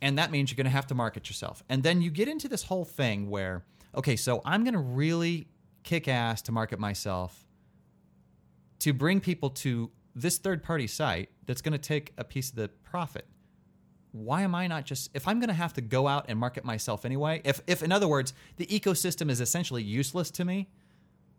And 0.00 0.16
that 0.16 0.30
means 0.30 0.50
you're 0.50 0.56
going 0.56 0.64
to 0.64 0.70
have 0.70 0.86
to 0.86 0.94
market 0.94 1.28
yourself. 1.28 1.62
And 1.68 1.82
then 1.82 2.00
you 2.00 2.10
get 2.10 2.28
into 2.28 2.48
this 2.48 2.62
whole 2.62 2.84
thing 2.84 3.28
where 3.28 3.64
okay 3.94 4.16
so 4.16 4.40
i'm 4.44 4.64
going 4.64 4.74
to 4.74 4.80
really 4.80 5.48
kick 5.82 6.08
ass 6.08 6.42
to 6.42 6.52
market 6.52 6.78
myself 6.78 7.46
to 8.78 8.92
bring 8.92 9.20
people 9.20 9.50
to 9.50 9.90
this 10.14 10.38
third 10.38 10.62
party 10.62 10.86
site 10.86 11.30
that's 11.46 11.62
going 11.62 11.72
to 11.72 11.78
take 11.78 12.12
a 12.18 12.24
piece 12.24 12.50
of 12.50 12.56
the 12.56 12.68
profit 12.68 13.26
why 14.12 14.42
am 14.42 14.54
I 14.54 14.66
not 14.66 14.84
just 14.84 15.10
if 15.14 15.28
I'm 15.28 15.38
going 15.38 15.48
to 15.48 15.54
have 15.54 15.72
to 15.74 15.80
go 15.80 16.06
out 16.08 16.26
and 16.28 16.38
market 16.38 16.64
myself 16.64 17.04
anyway? 17.04 17.42
If 17.44 17.60
if 17.66 17.82
in 17.82 17.92
other 17.92 18.08
words, 18.08 18.32
the 18.56 18.66
ecosystem 18.66 19.30
is 19.30 19.40
essentially 19.40 19.82
useless 19.82 20.30
to 20.32 20.44
me, 20.44 20.68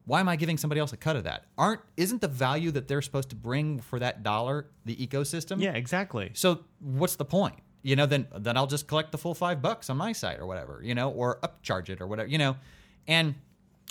why 0.06 0.20
am 0.20 0.30
I 0.30 0.36
giving 0.36 0.58
somebody 0.58 0.80
else 0.80 0.94
a 0.94 0.98
cut 0.98 1.16
of 1.16 1.24
that? 1.26 1.46
Aren't 1.58 1.82
isn't 1.98 2.22
the 2.22 2.28
value 2.28 2.72
that 2.72 2.88
they're 2.88 3.02
supposed 3.02 3.30
to 3.30 3.36
bring 3.36 3.80
for 3.80 4.00
that 4.00 4.24
dollar 4.24 4.68
the 4.86 4.96
ecosystem? 4.96 5.62
Yeah, 5.62 5.74
exactly. 5.74 6.32
So 6.34 6.62
what's 6.80 7.16
the 7.16 7.26
point? 7.26 7.56
You 7.84 7.96
know, 7.96 8.06
then 8.06 8.28
then 8.38 8.58
I'll 8.58 8.68
just 8.68 8.88
collect 8.88 9.12
the 9.12 9.18
full 9.18 9.34
five 9.34 9.62
bucks 9.62 9.90
on 9.90 9.98
my 9.98 10.12
site 10.12 10.40
or 10.40 10.46
whatever, 10.46 10.82
you 10.84 10.96
know, 10.96 11.12
or 11.12 11.40
upcharge 11.42 11.90
it 11.90 12.02
or 12.02 12.08
whatever, 12.08 12.30
you 12.30 12.38
know. 12.38 12.56
And 13.08 13.36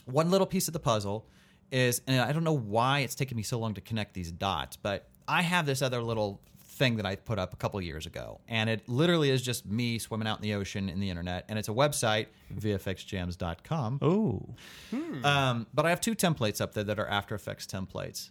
one 0.04 0.30
little 0.30 0.46
piece 0.46 0.68
of 0.68 0.72
the 0.72 0.80
puzzle 0.80 1.26
is, 1.70 2.00
and 2.06 2.20
I 2.20 2.32
don't 2.32 2.44
know 2.44 2.56
why 2.56 3.00
it's 3.00 3.14
taken 3.14 3.36
me 3.36 3.42
so 3.42 3.58
long 3.58 3.74
to 3.74 3.80
connect 3.80 4.14
these 4.14 4.32
dots, 4.32 4.76
but 4.76 5.08
I 5.28 5.42
have 5.42 5.66
this 5.66 5.82
other 5.82 6.02
little 6.02 6.40
thing 6.80 6.96
that 6.96 7.06
I 7.06 7.14
put 7.14 7.38
up 7.38 7.52
a 7.52 7.56
couple 7.56 7.80
years 7.82 8.06
ago, 8.06 8.40
and 8.48 8.68
it 8.70 8.88
literally 8.88 9.30
is 9.30 9.42
just 9.42 9.66
me 9.66 9.98
swimming 9.98 10.26
out 10.26 10.38
in 10.38 10.42
the 10.42 10.54
ocean 10.54 10.88
in 10.88 10.98
the 10.98 11.10
internet, 11.10 11.44
and 11.48 11.58
it's 11.58 11.68
a 11.68 11.72
website, 11.72 12.26
vfxgems.com. 12.58 13.98
Oh, 14.02 14.42
Um, 15.24 15.66
but 15.72 15.86
I 15.86 15.90
have 15.90 16.00
two 16.00 16.14
templates 16.14 16.60
up 16.60 16.74
there 16.74 16.84
that 16.84 16.98
are 16.98 17.06
After 17.06 17.34
Effects 17.34 17.66
templates. 17.66 18.30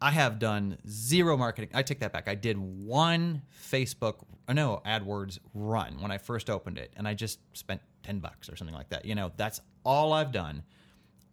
I 0.00 0.10
have 0.10 0.38
done 0.38 0.78
zero 0.88 1.36
marketing. 1.36 1.70
I 1.74 1.82
take 1.82 2.00
that 2.00 2.12
back. 2.12 2.28
I 2.28 2.34
did 2.34 2.56
one 2.58 3.42
Facebook, 3.70 4.24
or 4.48 4.54
no, 4.54 4.80
AdWords 4.86 5.38
run 5.54 6.00
when 6.00 6.10
I 6.10 6.18
first 6.18 6.50
opened 6.50 6.78
it, 6.78 6.92
and 6.96 7.06
I 7.06 7.14
just 7.14 7.38
spent 7.56 7.80
10 8.02 8.18
bucks 8.18 8.48
or 8.48 8.56
something 8.56 8.74
like 8.74 8.88
that. 8.90 9.04
You 9.04 9.14
know, 9.14 9.30
that's 9.36 9.60
all 9.84 10.12
I've 10.12 10.32
done. 10.32 10.62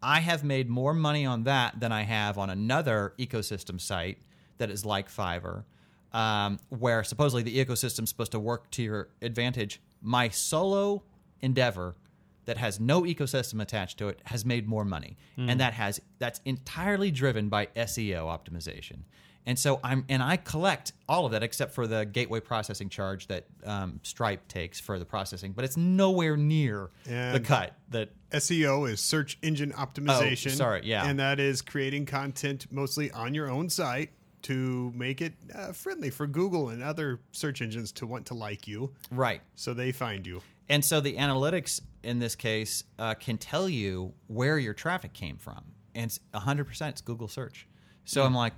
I 0.01 0.19
have 0.19 0.43
made 0.43 0.69
more 0.69 0.93
money 0.93 1.25
on 1.25 1.43
that 1.43 1.79
than 1.79 1.91
I 1.91 2.03
have 2.03 2.37
on 2.37 2.49
another 2.49 3.13
ecosystem 3.17 3.81
site 3.81 4.19
that 4.59 4.69
is 4.69 4.85
like 4.85 5.09
Fiverr, 5.09 5.63
um, 6.13 6.59
where 6.69 7.03
supposedly 7.03 7.43
the 7.43 7.63
ecosystem 7.63 8.03
is 8.03 8.09
supposed 8.09 8.31
to 8.31 8.39
work 8.39 8.69
to 8.71 8.83
your 8.83 9.09
advantage. 9.21 9.81
My 10.01 10.29
solo 10.29 11.03
endeavor 11.41 11.95
that 12.45 12.57
has 12.57 12.79
no 12.79 13.03
ecosystem 13.03 13.61
attached 13.61 13.97
to 13.99 14.07
it 14.07 14.21
has 14.25 14.43
made 14.43 14.67
more 14.67 14.83
money, 14.85 15.17
and 15.37 15.59
that 15.59 15.73
has 15.73 16.01
that's 16.17 16.41
entirely 16.45 17.11
driven 17.11 17.47
by 17.49 17.67
SEO 17.75 18.25
optimization. 18.25 19.03
And 19.45 19.57
so 19.57 19.79
I'm 19.83 20.05
and 20.09 20.21
I 20.21 20.37
collect 20.37 20.93
all 21.07 21.25
of 21.25 21.31
that 21.31 21.43
except 21.43 21.73
for 21.73 21.87
the 21.87 22.05
gateway 22.05 22.39
processing 22.39 22.89
charge 22.89 23.27
that 23.27 23.45
um, 23.63 23.99
Stripe 24.03 24.47
takes 24.47 24.79
for 24.79 24.99
the 24.99 25.05
processing, 25.05 25.53
but 25.53 25.63
it's 25.65 25.77
nowhere 25.77 26.37
near 26.37 26.89
the 27.33 27.39
cut 27.39 27.75
that 27.89 28.09
SEO 28.31 28.89
is 28.89 28.99
search 28.99 29.37
engine 29.41 29.71
optimization. 29.71 30.47
Oh, 30.47 30.55
sorry, 30.55 30.81
yeah. 30.83 31.05
And 31.05 31.19
that 31.19 31.39
is 31.39 31.61
creating 31.61 32.05
content 32.05 32.67
mostly 32.71 33.11
on 33.11 33.33
your 33.33 33.49
own 33.49 33.69
site 33.69 34.09
to 34.43 34.91
make 34.95 35.21
it 35.21 35.33
uh, 35.53 35.71
friendly 35.71 36.09
for 36.09 36.27
Google 36.27 36.69
and 36.69 36.81
other 36.83 37.19
search 37.31 37.61
engines 37.61 37.91
to 37.93 38.07
want 38.07 38.27
to 38.27 38.33
like 38.33 38.67
you 38.67 38.91
right. 39.11 39.41
so 39.55 39.73
they 39.73 39.91
find 39.91 40.25
you. 40.25 40.41
And 40.69 40.85
so 40.85 41.01
the 41.01 41.15
analytics 41.17 41.81
in 42.03 42.19
this 42.19 42.35
case 42.35 42.83
uh, 42.97 43.15
can 43.15 43.37
tell 43.37 43.67
you 43.67 44.13
where 44.27 44.57
your 44.57 44.73
traffic 44.73 45.13
came 45.13 45.37
from. 45.37 45.63
And 45.95 46.05
it's 46.05 46.19
100% 46.33 46.89
it's 46.89 47.01
Google 47.01 47.27
search. 47.27 47.67
So 48.05 48.23
I'm 48.23 48.33
like, 48.33 48.53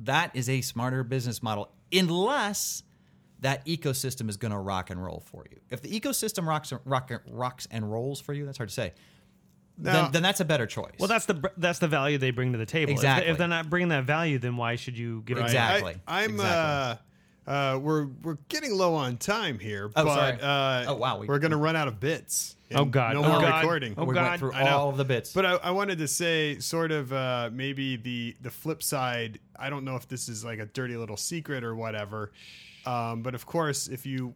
that 0.00 0.30
is 0.34 0.48
a 0.48 0.60
smarter 0.60 1.04
business 1.04 1.42
model, 1.42 1.70
unless 1.92 2.82
that 3.40 3.66
ecosystem 3.66 4.28
is 4.28 4.36
going 4.36 4.52
to 4.52 4.58
rock 4.58 4.90
and 4.90 5.02
roll 5.02 5.22
for 5.26 5.44
you. 5.50 5.58
If 5.68 5.82
the 5.82 6.00
ecosystem 6.00 6.46
rocks, 6.46 6.72
rock, 6.84 7.10
rocks 7.28 7.66
and 7.70 7.90
rolls 7.90 8.20
for 8.20 8.32
you, 8.32 8.46
that's 8.46 8.58
hard 8.58 8.68
to 8.68 8.74
say. 8.74 8.92
Now- 9.78 10.02
then, 10.04 10.12
then 10.12 10.22
that's 10.22 10.40
a 10.40 10.44
better 10.44 10.66
choice. 10.66 10.92
well, 10.98 11.08
that's 11.08 11.26
the 11.26 11.50
that's 11.56 11.78
the 11.78 11.88
value 11.88 12.18
they 12.18 12.30
bring 12.30 12.52
to 12.52 12.58
the 12.58 12.66
table. 12.66 12.92
If 12.92 13.00
they- 13.00 13.06
Exactly. 13.06 13.30
If, 13.32 13.38
they're 13.38 13.48
not 13.48 13.70
bringing 13.70 13.88
that 13.88 14.04
value, 14.04 14.38
then 14.38 14.56
why 14.56 14.76
should 14.76 14.96
you 14.98 15.22
give 15.26 15.38
it? 15.38 15.42
Exactly. 15.42 15.96
I, 16.06 16.24
I'm 16.24 16.30
Exactly. 16.32 16.50
uh 16.50 16.96
uh 17.74 17.78
we're 17.78 18.06
we're 18.22 18.36
getting 18.48 18.72
low 18.76 18.94
on 18.94 19.16
time 19.16 19.58
here, 19.58 19.90
Oh, 19.96 20.04
but 20.04 20.14
sorry. 20.14 20.38
uh 20.40 20.92
Oh, 20.92 20.94
wow, 20.96 21.18
we- 21.18 21.26
we, 21.26 21.34
are 21.34 21.38
going 21.40 21.50
to 21.50 21.56
run 21.56 21.74
out 21.74 21.88
of 21.88 21.98
bits. 21.98 22.54
Oh, 22.74 22.86
God. 22.86 23.12
No 23.14 23.22
Oh, 23.24 23.28
more 23.28 23.40
God. 23.40 23.60
recording. 23.60 23.94
Oh, 23.98 24.04
we 24.04 24.14
God. 24.14 24.28
went 24.30 24.38
through 24.40 24.52
I 24.54 24.70
all 24.70 24.88
of 24.88 24.96
the 24.96 25.04
bits. 25.04 25.34
But 25.34 25.44
I, 25.44 25.52
I 25.56 25.70
wanted 25.72 25.98
to 25.98 26.08
say, 26.08 26.58
sort 26.58 26.90
of, 26.90 27.12
uh, 27.12 27.50
maybe 27.52 27.96
the 27.96 28.34
the 28.40 28.50
flip 28.50 28.82
side. 28.82 29.40
I 29.58 29.68
don't 29.68 29.84
know 29.84 29.96
if 29.96 30.08
this 30.08 30.28
is 30.28 30.42
like 30.44 30.58
a 30.58 30.64
dirty 30.66 30.96
little 30.96 31.16
secret 31.18 31.64
or 31.64 31.74
whatever, 31.74 32.32
um, 32.86 33.22
but 33.22 33.34
of 33.34 33.44
course, 33.44 33.88
if 33.88 34.06
you 34.06 34.32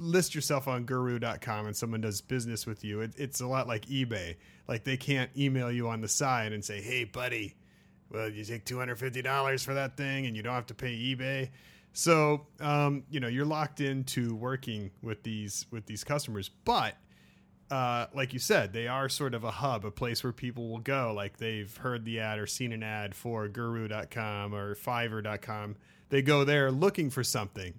list 0.00 0.34
yourself 0.34 0.66
on 0.66 0.84
Guru.com 0.84 1.66
and 1.66 1.76
someone 1.76 2.00
does 2.00 2.20
business 2.20 2.66
with 2.66 2.82
you, 2.82 3.02
it, 3.02 3.12
it's 3.16 3.40
a 3.40 3.46
lot 3.46 3.68
like 3.68 3.86
eBay. 3.86 4.36
Like 4.66 4.84
they 4.84 4.96
can't 4.96 5.30
email 5.36 5.70
you 5.70 5.88
on 5.88 6.00
the 6.00 6.08
side 6.08 6.52
and 6.52 6.64
say, 6.64 6.80
"Hey, 6.80 7.04
buddy, 7.04 7.54
well, 8.10 8.28
you 8.28 8.44
take 8.44 8.64
two 8.64 8.78
hundred 8.78 8.98
fifty 8.98 9.22
dollars 9.22 9.62
for 9.62 9.74
that 9.74 9.96
thing, 9.96 10.26
and 10.26 10.36
you 10.36 10.42
don't 10.42 10.54
have 10.54 10.66
to 10.66 10.74
pay 10.74 10.96
eBay." 10.96 11.50
So, 11.92 12.46
um, 12.60 13.04
you 13.10 13.20
know, 13.20 13.28
you're 13.28 13.44
locked 13.44 13.80
into 13.80 14.34
working 14.34 14.90
with 15.02 15.22
these 15.22 15.66
with 15.70 15.86
these 15.86 16.04
customers, 16.04 16.48
but 16.64 16.94
uh, 17.70 18.06
like 18.14 18.32
you 18.32 18.38
said, 18.38 18.72
they 18.72 18.88
are 18.88 19.08
sort 19.08 19.34
of 19.34 19.44
a 19.44 19.50
hub, 19.50 19.84
a 19.84 19.90
place 19.90 20.24
where 20.24 20.32
people 20.32 20.68
will 20.68 20.80
go. 20.80 21.12
Like 21.14 21.36
they've 21.36 21.74
heard 21.76 22.04
the 22.04 22.20
ad 22.20 22.38
or 22.38 22.46
seen 22.46 22.72
an 22.72 22.82
ad 22.82 23.14
for 23.14 23.48
guru.com 23.48 24.54
or 24.54 24.74
fiverr.com. 24.74 25.76
They 26.08 26.22
go 26.22 26.44
there 26.44 26.72
looking 26.72 27.10
for 27.10 27.22
something. 27.22 27.74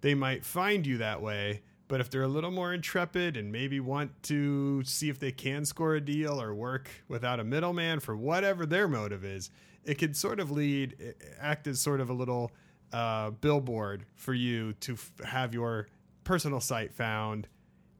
They 0.00 0.14
might 0.14 0.44
find 0.44 0.86
you 0.86 0.98
that 0.98 1.20
way, 1.22 1.62
but 1.88 2.00
if 2.00 2.10
they're 2.10 2.22
a 2.22 2.28
little 2.28 2.50
more 2.50 2.72
intrepid 2.72 3.36
and 3.36 3.50
maybe 3.50 3.80
want 3.80 4.22
to 4.24 4.84
see 4.84 5.08
if 5.08 5.18
they 5.18 5.32
can 5.32 5.64
score 5.64 5.94
a 5.94 6.00
deal 6.00 6.40
or 6.40 6.54
work 6.54 6.90
without 7.08 7.40
a 7.40 7.44
middleman 7.44 8.00
for 8.00 8.16
whatever 8.16 8.66
their 8.66 8.86
motive 8.88 9.24
is, 9.24 9.50
it 9.84 9.94
could 9.98 10.16
sort 10.16 10.38
of 10.38 10.50
lead, 10.50 11.14
act 11.40 11.66
as 11.66 11.80
sort 11.80 12.00
of 12.00 12.10
a 12.10 12.12
little 12.12 12.52
uh, 12.92 13.30
billboard 13.30 14.04
for 14.16 14.34
you 14.34 14.72
to 14.74 14.92
f- 14.94 15.12
have 15.24 15.54
your 15.54 15.88
personal 16.24 16.60
site 16.60 16.92
found 16.94 17.48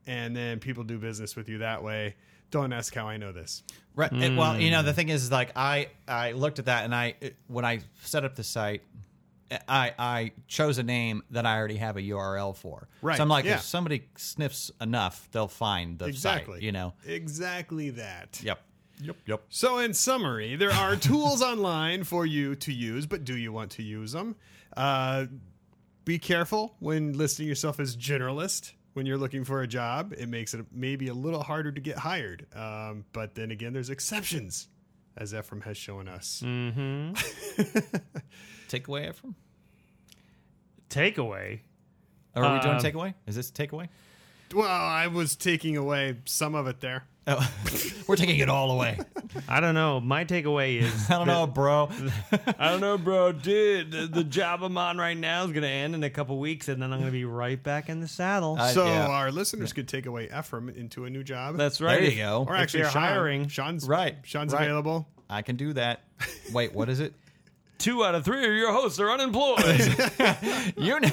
and 0.07 0.35
then 0.35 0.59
people 0.59 0.83
do 0.83 0.97
business 0.97 1.35
with 1.35 1.49
you 1.49 1.59
that 1.59 1.83
way. 1.83 2.15
Don't 2.51 2.73
ask 2.73 2.95
how 2.95 3.07
I 3.07 3.17
know 3.17 3.31
this. 3.31 3.61
Right. 3.95 4.11
and, 4.11 4.35
Well, 4.37 4.59
you 4.59 4.71
know, 4.71 4.81
the 4.81 4.93
thing 4.93 5.09
is, 5.09 5.31
like, 5.31 5.51
I 5.55 5.89
I 6.07 6.31
looked 6.31 6.57
at 6.57 6.65
that, 6.65 6.85
and 6.85 6.95
I 6.95 7.13
it- 7.21 7.35
when 7.47 7.63
I 7.65 7.81
set 8.01 8.23
up 8.25 8.35
the 8.35 8.43
site, 8.43 8.81
I 9.67 9.93
I 9.97 10.31
chose 10.47 10.77
a 10.77 10.83
name 10.83 11.23
that 11.31 11.45
I 11.45 11.57
already 11.57 11.77
have 11.77 11.97
a 11.97 12.01
URL 12.01 12.55
for. 12.55 12.87
Right, 13.01 13.17
So 13.17 13.23
I'm 13.23 13.29
like, 13.29 13.45
yeah. 13.45 13.55
if 13.55 13.61
somebody 13.61 14.07
sniffs 14.15 14.71
enough, 14.79 15.27
they'll 15.31 15.47
find 15.47 15.97
the 15.99 16.05
exactly. 16.05 16.55
site. 16.55 16.63
You 16.63 16.71
know. 16.71 16.93
exactly 17.05 17.91
that. 17.91 18.39
Yep. 18.43 18.61
Yep. 19.01 19.15
Yep. 19.25 19.43
So, 19.49 19.77
in 19.77 19.93
summary, 19.93 20.55
there 20.55 20.71
are 20.71 20.95
tools 20.97 21.41
online 21.41 22.03
for 22.03 22.25
you 22.25 22.55
to 22.55 22.73
use, 22.73 23.05
but 23.05 23.23
do 23.23 23.35
you 23.37 23.53
want 23.53 23.71
to 23.71 23.83
use 23.83 24.11
them? 24.11 24.35
Uh, 24.75 25.27
be 26.05 26.19
careful 26.19 26.75
when 26.79 27.17
listing 27.17 27.47
yourself 27.47 27.79
as 27.79 27.95
generalist 27.95 28.73
when 28.93 29.05
you're 29.05 29.17
looking 29.17 29.43
for 29.43 29.61
a 29.61 29.67
job. 29.67 30.13
It 30.17 30.27
makes 30.27 30.53
it 30.53 30.65
maybe 30.71 31.07
a 31.07 31.13
little 31.13 31.43
harder 31.43 31.71
to 31.71 31.81
get 31.81 31.97
hired. 31.97 32.45
Um, 32.55 33.05
but 33.13 33.35
then 33.35 33.51
again, 33.51 33.73
there's 33.73 33.89
exceptions, 33.89 34.67
as 35.15 35.33
Ephraim 35.33 35.61
has 35.61 35.77
shown 35.77 36.07
us. 36.07 36.43
Takeaway 38.69 39.13
from. 39.13 39.35
Takeaway. 40.89 41.59
Are 42.35 42.53
we 42.53 42.59
doing 42.61 42.75
Um, 42.75 42.81
takeaway? 42.81 43.13
Is 43.27 43.35
this 43.35 43.51
takeaway? 43.51 43.89
Well, 44.53 44.67
I 44.67 45.07
was 45.07 45.35
taking 45.35 45.77
away 45.77 46.17
some 46.25 46.55
of 46.55 46.67
it 46.67 46.79
there. 46.79 47.03
Oh, 47.27 47.47
we're 48.07 48.15
taking 48.15 48.39
it 48.39 48.49
all 48.49 48.71
away. 48.71 48.97
I 49.47 49.59
don't 49.59 49.75
know. 49.75 49.99
My 49.99 50.25
takeaway 50.25 50.79
is 50.81 51.09
I 51.11 51.17
don't 51.19 51.27
know, 51.27 51.45
bro. 51.45 51.89
I 52.57 52.69
don't 52.71 52.81
know, 52.81 52.97
bro. 52.97 53.31
Dude, 53.33 53.91
the, 53.91 54.07
the 54.07 54.23
job 54.23 54.63
I'm 54.63 54.75
on 54.77 54.97
right 54.97 55.17
now 55.17 55.43
is 55.43 55.51
going 55.51 55.61
to 55.61 55.69
end 55.69 55.93
in 55.93 56.03
a 56.03 56.09
couple 56.09 56.39
weeks, 56.39 56.67
and 56.69 56.81
then 56.81 56.91
I'm 56.91 56.99
going 56.99 57.11
to 57.11 57.15
be 57.17 57.25
right 57.25 57.61
back 57.61 57.89
in 57.89 57.99
the 57.99 58.07
saddle. 58.07 58.57
I- 58.59 58.71
So 58.73 58.85
yeah. 58.85 59.07
our 59.07 59.31
listeners 59.31 59.73
could 59.73 59.87
take 59.87 60.07
away 60.07 60.29
Ephraim 60.35 60.69
into 60.69 61.05
a 61.05 61.09
new 61.11 61.23
job. 61.23 61.57
That's 61.57 61.79
right. 61.81 61.99
There 62.01 62.09
you 62.09 62.17
go. 62.17 62.45
or 62.47 62.55
if 62.55 62.61
actually, 62.61 62.79
you're 62.81 62.89
Sean, 62.89 63.01
hiring- 63.03 63.47
Sean's 63.47 63.87
Right, 63.87 64.15
Sean's 64.23 64.53
right. 64.53 64.63
available. 64.63 65.07
I 65.29 65.43
can 65.43 65.57
do 65.57 65.73
that. 65.73 66.01
Wait, 66.51 66.73
what 66.73 66.89
is 66.89 66.99
it? 66.99 67.13
Two 67.79 68.03
out 68.05 68.13
of 68.13 68.23
three 68.25 68.45
of 68.45 68.53
your 68.53 68.71
hosts 68.71 68.99
are 68.99 69.09
unemployed. 69.09 69.59
You 70.77 70.99
know, 70.99 71.09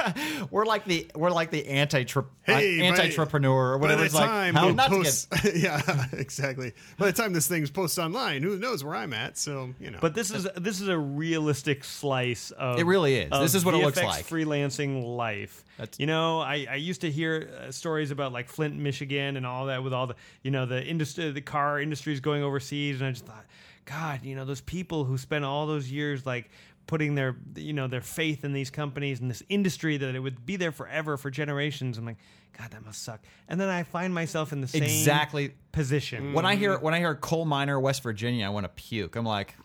we're 0.50 0.64
like 0.64 0.84
the 0.86 1.06
we're 1.14 1.30
like 1.30 1.50
the 1.50 1.66
anti 1.66 2.04
Hey, 2.04 2.24
by- 2.46 2.84
anti 2.86 3.04
entrepreneur 3.04 3.74
or 3.74 3.78
By 3.78 3.82
whatever. 3.82 4.00
the 4.00 4.06
It's 4.06 4.14
like 4.14 4.24
time 4.28 4.54
how 4.54 4.68
it 4.68 4.74
not 4.74 4.90
to 4.90 5.02
get 5.02 5.54
yeah, 5.56 6.06
exactly. 6.12 6.72
By 6.98 7.06
the 7.06 7.12
time 7.12 7.32
this 7.32 7.46
thing's 7.46 7.70
posted 7.70 8.04
online, 8.04 8.42
who 8.42 8.56
knows 8.58 8.82
where 8.84 8.94
I'm 8.94 9.12
at? 9.12 9.36
So 9.36 9.74
you 9.80 9.90
know. 9.90 9.98
but 10.00 10.14
this 10.14 10.30
is 10.30 10.46
this 10.56 10.80
is 10.80 10.88
a 10.88 10.98
realistic 10.98 11.84
slice 11.84 12.50
of 12.52 12.78
It 12.78 12.86
really 12.86 13.16
is. 13.16 13.30
This 13.30 13.54
is 13.54 13.64
what 13.64 13.74
it 13.74 13.78
looks 13.78 14.02
like. 14.02 14.26
freelancing 14.26 15.16
life. 15.16 15.64
That's- 15.76 15.98
you 15.98 16.06
know, 16.06 16.40
I, 16.40 16.66
I 16.70 16.74
used 16.76 17.00
to 17.02 17.10
hear 17.10 17.50
uh, 17.68 17.70
stories 17.72 18.10
about 18.10 18.32
like 18.32 18.48
Flint, 18.48 18.76
Michigan, 18.76 19.36
and 19.36 19.46
all 19.46 19.66
that 19.66 19.82
with 19.82 19.92
all 19.92 20.06
the 20.06 20.14
you 20.42 20.50
know 20.50 20.66
the 20.66 20.82
industry, 20.84 21.30
the 21.30 21.40
car 21.40 21.80
industries 21.80 22.20
going 22.20 22.42
overseas, 22.42 23.00
and 23.00 23.08
I 23.08 23.12
just 23.12 23.26
thought, 23.26 23.44
God, 23.90 24.24
you 24.24 24.36
know, 24.36 24.44
those 24.44 24.60
people 24.60 25.04
who 25.04 25.18
spent 25.18 25.44
all 25.44 25.66
those 25.66 25.90
years 25.90 26.24
like 26.24 26.50
putting 26.86 27.14
their 27.14 27.36
you 27.56 27.72
know 27.72 27.86
their 27.86 28.00
faith 28.00 28.44
in 28.44 28.52
these 28.52 28.70
companies 28.70 29.20
and 29.20 29.30
this 29.30 29.42
industry 29.48 29.96
that 29.96 30.14
it 30.14 30.20
would 30.20 30.46
be 30.46 30.56
there 30.56 30.72
forever 30.72 31.16
for 31.16 31.30
generations. 31.30 31.98
I'm 31.98 32.06
like, 32.06 32.18
God, 32.56 32.70
that 32.70 32.84
must 32.84 33.02
suck. 33.02 33.20
And 33.48 33.60
then 33.60 33.68
I 33.68 33.82
find 33.82 34.14
myself 34.14 34.52
in 34.52 34.60
the 34.60 34.68
same 34.68 34.84
exactly 34.84 35.54
position. 35.72 36.22
Mm-hmm. 36.22 36.34
when 36.34 36.46
I 36.46 36.54
hear 36.54 36.78
when 36.78 36.94
I 36.94 36.98
hear 36.98 37.14
coal 37.16 37.44
miner 37.44 37.80
West 37.80 38.02
Virginia, 38.02 38.46
I 38.46 38.50
want 38.50 38.64
to 38.64 38.68
puke. 38.68 39.16
I'm 39.16 39.24
like, 39.24 39.56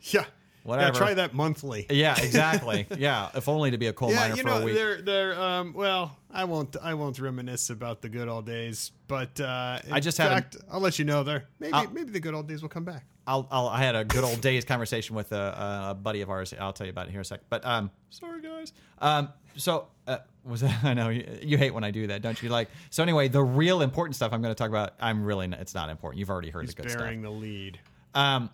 yeah, 0.00 0.24
Whatever. 0.68 0.92
Yeah, 0.92 0.98
try 0.98 1.14
that 1.14 1.34
monthly. 1.34 1.86
yeah, 1.90 2.14
exactly, 2.20 2.86
yeah. 2.98 3.30
If 3.34 3.48
only 3.48 3.70
to 3.70 3.78
be 3.78 3.86
a 3.86 3.92
coal 3.92 4.10
Yeah, 4.10 4.16
miner 4.20 4.34
you 4.36 4.42
for 4.42 4.48
know 4.48 4.58
a 4.58 4.64
week. 4.64 4.74
they're 4.74 5.00
they're 5.02 5.40
um 5.40 5.72
well 5.74 6.16
I 6.30 6.44
won't 6.44 6.76
I 6.82 6.94
won't 6.94 7.18
reminisce 7.18 7.70
about 7.70 8.02
the 8.02 8.08
good 8.08 8.28
old 8.28 8.46
days 8.46 8.92
but 9.06 9.40
uh 9.40 9.78
in 9.86 9.92
I 9.92 10.00
just 10.00 10.18
had 10.18 10.30
a- 10.30 10.34
fact 10.34 10.56
I'll 10.70 10.80
let 10.80 10.98
you 10.98 11.04
know 11.04 11.22
there 11.22 11.44
maybe 11.58 11.72
I'll- 11.72 11.90
maybe 11.90 12.10
the 12.10 12.20
good 12.20 12.34
old 12.34 12.46
days 12.48 12.60
will 12.62 12.68
come 12.68 12.84
back 12.84 13.04
I'll, 13.26 13.46
I'll, 13.50 13.68
I 13.68 13.82
had 13.82 13.94
a 13.94 14.04
good 14.06 14.24
old 14.24 14.40
days 14.40 14.64
conversation 14.64 15.14
with 15.14 15.32
a, 15.32 15.88
a 15.90 15.94
buddy 15.94 16.22
of 16.22 16.30
ours. 16.30 16.54
I'll 16.58 16.72
tell 16.72 16.86
you 16.86 16.92
about 16.92 17.08
it 17.08 17.10
here 17.10 17.18
in 17.20 17.22
a 17.22 17.24
sec. 17.26 17.40
But 17.50 17.62
um, 17.62 17.90
sorry 18.08 18.40
guys. 18.40 18.72
Um, 19.00 19.28
so 19.54 19.88
uh, 20.06 20.16
was 20.46 20.62
that? 20.62 20.82
I 20.82 20.94
know 20.94 21.10
you, 21.10 21.26
you 21.42 21.58
hate 21.58 21.74
when 21.74 21.84
I 21.84 21.90
do 21.90 22.06
that, 22.06 22.22
don't 22.22 22.42
you? 22.42 22.48
Like 22.48 22.70
so. 22.88 23.02
Anyway, 23.02 23.28
the 23.28 23.42
real 23.42 23.82
important 23.82 24.16
stuff 24.16 24.32
I'm 24.32 24.40
going 24.40 24.54
to 24.54 24.58
talk 24.58 24.70
about. 24.70 24.94
I'm 24.98 25.24
really. 25.26 25.46
Not, 25.46 25.60
it's 25.60 25.74
not 25.74 25.90
important. 25.90 26.20
You've 26.20 26.30
already 26.30 26.48
heard 26.48 26.62
he's 26.62 26.74
the 26.74 26.80
good 26.84 26.90
stuff. 26.90 27.02
bearing 27.02 27.20
the 27.20 27.28
lead 27.28 27.78
Um, 28.14 28.48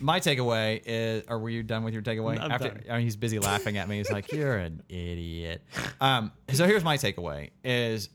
my 0.00 0.20
takeaway 0.20 0.82
is, 0.84 1.24
or 1.28 1.38
were 1.38 1.50
you 1.50 1.62
done 1.62 1.84
with 1.84 1.94
your 1.94 2.02
takeaway? 2.02 2.38
I'm 2.38 2.50
After 2.50 2.68
done. 2.68 2.82
I 2.90 2.94
mean, 2.94 3.02
he's 3.02 3.16
busy 3.16 3.38
laughing 3.38 3.76
at 3.76 3.88
me. 3.88 3.98
He's 3.98 4.10
like, 4.10 4.32
"You're 4.32 4.56
an 4.56 4.82
idiot." 4.88 5.62
Um, 6.00 6.32
so 6.52 6.66
here's 6.66 6.84
my 6.84 6.96
takeaway: 6.96 7.50
is 7.64 8.08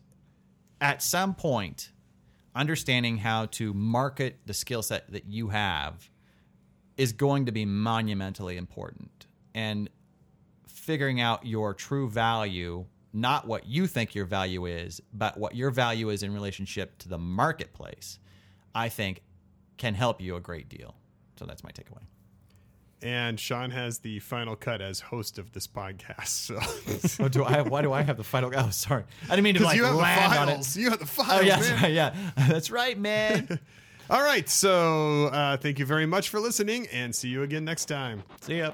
at 0.79 1.01
some 1.01 1.33
point, 1.33 1.91
understanding 2.55 3.17
how 3.17 3.47
to 3.47 3.73
market 3.73 4.39
the 4.45 4.53
skill 4.53 4.83
set 4.83 5.11
that 5.11 5.25
you 5.25 5.49
have 5.49 6.09
is 6.97 7.13
going 7.13 7.45
to 7.45 7.51
be 7.51 7.65
monumentally 7.65 8.57
important, 8.57 9.27
and 9.53 9.89
figuring 10.67 11.19
out 11.21 11.45
your 11.45 11.73
true 11.73 12.09
value. 12.09 12.85
Not 13.13 13.45
what 13.45 13.65
you 13.65 13.87
think 13.87 14.15
your 14.15 14.23
value 14.23 14.65
is, 14.67 15.01
but 15.13 15.37
what 15.37 15.53
your 15.53 15.69
value 15.69 16.09
is 16.11 16.23
in 16.23 16.33
relationship 16.33 16.97
to 16.99 17.09
the 17.09 17.17
marketplace, 17.17 18.19
I 18.73 18.87
think 18.87 19.21
can 19.75 19.95
help 19.95 20.21
you 20.21 20.37
a 20.37 20.39
great 20.39 20.69
deal. 20.69 20.95
So 21.41 21.47
that's 21.47 21.63
my 21.63 21.71
takeaway. 21.71 22.03
and 23.01 23.39
Sean 23.39 23.71
has 23.71 23.97
the 23.99 24.19
final 24.19 24.55
cut 24.55 24.79
as 24.79 24.99
host 24.99 25.39
of 25.39 25.53
this 25.53 25.65
podcast 25.65 26.27
so 27.07 27.23
Oh, 27.25 27.27
do 27.27 27.43
I? 27.43 27.63
Why 27.63 27.81
do 27.81 27.91
I 27.91 28.03
have 28.03 28.17
the 28.17 28.23
final? 28.23 28.51
Oh, 28.55 28.69
sorry, 28.69 29.05
I 29.25 29.29
didn't 29.31 29.43
mean 29.45 29.55
to 29.55 29.63
like 29.63 29.75
you 29.75 29.85
have 29.85 29.93
the 29.95 29.99
land 29.99 30.37
on 30.37 30.49
it. 30.49 30.51
files 30.53 30.77
you 30.77 30.89
have 30.91 30.99
the 30.99 31.07
files 31.07 31.41
Oh 31.41 31.43
yeah, 31.43 31.59
that's 31.59 31.81
right, 31.81 31.91
yeah, 31.93 32.15
that's 32.47 32.69
right, 32.69 32.95
man. 32.99 33.59
all 34.11 34.21
right 34.21 34.47
so 34.49 35.27
uh 35.27 35.57
thank 35.57 35.79
you 35.79 35.85
very 35.85 36.05
much 36.05 36.29
for 36.29 36.39
listening 36.39 36.85
and 36.91 37.15
see 37.15 37.29
you 37.29 37.41
again 37.43 37.63
next 37.65 37.85
time 37.85 38.21
See 38.41 38.57
ya. 38.59 38.73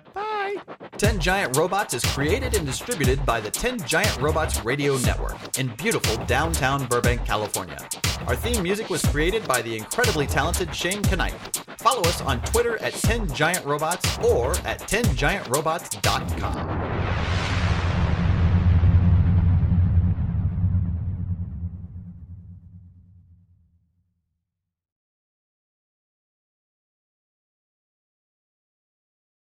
10 0.97 1.19
Giant 1.19 1.55
Robots 1.55 1.93
is 1.93 2.03
created 2.03 2.55
and 2.55 2.65
distributed 2.65 3.23
by 3.25 3.39
the 3.39 3.51
10 3.51 3.85
Giant 3.85 4.19
Robots 4.19 4.65
Radio 4.65 4.97
Network 4.97 5.37
in 5.57 5.73
beautiful 5.75 6.17
downtown 6.25 6.85
Burbank, 6.87 7.23
California. 7.25 7.77
Our 8.27 8.35
theme 8.35 8.61
music 8.63 8.89
was 8.89 9.05
created 9.05 9.47
by 9.47 9.61
the 9.61 9.77
incredibly 9.77 10.27
talented 10.27 10.75
Shane 10.75 11.01
Knight. 11.15 11.35
Follow 11.77 12.01
us 12.01 12.19
on 12.21 12.41
Twitter 12.41 12.81
at 12.81 12.93
10 12.93 13.33
Giant 13.33 13.63
Robots 13.65 14.17
or 14.19 14.51
at 14.65 14.81
10giantrobots.com. 14.81 16.86